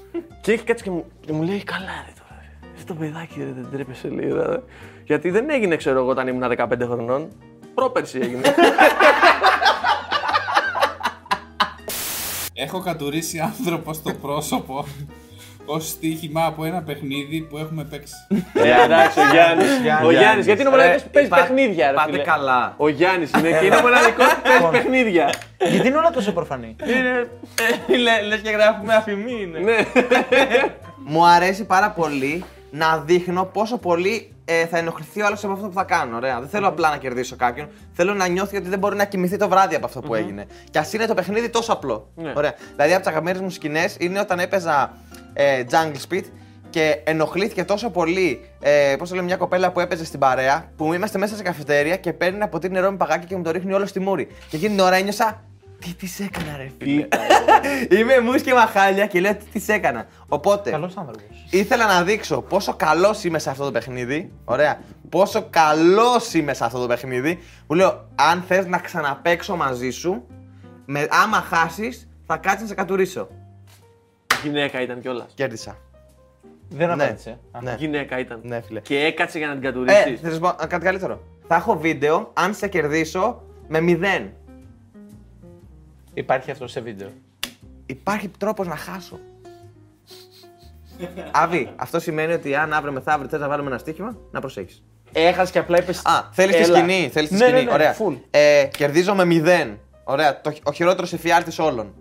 και 0.41 0.53
έχει 0.53 0.65
κάτσει 0.65 0.85
και 0.85 0.91
μου, 0.91 1.05
και 1.27 1.33
μου 1.33 1.43
λέει, 1.43 1.63
καλά, 1.65 1.85
ρε 2.07 2.13
τώρα. 2.19 2.26
ρε, 2.26 2.26
Αυτό 2.26 2.26
το 2.87 2.95
παιδάκι 2.95 3.39
ρε, 3.39 3.53
δεν 3.55 3.67
τρέπεσαι 3.73 4.09
λίγο. 4.09 4.51
ρε». 4.51 4.61
Γιατί 5.05 5.31
δεν 5.31 5.51
έγινε, 5.51 5.77
ξέρω 5.77 5.99
εγώ, 5.99 6.09
όταν 6.09 6.29
ήμουν 6.29 6.53
15 6.57 6.67
χρονών. 6.83 7.29
Πρόπερση 7.75 8.19
έγινε. 8.23 8.41
Έχω 12.55 12.81
κατουρίσει 12.81 13.39
άνθρωπο 13.39 13.93
στο 13.93 14.13
πρόσωπο 14.23 14.85
ως 15.67 15.89
στοίχημα 15.89 16.45
από 16.45 16.65
ένα 16.65 16.83
παιχνίδι 16.83 17.41
που 17.41 17.59
έχουμε 17.59 17.85
παίξει. 17.85 18.15
Ε, 18.55 18.85
εντάξει, 18.85 19.21
ο 19.21 19.23
Γιάννης. 19.33 19.67
Ο 20.05 20.11
Γιάννης, 20.11 20.45
γιατί 20.47 20.61
είναι 20.61 20.69
ο 20.69 20.73
μοναδικό 20.73 21.03
που 21.03 21.11
παίζει 21.13 21.29
Πα- 21.29 21.37
παιχνίδια, 21.37 21.91
ρε. 21.91 21.97
Πάτε 21.97 22.11
φίλε. 22.11 22.23
καλά. 22.23 22.75
Ο 22.77 22.89
Γιάννης 22.89 23.31
είναι 23.31 23.59
και 23.59 23.65
είναι 23.67 23.77
ο 23.77 23.81
μοναδικό 23.81 24.25
που 24.25 24.41
παίζει 24.43 24.69
παιχνίδια. 24.83 25.33
Γιατί 25.71 25.89
είναι 25.89 25.97
όλα 25.97 26.11
τόσο 26.11 26.33
προφανή; 26.33 26.77
Είναι- 27.89 28.23
Λες 28.29 28.41
και 28.41 28.51
γράφουμε 28.51 28.95
αφημί 28.95 29.33
είναι. 29.43 29.59
Ναι. 29.59 29.77
Μου 31.13 31.27
αρέσει 31.27 31.65
πάρα 31.65 31.91
πολύ 31.91 32.45
να 32.71 32.99
δείχνω 32.99 33.45
πόσο 33.45 33.79
πολύ 33.79 34.33
ε, 34.45 34.67
θα 34.67 34.79
ενοχληθεί 34.79 35.23
ο 35.23 35.27
άλλος 35.27 35.45
από 35.45 35.53
αυτό 35.53 35.67
που 35.67 35.73
θα 35.73 35.85
κάνω. 35.85 36.17
Ωραία. 36.17 36.41
Δεν 36.41 36.49
θέλω 36.49 36.69
απλά 36.69 36.91
να 36.91 36.97
κερδίσω 36.97 37.37
κάποιον. 37.37 37.69
Θέλω 37.93 38.15
να 38.15 38.27
νιώθει 38.27 38.57
ότι 38.57 38.69
δεν 38.69 38.79
μπορεί 38.79 38.97
να 38.97 39.05
κοιμηθεί 39.05 39.37
το 39.37 39.49
βράδυ 39.49 39.75
από 39.75 39.87
αυτό 39.87 40.01
που 40.01 40.15
έγινε. 40.15 40.47
Και 40.71 40.79
ας 40.79 40.93
είναι 40.93 41.07
το 41.07 41.15
παιχνίδι 41.15 41.49
τόσο 41.49 41.73
απλό. 41.73 42.11
Ναι. 42.15 42.33
Ωραία. 42.37 42.55
Δηλαδή 42.75 42.93
από 42.93 43.01
τις 43.01 43.11
αγαπημένες 43.11 43.41
μου 43.41 43.51
σκηνές 43.51 43.97
είναι 43.99 44.21
όταν 44.21 44.39
έπαιζα 44.39 44.97
ε, 45.33 45.65
Jungle 45.71 46.13
Speed 46.13 46.25
και 46.71 47.01
ενοχλήθηκε 47.05 47.65
τόσο 47.65 47.91
πολύ. 47.91 48.51
Ε, 48.61 48.95
Πώς 48.99 49.09
το 49.09 49.15
λέμε, 49.15 49.27
μια 49.27 49.37
κοπέλα 49.37 49.73
που 49.73 49.81
έπαιζε 49.81 50.05
στην 50.05 50.19
παρέα, 50.19 50.71
που 50.77 50.93
είμαστε 50.93 51.19
μέσα 51.19 51.37
σε 51.37 51.43
καφετέρια 51.43 51.97
και 51.97 52.13
παίρνει 52.13 52.43
από 52.43 52.59
την 52.59 52.73
νερό 52.73 52.91
με 52.91 52.97
παγάκι 52.97 53.27
και 53.27 53.37
μου 53.37 53.43
το 53.43 53.51
ρίχνει 53.51 53.73
όλο 53.73 53.87
στη 53.87 54.01
μούρη. 54.01 54.27
Και 54.49 54.57
εκείνη 54.57 54.75
την 54.75 54.81
ώρα 54.81 54.97
ένιωσα. 54.97 55.43
Τι 55.81 55.95
της 55.95 56.21
έκανα, 56.21 56.57
ρε 56.57 56.69
φίλε; 56.79 57.09
Είμαι 58.01 58.21
μους 58.21 58.43
και 58.43 58.53
μαχάλια 58.55 59.07
και 59.07 59.21
λέω 59.21 59.35
τι 59.35 59.45
της 59.53 59.69
έκανα. 59.69 60.07
Οπότε. 60.29 60.71
Καλός 60.71 60.97
άνθρωπος. 60.97 61.23
Ήθελα 61.51 61.87
να 61.87 62.03
δείξω 62.03 62.41
πόσο 62.43 62.75
καλός 62.75 63.25
είμαι 63.25 63.39
σε 63.39 63.51
αυτό 63.51 63.65
το 63.65 63.71
παιχνίδι. 63.71 64.33
Ωραία. 64.45 64.81
Πόσο 65.09 65.47
καλός 65.51 66.35
είμαι 66.35 66.55
σε 66.55 66.65
αυτό 66.65 66.81
το 66.81 66.87
παιχνίδι. 66.87 67.39
Μου 67.67 67.77
λέω, 67.77 68.09
αν 68.15 68.45
θες 68.49 68.67
να 68.67 68.79
ξαναπέξω 68.79 69.57
μαζί 69.57 69.91
σου, 69.91 70.27
με, 70.87 71.07
άμα 71.11 71.37
χάσεις, 71.37 72.09
θα 72.27 72.37
κάτσεις 72.37 72.61
να 72.63 72.67
σε 72.69 72.75
κατουρίσω. 72.75 73.29
Γυναίκα 74.43 74.81
ήταν 74.83 75.01
κιόλας. 75.01 75.33
Κέρδισα. 75.35 75.77
Δεν 76.69 76.87
Ναι. 76.87 76.93
απάντησε. 77.05 77.39
Α. 77.53 77.59
Ναι. 77.63 77.75
Γυναίκα 77.79 78.19
ήταν. 78.19 78.41
Ναι, 78.43 78.61
φίλε. 78.61 78.81
Και 78.81 78.99
έκατσε 78.99 79.39
για 79.39 79.47
να 79.47 79.53
την 79.55 79.63
Ε, 79.63 79.67
κατουρίσεις. 79.67 80.21
θα 80.21 80.29
σας 80.31 80.39
πω 80.39 80.47
α, 80.49 80.67
κάτι 80.69 80.85
καλύτερο. 80.85 81.21
Θα 81.49 81.55
έχω 81.55 81.79
βίντεο 81.79 82.31
αν 82.35 82.55
σε 82.55 82.69
κερδίσω 82.69 83.43
με 83.69 83.81
μηδέν. 83.81 84.33
Υπάρχει 86.17 86.51
αυτό 86.51 86.67
σε 86.69 86.81
βίντεο. 86.81 87.09
Υπάρχει 87.87 88.31
τρόπος 88.39 88.67
να 88.67 88.77
χάσω. 88.77 89.19
Άβη, 91.33 91.73
αυτό 91.77 92.01
σημαίνει 92.01 92.33
ότι 92.33 92.55
αν 92.55 92.73
αύριο 92.73 92.93
μεθαύριο 92.93 93.29
θες 93.29 93.41
να 93.41 93.49
βάλουμε 93.49 93.69
ένα 93.69 93.79
στοίχημα, 93.79 94.17
να 94.31 94.41
προσέχεις. 94.41 94.83
Έχασε 95.13 95.53
και 95.53 95.59
απλά 95.59 95.79
είπες. 95.79 95.99
Α, 96.05 96.29
θέλεις 96.33 96.57
τη 96.57 96.65
σκηνή. 96.65 97.09
Θέλεις 97.13 97.29
τη 97.29 97.35
Ναι, 97.35 97.41
σκηνή. 97.45 97.59
ναι, 97.59 97.63
ναι, 97.65 97.73
Ωραία. 97.73 97.97
full. 97.97 98.17
Ε, 98.31 98.69
κερδίζω 98.77 99.15
με 99.15 99.25
0. 99.25 99.79
Ωραία. 100.05 100.41
Το, 100.41 100.53
ο 100.63 100.73
χειρότερος 100.73 101.13
εφιάλτης 101.13 101.59
όλων. 101.59 101.95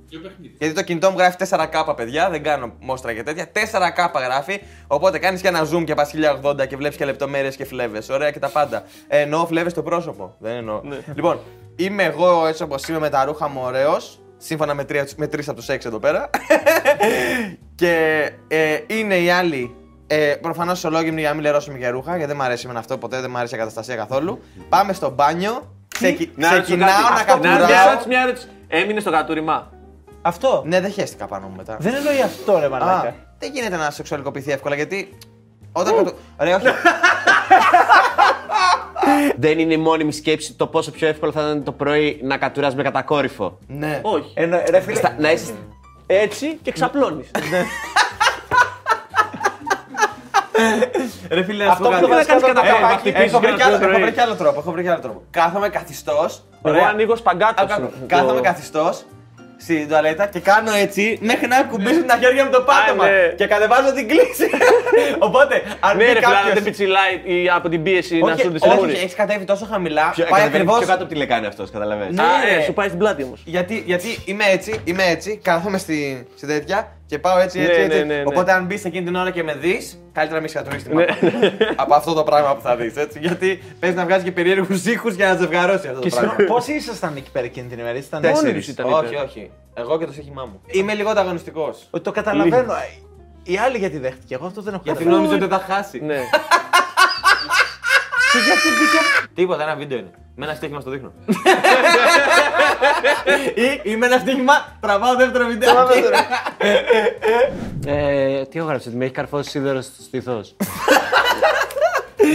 Γιατί 0.57 0.73
το 0.73 0.83
κινητό 0.83 1.11
μου 1.11 1.17
γράφει 1.17 1.37
4K, 1.49 1.93
παιδιά. 1.95 2.29
Δεν 2.29 2.43
κάνω 2.43 2.73
μόστρα 2.79 3.13
και 3.13 3.23
τέτοια. 3.23 3.51
4K 3.53 4.21
γράφει. 4.23 4.61
Οπότε 4.87 5.19
κάνεις 5.19 5.41
και 5.41 5.47
ένα 5.47 5.67
zoom 5.73 5.83
και 5.85 5.93
πας 5.93 6.11
1080 6.43 6.67
και 6.67 6.75
βλέπεις 6.77 6.97
και 6.97 7.05
λεπτομέρειες 7.05 7.55
και 7.55 7.65
φλέβες. 7.65 8.09
Ωραία 8.09 8.31
και 8.31 8.39
τα 8.39 8.49
πάντα. 8.49 8.83
Ε, 9.07 9.19
εννοώ 9.21 9.45
φλέβες 9.45 9.71
στο 9.71 9.83
πρόσωπο. 9.83 10.35
Δεν 10.39 10.55
εννοώ. 10.55 10.81
Λοιπόν, 11.15 11.39
είμαι 11.75 12.03
εγώ 12.03 12.45
έτσι 12.47 12.63
όπως 12.63 12.87
είμαι 12.87 12.99
με 12.99 13.09
τα 13.09 13.25
ρούχα 13.25 13.47
μου 13.47 13.61
ωραίος. 13.63 14.19
Σύμφωνα 14.37 14.73
με, 14.73 14.83
τρία, 14.83 15.07
με 15.17 15.27
τρεις 15.27 15.47
από 15.47 15.57
τους 15.57 15.69
έξι 15.69 15.87
εδώ 15.87 15.99
πέρα. 15.99 16.29
και 17.75 18.23
ε, 18.47 18.77
είναι 18.87 19.15
οι 19.17 19.29
άλλοι 19.29 19.75
ε, 20.07 20.35
Προφανώς 20.41 20.77
ισολόγυμνοι 20.77 21.19
για 21.19 21.29
να 21.29 21.35
μην 21.35 21.43
λερώσουμε 21.43 21.77
για 21.77 21.89
ρούχα, 21.91 22.11
γιατί 22.11 22.25
δεν 22.27 22.35
μου 22.39 22.43
αρέσει 22.43 22.61
εμένα 22.65 22.79
αυτό 22.79 22.97
ποτέ, 22.97 23.21
δεν 23.21 23.29
μου 23.31 23.37
αρέσει 23.37 23.55
η 23.55 23.57
καταστασία 23.57 23.95
καθόλου. 23.95 24.39
Πάμε 24.69 24.93
στο 24.93 25.09
μπάνιο. 25.09 25.73
Ξεκι... 25.87 26.31
Ξεκινάω 26.39 26.89
να 27.09 27.15
Να 27.15 27.23
καπουράω. 27.23 27.57
ρωτήσω 27.89 28.07
μια 28.07 28.21
ερώτηση. 28.21 28.47
Έμεινε 28.67 28.99
στο 28.99 29.11
κατούριμα. 29.11 29.69
Αυτό; 30.21 30.63
Ναι, 30.65 30.81
δεν 30.81 30.91
χαίστηκα 30.91 31.25
πάνω 31.25 31.47
μου 31.47 31.55
μετά. 31.55 31.77
Δεν 31.79 31.93
εννοεί 31.93 32.21
αυτό, 32.21 32.59
ρε 32.59 32.65
Α, 32.65 32.69
μαλάκα. 32.69 33.15
δεν 33.39 33.51
γίνεται 33.53 33.75
να 33.75 33.91
σεξουαλικοποιηθεί 33.91 34.51
εύκολα 34.51 34.75
γιατί. 34.75 35.17
Όταν. 35.71 35.95
κατου... 35.95 36.13
Ρε, 36.39 36.53
όχι. 36.53 36.65
Δεν 39.37 39.59
είναι 39.59 39.73
η 39.73 39.77
μόνιμη 39.77 40.11
σκέψη 40.13 40.53
το 40.53 40.67
πόσο 40.67 40.91
πιο 40.91 41.07
εύκολο 41.07 41.31
θα 41.31 41.41
ήταν 41.41 41.63
το 41.63 41.71
πρωί 41.71 42.19
να 42.23 42.37
κατουράς 42.37 42.75
με 42.75 42.83
κατακόρυφο. 42.83 43.57
ναι. 43.67 43.99
Όχι. 44.03 44.31
Εννο- 44.33 44.61
ρε 44.69 44.79
φίλε, 44.79 44.95
Στα- 44.97 45.15
να 45.19 45.31
είσαι. 45.31 45.53
Έτσι 46.07 46.59
και 46.61 46.71
ξαπλώνεις. 46.71 47.31
Ρε 51.29 51.43
φίλε, 51.43 51.65
Αυτό 51.65 51.89
που 51.89 51.99
το 52.01 52.07
βάζεις 52.07 52.25
κάνεις 52.27 52.43
κάτω 52.43 52.53
κατά 52.53 52.59
από 52.59 52.69
το 52.69 52.81
καπάκι, 52.81 53.11
καπάκι. 53.11 53.29
Έχω 53.29 53.39
βρει 53.39 53.53
κι 53.53 53.61
άλλο- 53.61 53.77
πρωί. 53.77 53.91
έχω 53.91 53.99
βρει 54.01 54.11
κι 54.11 54.19
άλλο 54.19 54.35
τρόπο. 54.35 54.59
Έχω 54.59 54.71
βρει 54.71 54.81
κι 54.81 54.87
άλλο 54.89 54.99
τρόπο. 55.01 55.21
Κάθομαι 55.31 55.69
καθιστός. 55.69 56.41
Εγώ 56.63 56.83
ανοίγω 56.83 57.15
σπαγκάτο. 57.15 57.67
Κάθομαι 58.07 58.41
καθιστός 58.41 59.05
στην 59.57 59.87
τουαλέτα 59.87 60.25
και 60.27 60.39
κάνω 60.39 60.71
έτσι 60.73 61.17
μέχρι 61.21 61.47
να 61.47 61.57
ακουμπήσω 61.57 62.03
τα 62.03 62.17
χέρια 62.21 62.43
μου 62.45 62.51
το 62.51 62.61
πάτωμα. 62.61 63.03
Α, 63.03 63.09
ναι. 63.09 63.33
Και 63.37 63.45
κατεβάζω 63.47 63.93
την 63.93 64.07
κλίση. 64.07 64.49
Οπότε, 65.27 65.61
αν 65.79 65.97
Ναι, 65.97 66.03
μπει 66.03 66.11
ρε, 66.13 66.15
φίλε, 66.19 66.25
αν 66.25 66.33
κάποιος- 66.33 66.53
δεν 66.53 66.63
πιτσιλάει 66.63 67.13
ή 67.23 67.49
από 67.49 67.69
την 67.69 67.83
πίεση 67.83 68.17
να 68.19 68.31
Όχι, 68.31 68.41
σου 68.41 68.51
τη 68.51 68.67
όχι, 68.67 68.75
μούρη. 68.77 68.91
έχει 68.91 69.15
κατέβει 69.15 69.45
τόσο 69.45 69.65
χαμηλά. 69.71 70.09
Πιο, 70.15 70.23
πάει 70.23 70.31
κατεβαίνει 70.41 70.55
ακριβώ. 70.63 70.77
πιο 70.77 70.87
κάτω 70.87 71.03
από 71.03 71.11
τη 71.13 71.17
λεκάνη 71.19 71.45
αυτός, 71.45 71.71
καταλαβαίνεις. 71.71 72.15
Ναι. 72.15 72.21
Α, 72.21 72.25
ρε. 72.49 72.55
ε, 72.61 72.63
σου 72.63 72.73
πάει 72.73 72.87
στην 72.87 72.99
πλάτη 72.99 73.23
όμως. 73.23 73.41
Γιατί, 73.45 73.83
γιατί 73.85 74.17
είμαι 74.25 74.43
έτσι, 74.51 74.79
είμαι 74.83 75.03
έτσι, 75.03 75.39
κάθομαι 75.43 75.77
στη, 75.77 76.27
στην 76.35 76.47
τέτοια 76.47 76.91
και 77.07 77.19
πάω 77.19 77.39
έτσι, 77.39 77.59
έτσι, 77.59 77.77
Ναι, 77.79 77.83
έτσι. 77.85 77.97
ναι, 77.97 78.03
ναι, 78.03 78.15
ναι. 78.15 78.23
Οπότε 78.25 78.51
αν 78.51 78.65
μπεις 78.65 78.85
εκείνη 78.85 79.05
την 79.05 79.15
ώρα 79.15 79.29
και 79.31 79.43
με 79.43 79.55
δεις, 79.55 79.99
καλύτερα 80.11 80.39
μην 80.39 80.49
σχατουρίσει 80.49 80.85
την 80.85 80.99
Από 81.75 81.95
αυτό 81.95 82.13
το 82.13 82.23
πράγμα 82.23 82.55
που 82.55 82.61
θα 82.61 82.75
δεις, 82.75 82.95
έτσι. 82.95 83.19
Γιατί 83.19 83.59
παίζει 83.79 83.95
να 83.95 84.03
βγάζεις 84.05 84.23
και 84.23 84.31
περίεργους 84.31 84.85
ήχους 84.85 85.13
για 85.15 85.27
να 85.27 85.35
ζευγαρώσει 85.35 85.87
αυτό 85.87 85.99
Και 85.99 86.09
το 86.09 86.15
πράγμα. 86.15 86.29
συγγνώμη, 86.29 86.49
πόσοι 86.59 86.73
ήσασταν 86.73 87.13
εκεί 87.15 87.31
πέρα 87.31 87.45
εκείνη 87.45 87.67
την 87.67 87.79
ημέρα, 87.79 87.97
ήσταν 87.97 88.21
Μόνοι 88.21 88.33
τέσσερις; 88.33 88.65
τους 88.65 88.73
ήταν. 88.73 88.93
όχι, 88.93 89.05
υπέρ. 89.13 89.23
όχι. 89.23 89.51
Εγώ 89.73 89.97
και 89.99 90.05
το 90.05 90.11
σύγχυμά 90.13 90.45
μου. 90.45 90.61
Είμαι 90.65 90.93
λίγο 90.93 91.09
ανταγωνιστικό. 91.09 91.73
Ότι 91.89 92.03
το 92.03 92.11
καταλαβαίνω. 92.11 92.73
Η 93.43 93.57
άλλη 93.57 93.77
γιατί 93.77 93.97
δέχτηκε, 93.97 94.33
εγώ 94.33 94.45
αυτό 94.45 94.61
δεν 94.61 94.73
έχω 94.73 94.81
Γιατί 94.85 95.03
καταλάβει. 95.03 95.27
νόμιζα 95.27 95.45
ότι 95.45 95.53
θα 95.55 95.73
χάσει. 95.73 95.99
Ναι. 96.09 96.15
Και 98.31 98.37
γιατί 98.45 98.67
μπήκε. 98.67 99.29
Τίποτα, 99.33 99.63
ένα 99.63 99.75
βίντεο 99.75 99.97
είναι. 99.97 100.11
Με 100.37 100.45
ένα 100.45 100.55
στοίχημα 100.55 100.79
στο 100.79 100.89
δείχνω. 100.89 101.13
Ή 103.55 103.89
ή 103.91 103.95
με 103.95 104.05
ένα 104.05 104.17
στοίχημα 104.17 104.77
τραβάω 104.79 105.15
δεύτερο 105.15 105.45
βίντεο. 105.45 105.87
Ε, 107.87 108.45
τι 108.45 108.59
έγραψες, 108.59 108.87
ότι 108.87 108.95
με 108.95 109.03
έχει 109.05 109.13
καρφώσει 109.13 109.49
σίδερο 109.49 109.81
στο 109.81 110.01
στήθος. 110.01 110.55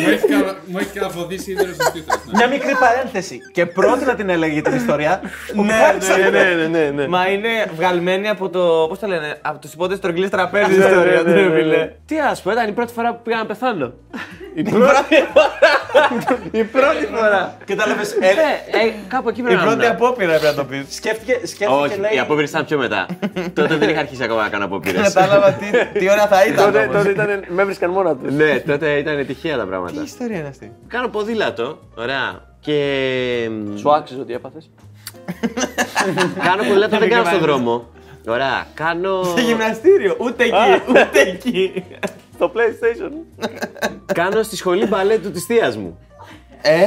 Μου 0.02 0.08
έχει 0.08 0.26
κα- 0.26 0.56
Μου 0.66 0.78
έχει 0.78 0.88
καραφωδήσει 0.98 1.50
ίδρυο 1.52 1.72
στο 1.74 1.84
στήθος. 1.84 2.16
ναι. 2.26 2.32
Μια 2.34 2.48
μικρή 2.48 2.74
παρένθεση. 2.80 3.38
Και 3.52 3.66
πρότεινα 3.66 4.14
την 4.14 4.28
έλεγε 4.28 4.62
την 4.62 4.74
ιστορία. 4.74 5.20
Ναι, 5.54 5.62
Ναι, 6.30 6.54
ναι, 6.54 6.66
ναι, 6.66 6.90
ναι. 6.90 7.08
Μα 7.08 7.28
είναι 7.28 7.48
βγαλμένη 7.76 8.28
από 8.28 8.48
το. 8.48 8.86
Πώς 8.88 8.98
το 8.98 9.06
λένε, 9.06 9.38
από 9.42 9.58
του 9.58 9.68
υπότε 9.74 9.96
τρογγυλής 9.96 10.30
τραπέζι 10.30 10.72
η 10.74 10.76
ιστορία. 10.78 11.22
ναι, 11.22 11.30
ναι, 11.30 11.40
ρε 11.40 11.48
ναι. 11.48 11.54
φίλε. 11.54 11.92
Τι 12.06 12.18
α 12.18 12.36
πω, 12.42 12.50
ήταν 12.50 12.68
η 12.68 12.72
πρώτη 12.72 12.92
φορά 12.92 13.14
που 13.14 13.20
πήγα 13.22 13.36
να 13.36 13.46
πεθάνω. 13.46 13.92
Η 14.54 14.62
πρώτη 16.64 17.06
φορά. 17.14 17.56
Κατάλαβες. 17.66 18.12
Ε, 18.12 18.26
ε, 18.86 18.92
κάπου 19.08 19.28
εκεί 19.28 19.40
Η 19.40 19.42
πρέπει 19.42 19.58
να 19.58 19.64
πρώτη 19.64 19.84
ήμουν. 19.84 19.90
απόπειρα 19.96 20.28
πρέπει 20.28 20.44
να 20.44 20.54
το 20.54 20.64
πεις. 20.64 20.84
Σκέφτηκε, 20.88 21.32
σκέφτηκε 21.32 21.80
Όχι, 21.82 21.98
λέει. 21.98 22.14
οι 22.14 22.18
απόπειρε 22.18 22.46
ήταν 22.46 22.64
πιο 22.64 22.78
μετά. 22.78 23.06
Τότε 23.54 23.76
δεν 23.76 23.88
είχα 23.88 24.00
αρχίσει 24.00 24.22
ακόμα 24.22 24.42
να 24.42 24.48
κάνω 24.48 24.64
απόπειρες. 24.64 25.02
Κατάλαβα 25.02 25.52
τι, 25.52 25.66
τι 25.98 26.10
ώρα 26.10 26.26
θα 26.26 26.44
ήταν. 26.46 26.64
Τότε, 26.64 26.78
όμως. 26.82 26.96
τότε 26.96 27.10
ήταν, 27.10 27.44
με 27.48 27.62
έβρισκαν 27.62 27.90
μόνα 27.90 28.16
τους. 28.16 28.34
ναι, 28.34 28.58
τότε 28.58 28.90
ήταν 28.90 29.26
τυχαία 29.26 29.56
τα 29.56 29.64
πράγματα. 29.66 29.92
Τι 30.00 30.04
ιστορία 30.04 30.38
είναι 30.38 30.48
αυτή; 30.48 30.72
Κάνω 30.88 31.08
ποδήλατο, 31.08 31.78
ωραία. 31.94 32.48
Και. 32.60 33.48
μ, 33.50 33.76
Σου 33.76 33.92
άξιζε 33.94 34.20
ότι 34.20 34.32
έπαθες; 34.32 34.70
Κάνω 36.46 36.62
ποδήλατο, 36.62 36.98
δεν 36.98 37.08
κάνω 37.10 37.24
στον 37.24 37.38
δρόμο. 37.40 37.88
Ωραία, 38.28 38.66
κάνω. 38.74 39.22
Σε 39.36 39.40
γυμναστήριο. 39.42 40.16
Ούτε 40.18 40.44
εκεί. 40.44 40.82
Ούτε 40.88 41.20
εκεί. 41.20 41.84
Στο 42.40 42.52
PlayStation. 42.54 43.10
κάνω 44.14 44.42
στη 44.42 44.56
σχολή 44.56 44.86
μπαλέτου 44.86 45.30
της 45.30 45.44
θείας 45.44 45.76
μου. 45.76 45.98
Ε; 46.62 46.84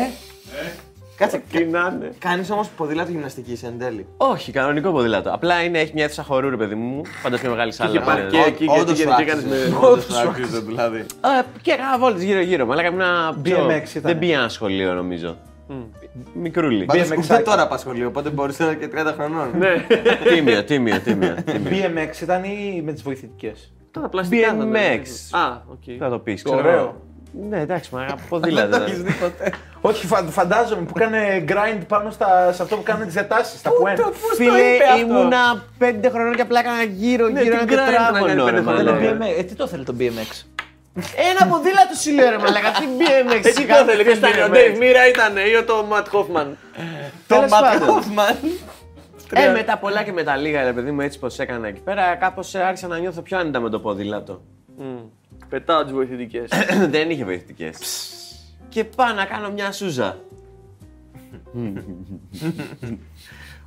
Κάτσε. 1.18 1.44
Τι 1.52 1.66
να 1.66 1.94
είναι. 1.96 2.12
Κάνεις 2.20 2.52
όμως 2.52 2.70
ποδήλατο 2.78 3.12
γυμναστικής 3.12 3.64
εν 3.64 3.80
τέλει. 3.80 4.06
Όχι, 4.18 4.52
κανονικό 4.52 4.92
ποδήλατο. 4.92 5.34
Απλά 5.34 5.64
είναι, 5.64 5.80
έχει 5.80 5.92
μια 5.94 6.04
αίθουσα 6.04 6.24
χορού, 6.24 6.50
ρε 6.50 6.58
παιδί 6.58 6.76
μου. 6.76 7.02
Φαντάζομαι 7.06 7.48
μια 7.48 7.58
μεγάλη 7.58 7.74
σάλα. 7.74 7.90
Είχε 7.90 8.00
πάρει 8.00 8.22
ναι. 8.22 8.30
και 8.30 8.38
εκεί 8.38 8.66
και 8.66 8.80
Όντως 8.80 9.00
εκεί 9.00 9.10
σου 9.10 9.16
και 9.16 9.22
έκανε 9.22 9.42
άξιζε. 9.42 9.70
με. 9.70 9.88
Όντως 9.88 10.04
σου 10.04 10.30
άξιζε 10.30 10.60
δηλαδή. 10.60 11.00
Α, 11.00 11.30
και 11.62 11.72
έκανα 11.72 11.98
βόλτες 11.98 12.24
γύρω-γύρω. 12.24 12.66
Μα 12.66 12.76
λέγαμε 12.76 13.04
ένα. 13.04 13.38
BMX 13.46 13.90
ήταν. 13.90 14.02
Δεν 14.02 14.20
πήγα 14.20 14.38
ένα 14.38 14.50
σχολείο, 14.50 14.94
νομίζω. 14.94 15.38
Μικρούλι. 16.34 16.86
Πάντως 16.86 17.08
BMX 17.08 17.18
ούτε 17.18 17.38
τώρα 17.38 17.68
πας 17.68 17.80
σχολείο, 17.80 18.08
οπότε 18.08 18.30
μπορείς 18.30 18.60
να 18.60 18.66
είναι 18.66 18.76
και 18.76 18.90
30 18.96 19.14
χρονών. 19.18 19.50
Ναι. 19.58 19.86
τίμιο, 20.30 20.64
τίμιο, 20.64 21.00
τίμιο. 21.00 21.36
τίμιο. 21.46 21.72
BMX 21.72 22.22
ήταν 22.22 22.44
ή 22.44 22.82
με 22.86 22.92
τις 22.92 23.02
βοηθητικές; 23.02 23.74
Τώρα 23.94 24.08
πλαστικά 24.08 24.48
θα 24.48 24.54
ήταν. 24.56 24.72
BMX. 24.74 25.38
Α, 25.40 25.58
οκ. 25.72 25.84
Τι 25.86 25.98
θα 26.00 26.10
το 26.10 26.20
πεις, 26.20 26.44
Ωραίο. 26.46 27.02
Ναι, 27.50 27.60
εντάξει, 27.60 27.90
μα 27.96 28.06
Δεν 28.06 28.16
ποδήλατο. 28.30 28.78
το 28.78 28.84
έχεις 28.84 29.02
δει 29.04 29.12
ποτέ. 29.14 29.54
Όχι, 29.82 30.06
φαν- 30.08 30.30
φαντάζομαι 30.32 30.82
που 30.82 30.94
έκανε 30.96 31.46
grind 31.48 31.82
πάνω 31.88 32.12
στα, 32.12 32.52
σε 32.54 32.62
αυτό 32.62 32.76
που 32.76 32.84
κάνουν 32.84 33.06
τις 33.06 33.14
διατάσεις. 33.14 33.58
Στα 33.58 33.70
που 33.70 33.84
Φίλε, 34.36 34.62
ήμουνα 35.00 35.64
πέντε 35.78 36.10
χρονών 36.10 36.36
και 36.36 36.42
απλά 36.42 36.60
έκανα 36.60 36.84
γύρω-γύρω 36.84 37.56
ένα 37.56 37.66
την 37.66 37.74
grind 37.74 37.76
να 37.78 37.86
τετράγωνο. 37.86 38.26
κάνει 38.26 38.40
ρε 38.40 38.52
πέντε 38.52 38.62
μαλάκα. 38.62 38.98
χρονών. 38.98 39.22
Ε, 39.22 39.44
τι 39.44 39.56
το 39.56 39.68
θέλει 39.68 39.84
το 39.84 39.96
BMX. 40.00 40.44
Ένα 41.32 41.52
ποδήλατο 41.52 41.94
σου 42.02 42.12
λέω 42.14 42.30
ρε 42.30 42.38
μαλάκα, 42.38 42.72
τι 42.72 42.86
BMX. 43.00 43.36
Έτσι 43.36 43.52
σιγά, 43.54 43.78
το 43.78 43.86
θέλει. 43.92 44.04
Ποιος 44.04 44.18
ήταν, 44.18 44.32
ο 44.32 44.54
BMX. 44.54 44.56
Dave 44.56 44.78
Mira 44.82 45.10
ήταν 45.14 45.38
ή 45.52 45.56
ο 45.56 45.64
το 45.64 45.86
Matt 45.92 46.08
Hoffman. 46.20 46.46
Το 47.28 47.36
Τέλος 47.36 47.50
πάντων. 47.50 48.04
Ματκόφμαν. 49.34 49.56
Ε, 49.56 49.60
με 49.60 49.64
τα 49.64 49.78
πολλά 49.78 50.04
και 50.04 50.12
με 50.12 50.24
τα 50.24 50.36
λίγα, 50.36 50.64
ρε 50.64 50.74
παιδί 50.74 50.92
μου, 50.92 51.02
έτσι 51.02 51.20
πως 51.20 51.40
έκανα 51.40 51.68
εκεί 51.68 51.82
πέρα, 51.82 52.16
κάπως 52.16 52.56
άρχισα 52.56 52.88
να 52.88 52.98
νιώθω 52.98 53.22
πιο 53.22 53.38
άνετα 53.38 53.60
με 53.60 53.70
το 53.70 53.80
ποδήλατο. 53.80 54.42
Πετάω 55.50 55.84
τις 55.84 55.94
βοηθητικές. 55.94 56.50
Δεν 56.90 57.10
είχε 57.10 57.24
βοηθητικές. 57.24 57.78
Και 58.70 58.84
πάω 58.84 59.14
να 59.14 59.26
κάνω 59.26 59.52
μια 59.52 59.72
σούζα. 59.72 60.18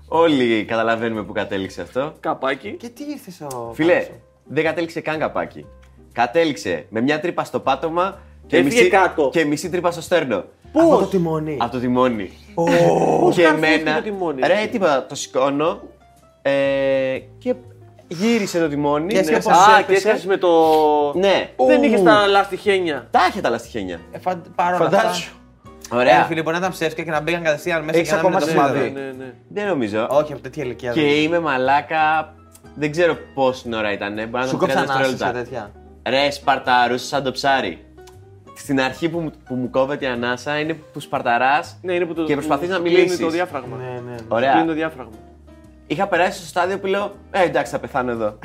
Όλοι 0.09 0.65
καταλαβαίνουμε 0.65 1.23
που 1.23 1.33
κατέληξε 1.33 1.81
αυτό. 1.83 2.15
Καπάκι. 2.21 2.73
Και 2.73 2.89
τι 2.89 3.05
ήρθες 3.05 3.41
ο. 3.41 3.73
Φίλε, 3.75 4.07
δεν 4.45 4.65
κατέληξε 4.65 5.01
καν 5.01 5.19
καπάκι. 5.19 5.67
Κατέληξε 6.13 6.87
με 6.89 7.01
μια 7.01 7.21
τρύπα 7.21 7.45
στο 7.45 7.61
πάτωμα 7.61 8.19
και, 8.47 8.57
Έφυγε 8.57 8.75
μισή, 8.79 8.89
κάτω. 8.91 9.29
και 9.33 9.45
μισή 9.45 9.71
τρύπα 9.71 9.91
στο 9.91 10.01
στέρνο. 10.01 10.45
Από 10.81 10.99
το 10.99 11.05
τιμόνι. 11.07 11.57
Από 11.61 11.71
το 11.73 11.79
τιμόνι. 11.79 12.31
Πώς 12.55 13.35
και 13.35 13.43
καρφώθηκε 13.43 13.73
εμένα. 13.73 13.95
το 13.97 14.03
τιμόνι; 14.03 14.41
Ρε, 14.47 14.67
τίποτα, 14.71 15.07
το 15.07 15.15
σηκώνω 15.15 15.81
ε, 16.43 16.51
και 17.39 17.55
γύρισε 18.09 18.61
το 18.61 18.69
τιμόνι. 18.69 19.13
Και 19.13 19.19
έσκασε. 19.19 19.49
όπως 19.49 19.61
Α, 19.61 19.77
και 19.77 19.81
έπεσε. 19.93 20.09
έσκασε 20.09 20.27
με 20.27 20.37
το. 20.37 20.49
Ναι. 21.15 21.51
Δεν 21.67 21.81
Ου. 21.81 21.85
είχες 21.85 22.03
τα 22.03 22.27
λαστιχένια. 22.27 23.07
Τα 23.11 23.21
είχε 23.31 23.41
τα 23.41 23.51
λαστιχένια. 23.51 24.01
Ε, 24.13 24.19
φαν- 24.19 24.47
Παρόλα 24.55 24.85
αυτά. 24.85 24.99
Φαντάσου. 24.99 25.33
Ωραία. 25.93 26.21
Ε, 26.21 26.25
φίλε, 26.27 26.41
μπορεί 26.43 26.53
να 26.53 26.59
ήταν 26.59 26.71
ψεύτικα 26.71 27.03
και 27.03 27.11
να 27.11 27.21
μπήκαν 27.21 27.43
κατευθείαν 27.43 27.85
μέσα 27.85 27.99
Έχεις 27.99 28.09
και 28.11 28.15
να 28.17 28.23
μην 28.23 28.29
ακόμα 28.31 28.45
το 28.47 28.51
σημάδι. 28.51 28.79
ξέρετε. 28.79 29.01
Ναι, 29.01 29.25
ναι. 29.25 29.33
Δεν 29.49 29.67
νομίζω. 29.67 30.07
Όχι, 30.11 30.33
από 30.33 30.43
τέτοια 30.43 30.65
ηλικία. 30.65 30.93
Και 30.93 31.01
δεν. 31.01 31.11
είμαι 31.11 31.39
μαλάκα. 31.39 32.35
Δεν 32.75 32.91
ξέρω 32.91 33.17
πόση 33.35 33.75
ώρα 33.75 33.93
ήταν. 33.93 34.13
Μπορεί 34.15 34.31
να 34.31 34.47
Σου 34.47 34.57
ήταν 34.57 34.59
30 34.59 34.59
κόψαν 34.59 34.79
άσχη 34.83 34.87
δευτερόλεπτα. 34.93 35.27
σε 35.27 35.33
τέτοια. 35.33 35.71
Ρε, 36.09 36.31
σπαρταρούσε 36.31 37.07
σαν 37.07 37.23
το 37.23 37.33
ψάρι. 37.33 37.85
Στην 38.57 38.81
αρχή 38.81 39.09
που 39.09 39.19
μου, 39.21 39.31
που 39.45 39.55
μου 39.55 39.71
κόβεται 39.71 40.05
η 40.05 40.09
ανάσα 40.09 40.59
είναι 40.59 40.73
που 40.93 41.01
σπαρταράς 41.01 41.77
Ναι, 41.83 41.93
είναι 41.93 42.05
που 42.05 42.15
το. 42.15 42.25
και 42.25 42.33
προσπαθείς 42.35 42.67
που 42.67 42.73
να 42.73 42.77
σου 42.79 42.83
κλείνει 42.83 42.99
μιλήσεις. 42.99 43.19
το 43.19 43.29
διάφραγμα. 43.31 43.77
Ναι, 43.77 44.01
ναι. 44.11 44.15
Ωραία. 44.29 44.53
Κλείνει 44.53 44.67
το 44.67 44.73
διάφραγμα. 44.73 45.13
Είχα 45.87 46.07
περάσει 46.07 46.39
στο 46.39 46.47
στάδιο 46.47 46.79
που 46.79 46.87
λέω: 46.87 47.15
Ε, 47.31 47.43
εντάξει, 47.43 47.73
θα 47.73 47.79
πεθάνω 47.79 48.11
εδώ. 48.11 48.39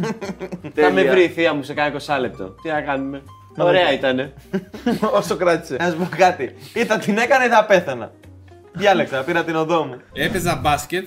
θα 0.62 0.70
Τέλεια. 0.74 0.90
με 0.90 1.02
βρει 1.10 1.22
η 1.22 1.28
θεία 1.28 1.54
μου 1.54 1.62
σε 1.62 1.74
κάνα 1.74 1.94
20 2.16 2.20
λεπτό. 2.20 2.44
Τι 2.62 2.68
να 2.68 2.80
κάνουμε. 2.80 3.22
Ωραία 3.58 3.92
ήτανε. 3.92 4.32
Όσο 5.18 5.36
κράτησε. 5.36 5.76
Να 5.80 5.90
σου 5.90 5.96
πω 5.96 6.08
κάτι. 6.16 6.54
Είτε 6.74 6.96
την 6.98 7.18
έκανε 7.18 7.44
ή 7.44 7.48
θα 7.48 7.64
πέθανα. 7.64 8.12
Διάλεξα, 8.72 9.22
πήρα 9.22 9.44
την 9.44 9.56
οδό 9.56 9.84
μου. 9.84 9.96
Έπαιζα 10.12 10.56
μπάσκετ 10.62 11.06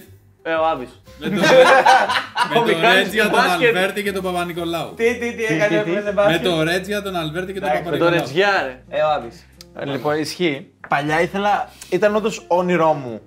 Ε, 0.49 0.53
ο 0.53 0.65
Άβης. 0.65 1.01
με 1.19 1.27
τον, 1.29 1.35
με 1.37 2.53
τον 2.53 2.63
Μιχάλης 2.75 2.95
Ρέτζια, 3.03 3.23
στο 3.23 3.31
τον 3.31 3.41
μπάσκετ. 3.43 3.67
Αλβέρτη 3.75 4.03
και 4.03 4.11
τον 4.11 4.23
Παπα-Νικολάου. 4.23 4.93
Τι, 4.95 5.17
τι, 5.17 5.33
τι 5.33 5.43
έκανε, 5.43 5.77
έπαιζε 5.79 6.01
Με 6.05 6.11
μπάσκετ; 6.11 6.43
τον 6.43 6.61
Ρέτζια, 6.63 7.01
τον 7.01 7.15
Αλβέρτη 7.15 7.53
και 7.53 7.59
τον 7.59 7.69
Με 7.69 7.75
τον 7.75 7.83
Παπα-Νικολάου. 7.83 8.13
Ρετζιά, 8.19 8.49
ρε. 8.65 8.97
Ε, 8.97 9.01
ο 9.01 9.09
Άβης. 9.09 9.45
Λοιπόν, 9.83 10.19
ισχύει. 10.19 10.67
Παλιά 10.87 11.21
ήθελα, 11.21 11.69
ήταν 11.89 12.15
όντως 12.15 12.45
όνειρό 12.47 12.93
μου. 12.93 13.21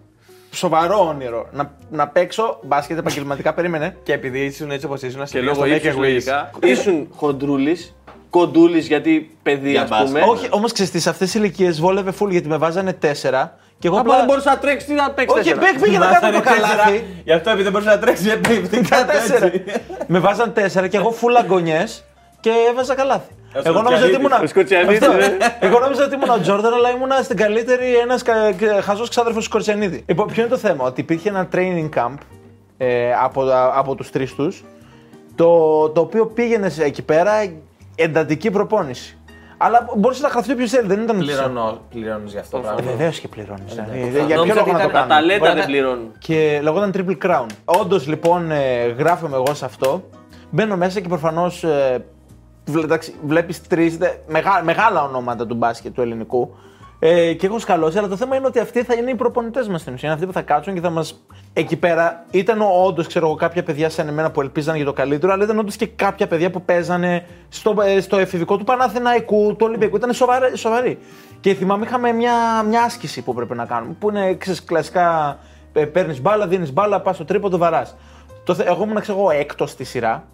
Σοβαρό 0.50 1.06
όνειρο. 1.08 1.48
Να, 1.52 1.74
να 1.90 2.08
παίξω 2.08 2.58
μπάσκετ 2.62 2.98
επαγγελματικά, 2.98 3.54
περίμενε. 3.58 3.96
Και 4.02 4.12
επειδή 4.12 4.40
ήσουν 4.44 4.70
έτσι 4.70 4.86
όπως 4.86 5.02
ήσουν, 5.02 5.24
Και 5.24 5.40
λόγω 5.40 5.64
ύψους 5.66 5.96
λογικά. 5.96 6.50
Ήσουν 6.62 7.08
χοντρούλης, 7.14 7.94
κοντούλης 8.30 8.86
γιατί 8.86 9.36
παιδί, 9.42 9.70
Για 9.70 9.82
ας 9.82 9.88
πούμε. 9.88 10.02
μπάσκετ. 10.20 10.22
Όχι, 10.30 10.46
όμως 10.50 10.72
ξέρεις, 10.72 11.02
σε 11.02 11.08
αυτές 11.10 11.30
τι 11.30 11.38
ηλικίες 11.38 11.80
βόλευε 11.80 12.12
full 12.20 12.28
γιατί 12.30 12.48
με 12.48 12.56
βάζανε 12.56 12.92
τέσσερα. 12.92 13.56
Και 13.82 13.88
εγώ 13.88 13.98
Απλά 13.98 14.16
δεν 14.16 14.24
μπορούσε 14.24 14.48
να 14.48 14.58
τρέξει, 14.58 14.86
τι 14.86 14.92
να 14.92 15.10
παίξει. 15.10 15.38
Όχι, 15.38 15.54
μπέκ 15.54 15.80
πήγε 15.82 15.98
να 15.98 16.06
κάνω 16.06 16.36
το 16.38 16.42
καλάθι. 16.44 17.04
Γι' 17.24 17.32
αυτό 17.32 17.50
επειδή 17.50 17.62
δεν 17.62 17.72
μπορούσε 17.72 17.90
να 17.90 17.98
τρέξει, 17.98 18.30
έπαιζε 18.30 18.88
Τα 18.88 19.04
τέσσερα. 19.04 19.50
με 20.06 20.18
βάζαν 20.18 20.52
τέσσερα 20.52 20.88
και 20.88 20.96
εγώ 20.96 21.14
full 21.20 21.36
αγωνιές 21.44 22.04
και 22.40 22.50
έβαζα 22.70 22.94
καλάθι. 22.94 23.28
Εγώ 23.62 23.82
νόμιζα 23.82 24.04
ότι 24.04 24.14
ήμουν. 24.14 24.32
Ο 24.42 24.46
Σκοτσιανίδης, 24.46 25.02
Αυτό. 25.02 25.18
ε. 25.18 25.36
Εγώ 25.60 25.78
νόμιζα 25.78 26.04
ότι 26.04 26.14
ήμουν 26.14 26.30
ο 26.30 26.40
Τζόρνταν, 26.40 26.74
αλλά 26.74 26.90
ήμουν 26.90 27.10
στην 27.22 27.36
καλύτερη 27.36 27.96
ένας 27.96 28.22
χαζός 28.82 29.08
ξάδερφος 29.08 29.42
του 29.42 29.48
Σκορτσιανίδη. 29.48 30.04
Λοιπόν, 30.06 30.26
ποιο 30.26 30.42
είναι 30.42 30.50
το 30.50 30.58
θέμα, 30.58 30.84
ότι 30.84 31.00
υπήρχε 31.00 31.28
ένα 31.28 31.48
training 31.52 31.88
camp 31.96 32.14
ε, 32.76 33.12
από, 33.22 33.44
από 33.74 33.94
τους 33.94 34.10
τρεις 34.10 34.34
τους, 34.34 34.64
το, 35.34 35.88
το 35.88 36.00
οποίο 36.00 36.26
πήγαινε 36.26 36.70
εκεί 36.78 37.02
πέρα 37.02 37.32
εντατική 37.94 38.50
προπόνηση. 38.50 39.16
Αλλά 39.64 39.86
μπορούσε 39.96 40.22
να 40.22 40.28
γραφτεί 40.28 40.52
όποιος 40.52 40.70
θέλει, 40.70 40.86
δεν 40.86 41.00
ήταν 41.02 41.16
ότι- 41.16 41.24
Πληρώνεις 41.90 42.32
γι' 42.32 42.38
αυτό 42.38 42.60
το 42.60 42.68
Ε, 42.68 42.70
πράγμα. 42.72 42.90
Βεβαίως 42.90 43.18
και 43.20 43.28
πληρώνεις. 43.28 43.72
Για 43.72 44.36
Νόμιζα 44.36 44.36
ποιο 44.36 44.42
ότι 44.42 44.44
λόγο 44.44 44.54
να 44.54 44.62
το 44.64 44.68
ήταν 44.70 44.86
Τα 44.92 44.98
κάνω. 44.98 45.06
ταλέντα 45.08 45.38
Μπορεί 45.38 45.50
δεν 45.50 45.58
να- 45.60 45.64
πληρώνουν. 45.66 46.10
Και 46.18 46.60
λεγόταν 46.62 46.92
Triple 46.94 47.16
Crown. 47.26 47.46
Όντως 47.64 48.06
λοιπόν 48.06 48.50
ε, 48.50 48.84
γράφομαι 48.86 49.36
εγώ 49.36 49.54
σε 49.54 49.64
αυτό. 49.64 50.02
Μπαίνω 50.50 50.76
μέσα 50.76 51.00
και 51.00 51.08
προφανώς 51.08 51.64
ε, 51.64 52.04
βλέπεις 53.26 53.62
τρεις 53.68 53.98
μεγάλα 54.64 55.02
ονόματα 55.04 55.46
του 55.46 55.54
μπάσκετ 55.54 55.94
του 55.94 56.00
ελληνικού. 56.00 56.54
Ε, 57.04 57.32
και 57.32 57.46
έχω 57.46 57.58
σκαλώσει, 57.58 57.98
αλλά 57.98 58.08
το 58.08 58.16
θέμα 58.16 58.36
είναι 58.36 58.46
ότι 58.46 58.58
αυτοί 58.58 58.82
θα 58.82 58.94
είναι 58.94 59.10
οι 59.10 59.14
προπονητές 59.14 59.68
μας 59.68 59.80
στην 59.80 59.94
ουσία. 59.94 60.08
Είναι 60.08 60.14
αυτοί 60.14 60.26
που 60.26 60.32
θα 60.32 60.42
κάτσουν 60.42 60.74
και 60.74 60.80
θα 60.80 60.90
μα. 60.90 61.06
Εκεί 61.52 61.76
πέρα 61.76 62.24
ήταν 62.30 62.60
όντως, 62.84 63.06
ξέρω 63.06 63.26
εγώ, 63.26 63.34
κάποια 63.34 63.62
παιδιά 63.62 63.90
σαν 63.90 64.08
εμένα 64.08 64.30
που 64.30 64.40
ελπίζαν 64.40 64.76
για 64.76 64.84
το 64.84 64.92
καλύτερο, 64.92 65.32
αλλά 65.32 65.44
ήταν 65.44 65.58
όντως 65.58 65.76
και 65.76 65.86
κάποια 65.86 66.26
παιδιά 66.26 66.50
που 66.50 66.62
παίζανε 66.62 67.26
στο, 67.48 67.74
ε, 67.84 68.00
στο 68.00 68.18
εφηβικό 68.18 68.56
του 68.56 68.64
Παναθηναϊκού, 68.64 69.56
του 69.56 69.66
Ολυμπιακού. 69.68 69.96
Ήταν 69.96 70.12
σοβαροί. 70.12 70.56
σοβαροί. 70.56 70.98
Και 71.40 71.54
θυμάμαι, 71.54 71.84
είχαμε 71.86 72.12
μια, 72.12 72.62
μια 72.68 72.82
άσκηση 72.82 73.22
που 73.22 73.34
πρέπει 73.34 73.54
να 73.54 73.64
κάνουμε. 73.64 73.96
Που 73.98 74.10
είναι 74.10 74.34
ξέρεις, 74.34 74.64
κλασικά. 74.64 75.38
Ε, 75.72 75.84
Παίρνεις 75.84 76.20
μπάλα, 76.20 76.46
δίνεις 76.46 76.72
μπάλα, 76.72 77.00
πας 77.00 77.14
στο 77.14 77.24
τρίπο, 77.24 77.48
το 77.48 77.58
βαρά. 77.58 77.86
Εγώ 78.64 78.82
ήμουν, 78.82 79.00
ξέρω 79.00 79.18
εγώ, 79.18 79.30
έκτος 79.30 79.70
στη 79.70 79.84
σειρά 79.84 80.28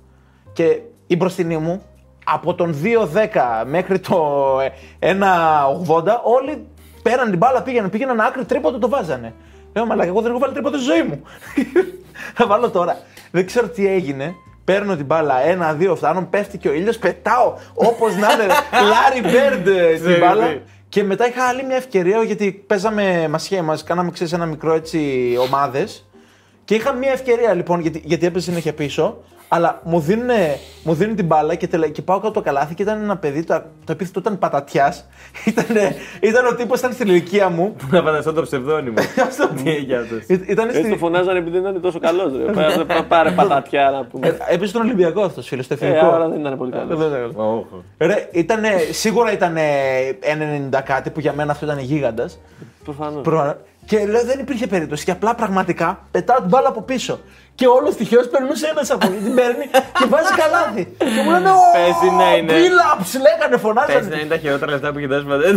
και 0.53 0.81
η 1.07 1.17
μπροστινή 1.17 1.57
μου 1.57 1.83
από 2.35 2.55
τον 2.55 2.75
2-10 2.83 3.65
μέχρι 3.67 3.99
το 3.99 4.57
1-80 4.59 4.63
όλοι 6.23 6.67
πέραν 7.03 7.29
την 7.29 7.39
μπάλα 7.39 7.63
πήγαιναν, 7.63 7.91
πήγαιναν 7.91 8.21
άκρη 8.21 8.45
τρίποντο 8.45 8.79
το 8.79 8.89
βάζανε. 8.89 9.35
Λέω 9.75 9.87
μαλάκα, 9.87 10.09
εγώ 10.09 10.21
δεν 10.21 10.31
έχω 10.31 10.39
βάλει 10.39 10.53
τρίποντο 10.53 10.77
στη 10.77 10.87
ζωή 10.87 11.03
μου. 11.03 11.23
Θα 12.37 12.47
βάλω 12.47 12.71
τώρα. 12.71 12.99
Δεν 13.31 13.47
ξέρω 13.47 13.69
τι 13.69 13.87
έγινε. 13.87 14.35
Παίρνω 14.65 14.97
την 14.97 15.05
μπάλα, 15.05 15.41
ένα-δύο 15.41 15.97
φτάνω, 15.97 16.27
πέφτει 16.31 16.59
και 16.59 16.69
ο 16.69 16.73
ήλιος, 16.73 16.99
πετάω 16.99 17.55
όπως 17.75 18.17
να 18.17 18.33
είναι. 18.33 18.47
Λάρι 18.91 19.21
Μπέρντ 19.21 19.69
στην 19.99 20.19
μπάλα. 20.19 20.61
Και 20.89 21.05
μετά 21.05 21.29
είχα 21.29 21.45
άλλη 21.45 21.65
μια 21.65 21.77
ευκαιρία 21.77 22.23
γιατί 22.23 22.53
παίζαμε 22.67 23.29
μασχέ 23.29 23.63
μας, 23.63 23.83
κάναμε 23.85 24.11
ξέρεις, 24.11 24.33
ένα 24.33 24.47
μικρό 24.47 24.73
έτσι 24.73 25.01
ομάδες. 25.41 26.09
Και 26.65 26.75
είχα 26.75 26.93
μια 26.93 27.13
ευκαιρία 27.13 27.55
λοιπόν 27.55 27.81
γιατί, 27.81 28.03
γιατί 28.05 28.27
έπαιζε 28.27 28.45
συνέχεια 28.45 28.75
πίσω. 28.75 29.19
Αλλά 29.51 29.81
μου 29.85 30.01
δίνουν, 30.01 30.29
μου 30.83 30.95
δίνουν 30.95 31.17
την 31.17 31.27
μπάλα 31.27 31.55
και, 31.55 31.67
τελε, 31.69 31.89
και 31.89 32.03
πάω 32.03 32.19
κάτω 32.19 32.33
το 32.33 32.41
καλάθι 32.41 32.75
και 32.75 32.83
ήταν 32.83 33.03
ένα 33.03 33.17
παιδί, 33.17 33.45
το, 33.45 33.63
το 33.85 33.93
επίθετο 33.93 34.21
ήταν 34.21 34.39
πατατιάς. 34.39 35.07
Ήταν, 35.45 35.65
ήταν 36.21 36.47
ο 36.47 36.55
τύπος, 36.55 36.79
ήταν 36.79 36.93
στην 36.93 37.09
ηλικία 37.09 37.49
μου. 37.49 37.77
Να 37.91 38.03
φανταστώ 38.03 38.33
το 38.33 38.43
ψευδόνιμο. 38.43 38.97
Αυτό 39.29 39.49
Τι 39.49 39.71
έγινε 39.71 39.95
αυτό. 39.97 40.15
ήταν 40.47 40.69
Έτσι 40.69 40.81
το 40.81 40.87
στη, 40.87 40.97
φωνάζανε 40.97 41.39
επειδή 41.39 41.59
δεν 41.59 41.71
ήταν 41.71 41.83
τόσο 41.83 41.99
καλός. 41.99 42.33
Πάρε 43.09 43.31
πατατιά 43.31 43.91
να 43.91 44.05
πούμε. 44.05 44.27
ε, 44.29 44.37
έπαιζε 44.49 44.71
στον 44.71 44.83
Ολυμπιακό 44.83 45.23
αυτός, 45.23 45.47
φίλος, 45.47 45.65
στο 45.65 45.75
Ε, 45.81 45.87
εθνικό. 45.87 46.07
άρα 46.07 46.29
δεν 46.29 46.41
ήταν 46.41 46.59
πολύ 46.59 46.71
καλός. 46.73 46.99
Ρε, 47.99 48.29
ήτανε, 48.33 48.69
σίγουρα 48.91 49.33
ήταν 49.33 49.57
1,90 50.73 50.81
κάτι 50.85 51.11
που 51.11 51.21
για 51.21 51.33
μένα 51.33 51.53
αυτό 51.53 51.65
ήταν 51.65 51.79
γίγαντας. 51.79 52.39
Προφανώς. 52.85 53.23
Και 53.89 54.07
λέω 54.07 54.25
δεν 54.25 54.39
υπήρχε 54.39 54.67
περίπτωση. 54.67 55.05
Και 55.05 55.11
απλά 55.11 55.35
πραγματικά 55.35 55.99
πετάω 56.11 56.37
την 56.37 56.49
μπάλα 56.49 56.69
από 56.69 56.83
πίσω. 56.83 57.21
Και 57.55 57.67
όλος 57.67 57.95
τυχαίως 57.97 58.29
περνούσε 58.29 58.67
ένα 58.67 58.83
από 58.95 59.07
εκεί, 59.13 59.23
την 59.25 59.35
παίρνει 59.35 59.65
και 59.99 60.07
βάζει 60.09 60.33
καλάθι. 60.43 60.85
Και 60.99 61.23
μου 61.25 61.31
λένε 61.31 61.51
Ω! 61.51 61.55
Παίζει 61.73 62.15
να 62.17 62.37
είναι- 62.37 62.53
Πίλαψ! 62.53 63.15
Λέγανε, 63.15 63.39
Πες 63.49 63.51
να 63.51 63.59
φωνάζανε. 63.59 64.17
είναι 64.17 64.25
τα 64.29 64.37
χειρότερα 64.37 64.71
λεφτά 64.71 64.93
που 64.93 64.99
έχει 64.99 65.07
δώσει 65.07 65.25
ποτέ. 65.25 65.55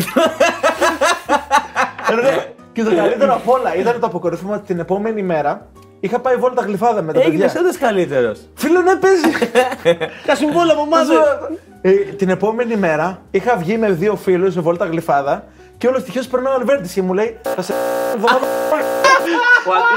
Ρε, 2.16 2.54
Και 2.74 2.84
το 2.84 2.96
καλύτερο 2.96 3.34
απ' 3.34 3.50
όλα 3.50 3.76
ήταν 3.76 4.00
το 4.00 4.06
αποκορύφωμα 4.06 4.56
ότι 4.56 4.66
την 4.66 4.80
επόμενη 4.80 5.22
μέρα 5.24 5.68
είχα 6.00 6.20
πάει 6.20 6.36
βόλτα 6.36 6.62
γλυφάδα 6.62 7.02
με 7.02 7.14
τα 7.14 7.20
Έγινε 7.22 7.44
παιδιά. 7.46 7.60
όντω 7.62 7.78
καλύτερος. 7.80 8.40
Φίλε, 8.56 8.82
ναι, 8.82 8.96
παίζει. 8.96 9.32
Κασουμπόλα 10.26 10.72
από 10.74 10.86
μάζε. 10.86 11.14
Ε, 11.82 11.92
την 11.92 12.30
επόμενη 12.30 12.76
μέρα 12.76 13.22
είχα 13.32 13.56
βγει 13.58 13.78
με 13.78 13.92
δύο 13.92 14.16
φίλους 14.16 14.54
σε 14.54 14.60
βόλτα 14.62 14.86
γλυφάδα 14.86 15.44
και 15.82 15.88
όλος 15.88 16.04
τυχαίως 16.04 16.28
περνάει 16.28 16.54
ο 16.54 16.56
Αλβέρτη 16.56 16.94
και 16.94 17.02
μου 17.02 17.14
λέει 17.14 17.40
Θα 17.44 17.62
σε 17.62 17.74
εβδομάδα. 18.14 18.46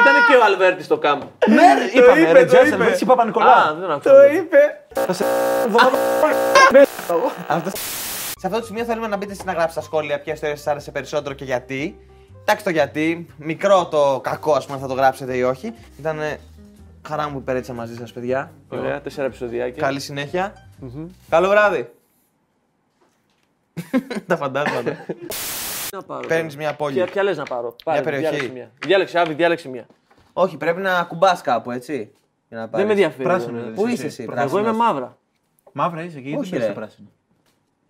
Ήταν 0.01 0.15
και 0.29 0.37
ο 0.37 0.45
Αλβέρτης 0.45 0.85
στο 0.85 0.99
κάμπ. 0.99 1.21
Ναι, 1.49 1.57
ρε, 1.57 2.01
είπαμε, 2.01 2.33
ρε, 2.33 2.45
Τζέσσερ, 2.45 2.73
Αλβέρτη 2.73 2.99
και 2.99 3.05
Παπα-Νικολάου. 3.05 3.75
δεν 3.81 3.91
άκουσα. 3.91 4.33
είπε. 4.33 4.59
Θα 5.07 5.13
σε 5.13 5.25
εβδομάδα. 5.65 5.97
Σε 8.39 8.47
αυτό 8.47 8.59
το 8.59 8.67
σημείο 8.67 8.85
θέλουμε 8.85 9.07
να 9.07 9.17
μπείτε 9.17 9.33
εσείς 9.33 9.45
να 9.45 9.53
γράψετε 9.53 9.81
στα 9.81 9.91
σχόλια 9.91 10.21
ποια 10.21 10.33
ιστορία 10.33 10.57
σας 10.57 10.67
άρεσε 10.67 10.91
περισσότερο 10.91 11.35
και 11.35 11.45
γιατί. 11.45 11.99
Εντάξει 12.41 12.65
το 12.65 12.71
γιατί, 12.71 13.27
μικρό 13.37 13.87
το 13.87 14.21
κακό 14.23 14.53
ας 14.53 14.67
πούμε 14.67 14.79
θα 14.79 14.87
το 14.87 14.95
γράψετε 14.95 15.37
ή 15.37 15.43
όχι. 15.43 15.75
Ήταν 15.99 16.19
χαρά 17.07 17.27
μου 17.27 17.33
που 17.33 17.39
υπηρέτησα 17.39 17.73
μαζί 17.73 17.95
σας 17.95 18.13
παιδιά. 18.13 18.53
Ωραία, 18.69 19.01
τέσσερα 19.01 19.27
επεισοδιάκια. 19.27 19.83
Καλή 19.83 20.01
συνέχεια. 20.01 20.53
Καλό 21.29 21.49
βράδυ. 21.49 21.93
Τα 24.27 24.37
φαντάσματα. 24.37 24.97
Να 25.95 26.03
πάρω. 26.03 26.27
Παίρνεις 26.29 26.57
μια 26.57 26.75
πόλη. 26.75 26.95
Ποια, 26.95 27.05
ποια 27.07 27.23
λες 27.23 27.37
να 27.37 27.45
πάρω; 27.45 27.77
Πάρε, 27.85 28.03
περιοχή. 28.03 28.29
Διάλεξε 28.29 28.53
μια. 28.53 28.71
Διάλεξε, 28.87 29.19
Άβη, 29.19 29.35
διάλεξε 29.35 29.69
μια. 29.69 29.87
Όχι, 30.33 30.57
πρέπει 30.57 30.81
να 30.81 31.03
κουμπάς 31.03 31.41
κάπου 31.41 31.71
έτσι. 31.71 32.13
Για 32.49 32.57
να 32.57 32.61
Δεν 32.63 32.71
πάρεις. 32.71 32.87
με 32.87 32.93
ενδιαφέρει. 32.93 33.23
Πράσινο, 33.23 33.51
εμένα. 33.59 33.69
ρε. 33.69 33.75
Πού 33.75 33.87
είσαι 33.87 34.07
εσύ, 34.07 34.23
Εγώ 34.23 34.33
πράσινος; 34.33 34.61
είμαι 34.61 34.73
μαύρα. 34.73 35.19
Μαύρα 35.73 36.03
είσαι 36.03 36.21
και 36.21 36.29
γιατί 36.29 36.41
Όχι, 36.43 36.51
δεν 36.51 36.59
ρε. 36.59 36.65
είσαι 36.65 36.75
πράσινο; 36.75 37.09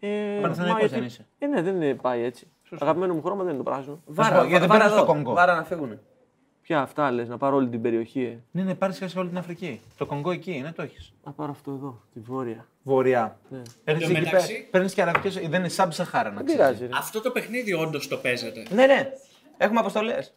Ε, 0.00 0.08
Παναθηναϊκός 0.40 0.72
μα 0.72 0.78
γιατί- 0.78 0.94
δεν 0.94 1.04
είσαι. 1.04 1.26
Ε, 1.38 1.46
ναι, 1.46 1.62
δεν 1.62 1.74
είναι- 1.74 1.94
πάει 1.94 2.22
έτσι. 2.22 2.48
Αγαπημένο 2.80 3.14
μου 3.14 3.22
χρώμα 3.22 3.42
δεν 3.44 3.54
είναι 3.54 3.62
το 3.62 3.70
πράσινο. 3.70 4.02
Βάρα, 4.06 4.28
γιατί 4.28 4.46
γιατί 4.48 4.60
δεν 4.60 4.68
βάρα 4.68 4.80
παίρνεις 4.80 4.96
εδώ. 4.98 5.06
το 5.06 5.12
Κονγκό. 5.12 5.32
Βάρα 5.32 5.54
να 5.54 5.64
φύγουνε. 5.64 6.00
Ποια 6.66 6.80
αυτά 6.80 7.10
λες, 7.10 7.28
να 7.28 7.36
πάρω 7.38 7.56
όλη 7.56 7.68
την 7.68 7.82
περιοχή. 7.82 8.22
Ε. 8.24 8.38
Ναι, 8.50 8.62
ναι, 8.62 8.74
πάρεις 8.74 8.96
σε 9.06 9.18
όλη 9.18 9.28
την 9.28 9.38
Αφρική. 9.38 9.80
Το 9.96 10.06
Κονγκό 10.06 10.30
εκεί 10.30 10.52
είναι, 10.52 10.72
το 10.72 10.82
έχεις. 10.82 11.12
Να 11.24 11.32
πάρω 11.32 11.50
αυτό 11.50 11.70
εδώ, 11.70 12.00
τη 12.14 12.20
βόρεια. 12.20 12.66
Βορειά. 12.82 13.38
Ναι. 13.48 13.58
Έρχεσαι 13.58 13.72
Εν 13.84 13.98
τω 13.98 14.04
εκεί 14.04 14.12
μεταξύ- 14.24 14.54
πέρα. 14.56 14.68
Παίρνεις 14.70 14.94
και 14.94 15.02
αραβικέ. 15.02 15.40
Δεν 15.48 15.60
είναι 15.60 15.68
Σαμπ 15.68 15.90
Σαχάρα 15.90 16.28
να 16.30 16.34
Δεν 16.36 16.44
ξέρεις. 16.44 16.64
πειράζει. 16.64 16.82
ρε. 16.86 16.98
Αυτό 16.98 17.20
το 17.20 17.30
παιχνίδι 17.30 17.72
όντως 17.74 18.08
το 18.08 18.16
παίζετε. 18.16 18.66
Ναι, 18.70 18.86
ναι. 18.86 19.10
Έχουμε 19.56 19.80
αποστολές. 19.80 20.32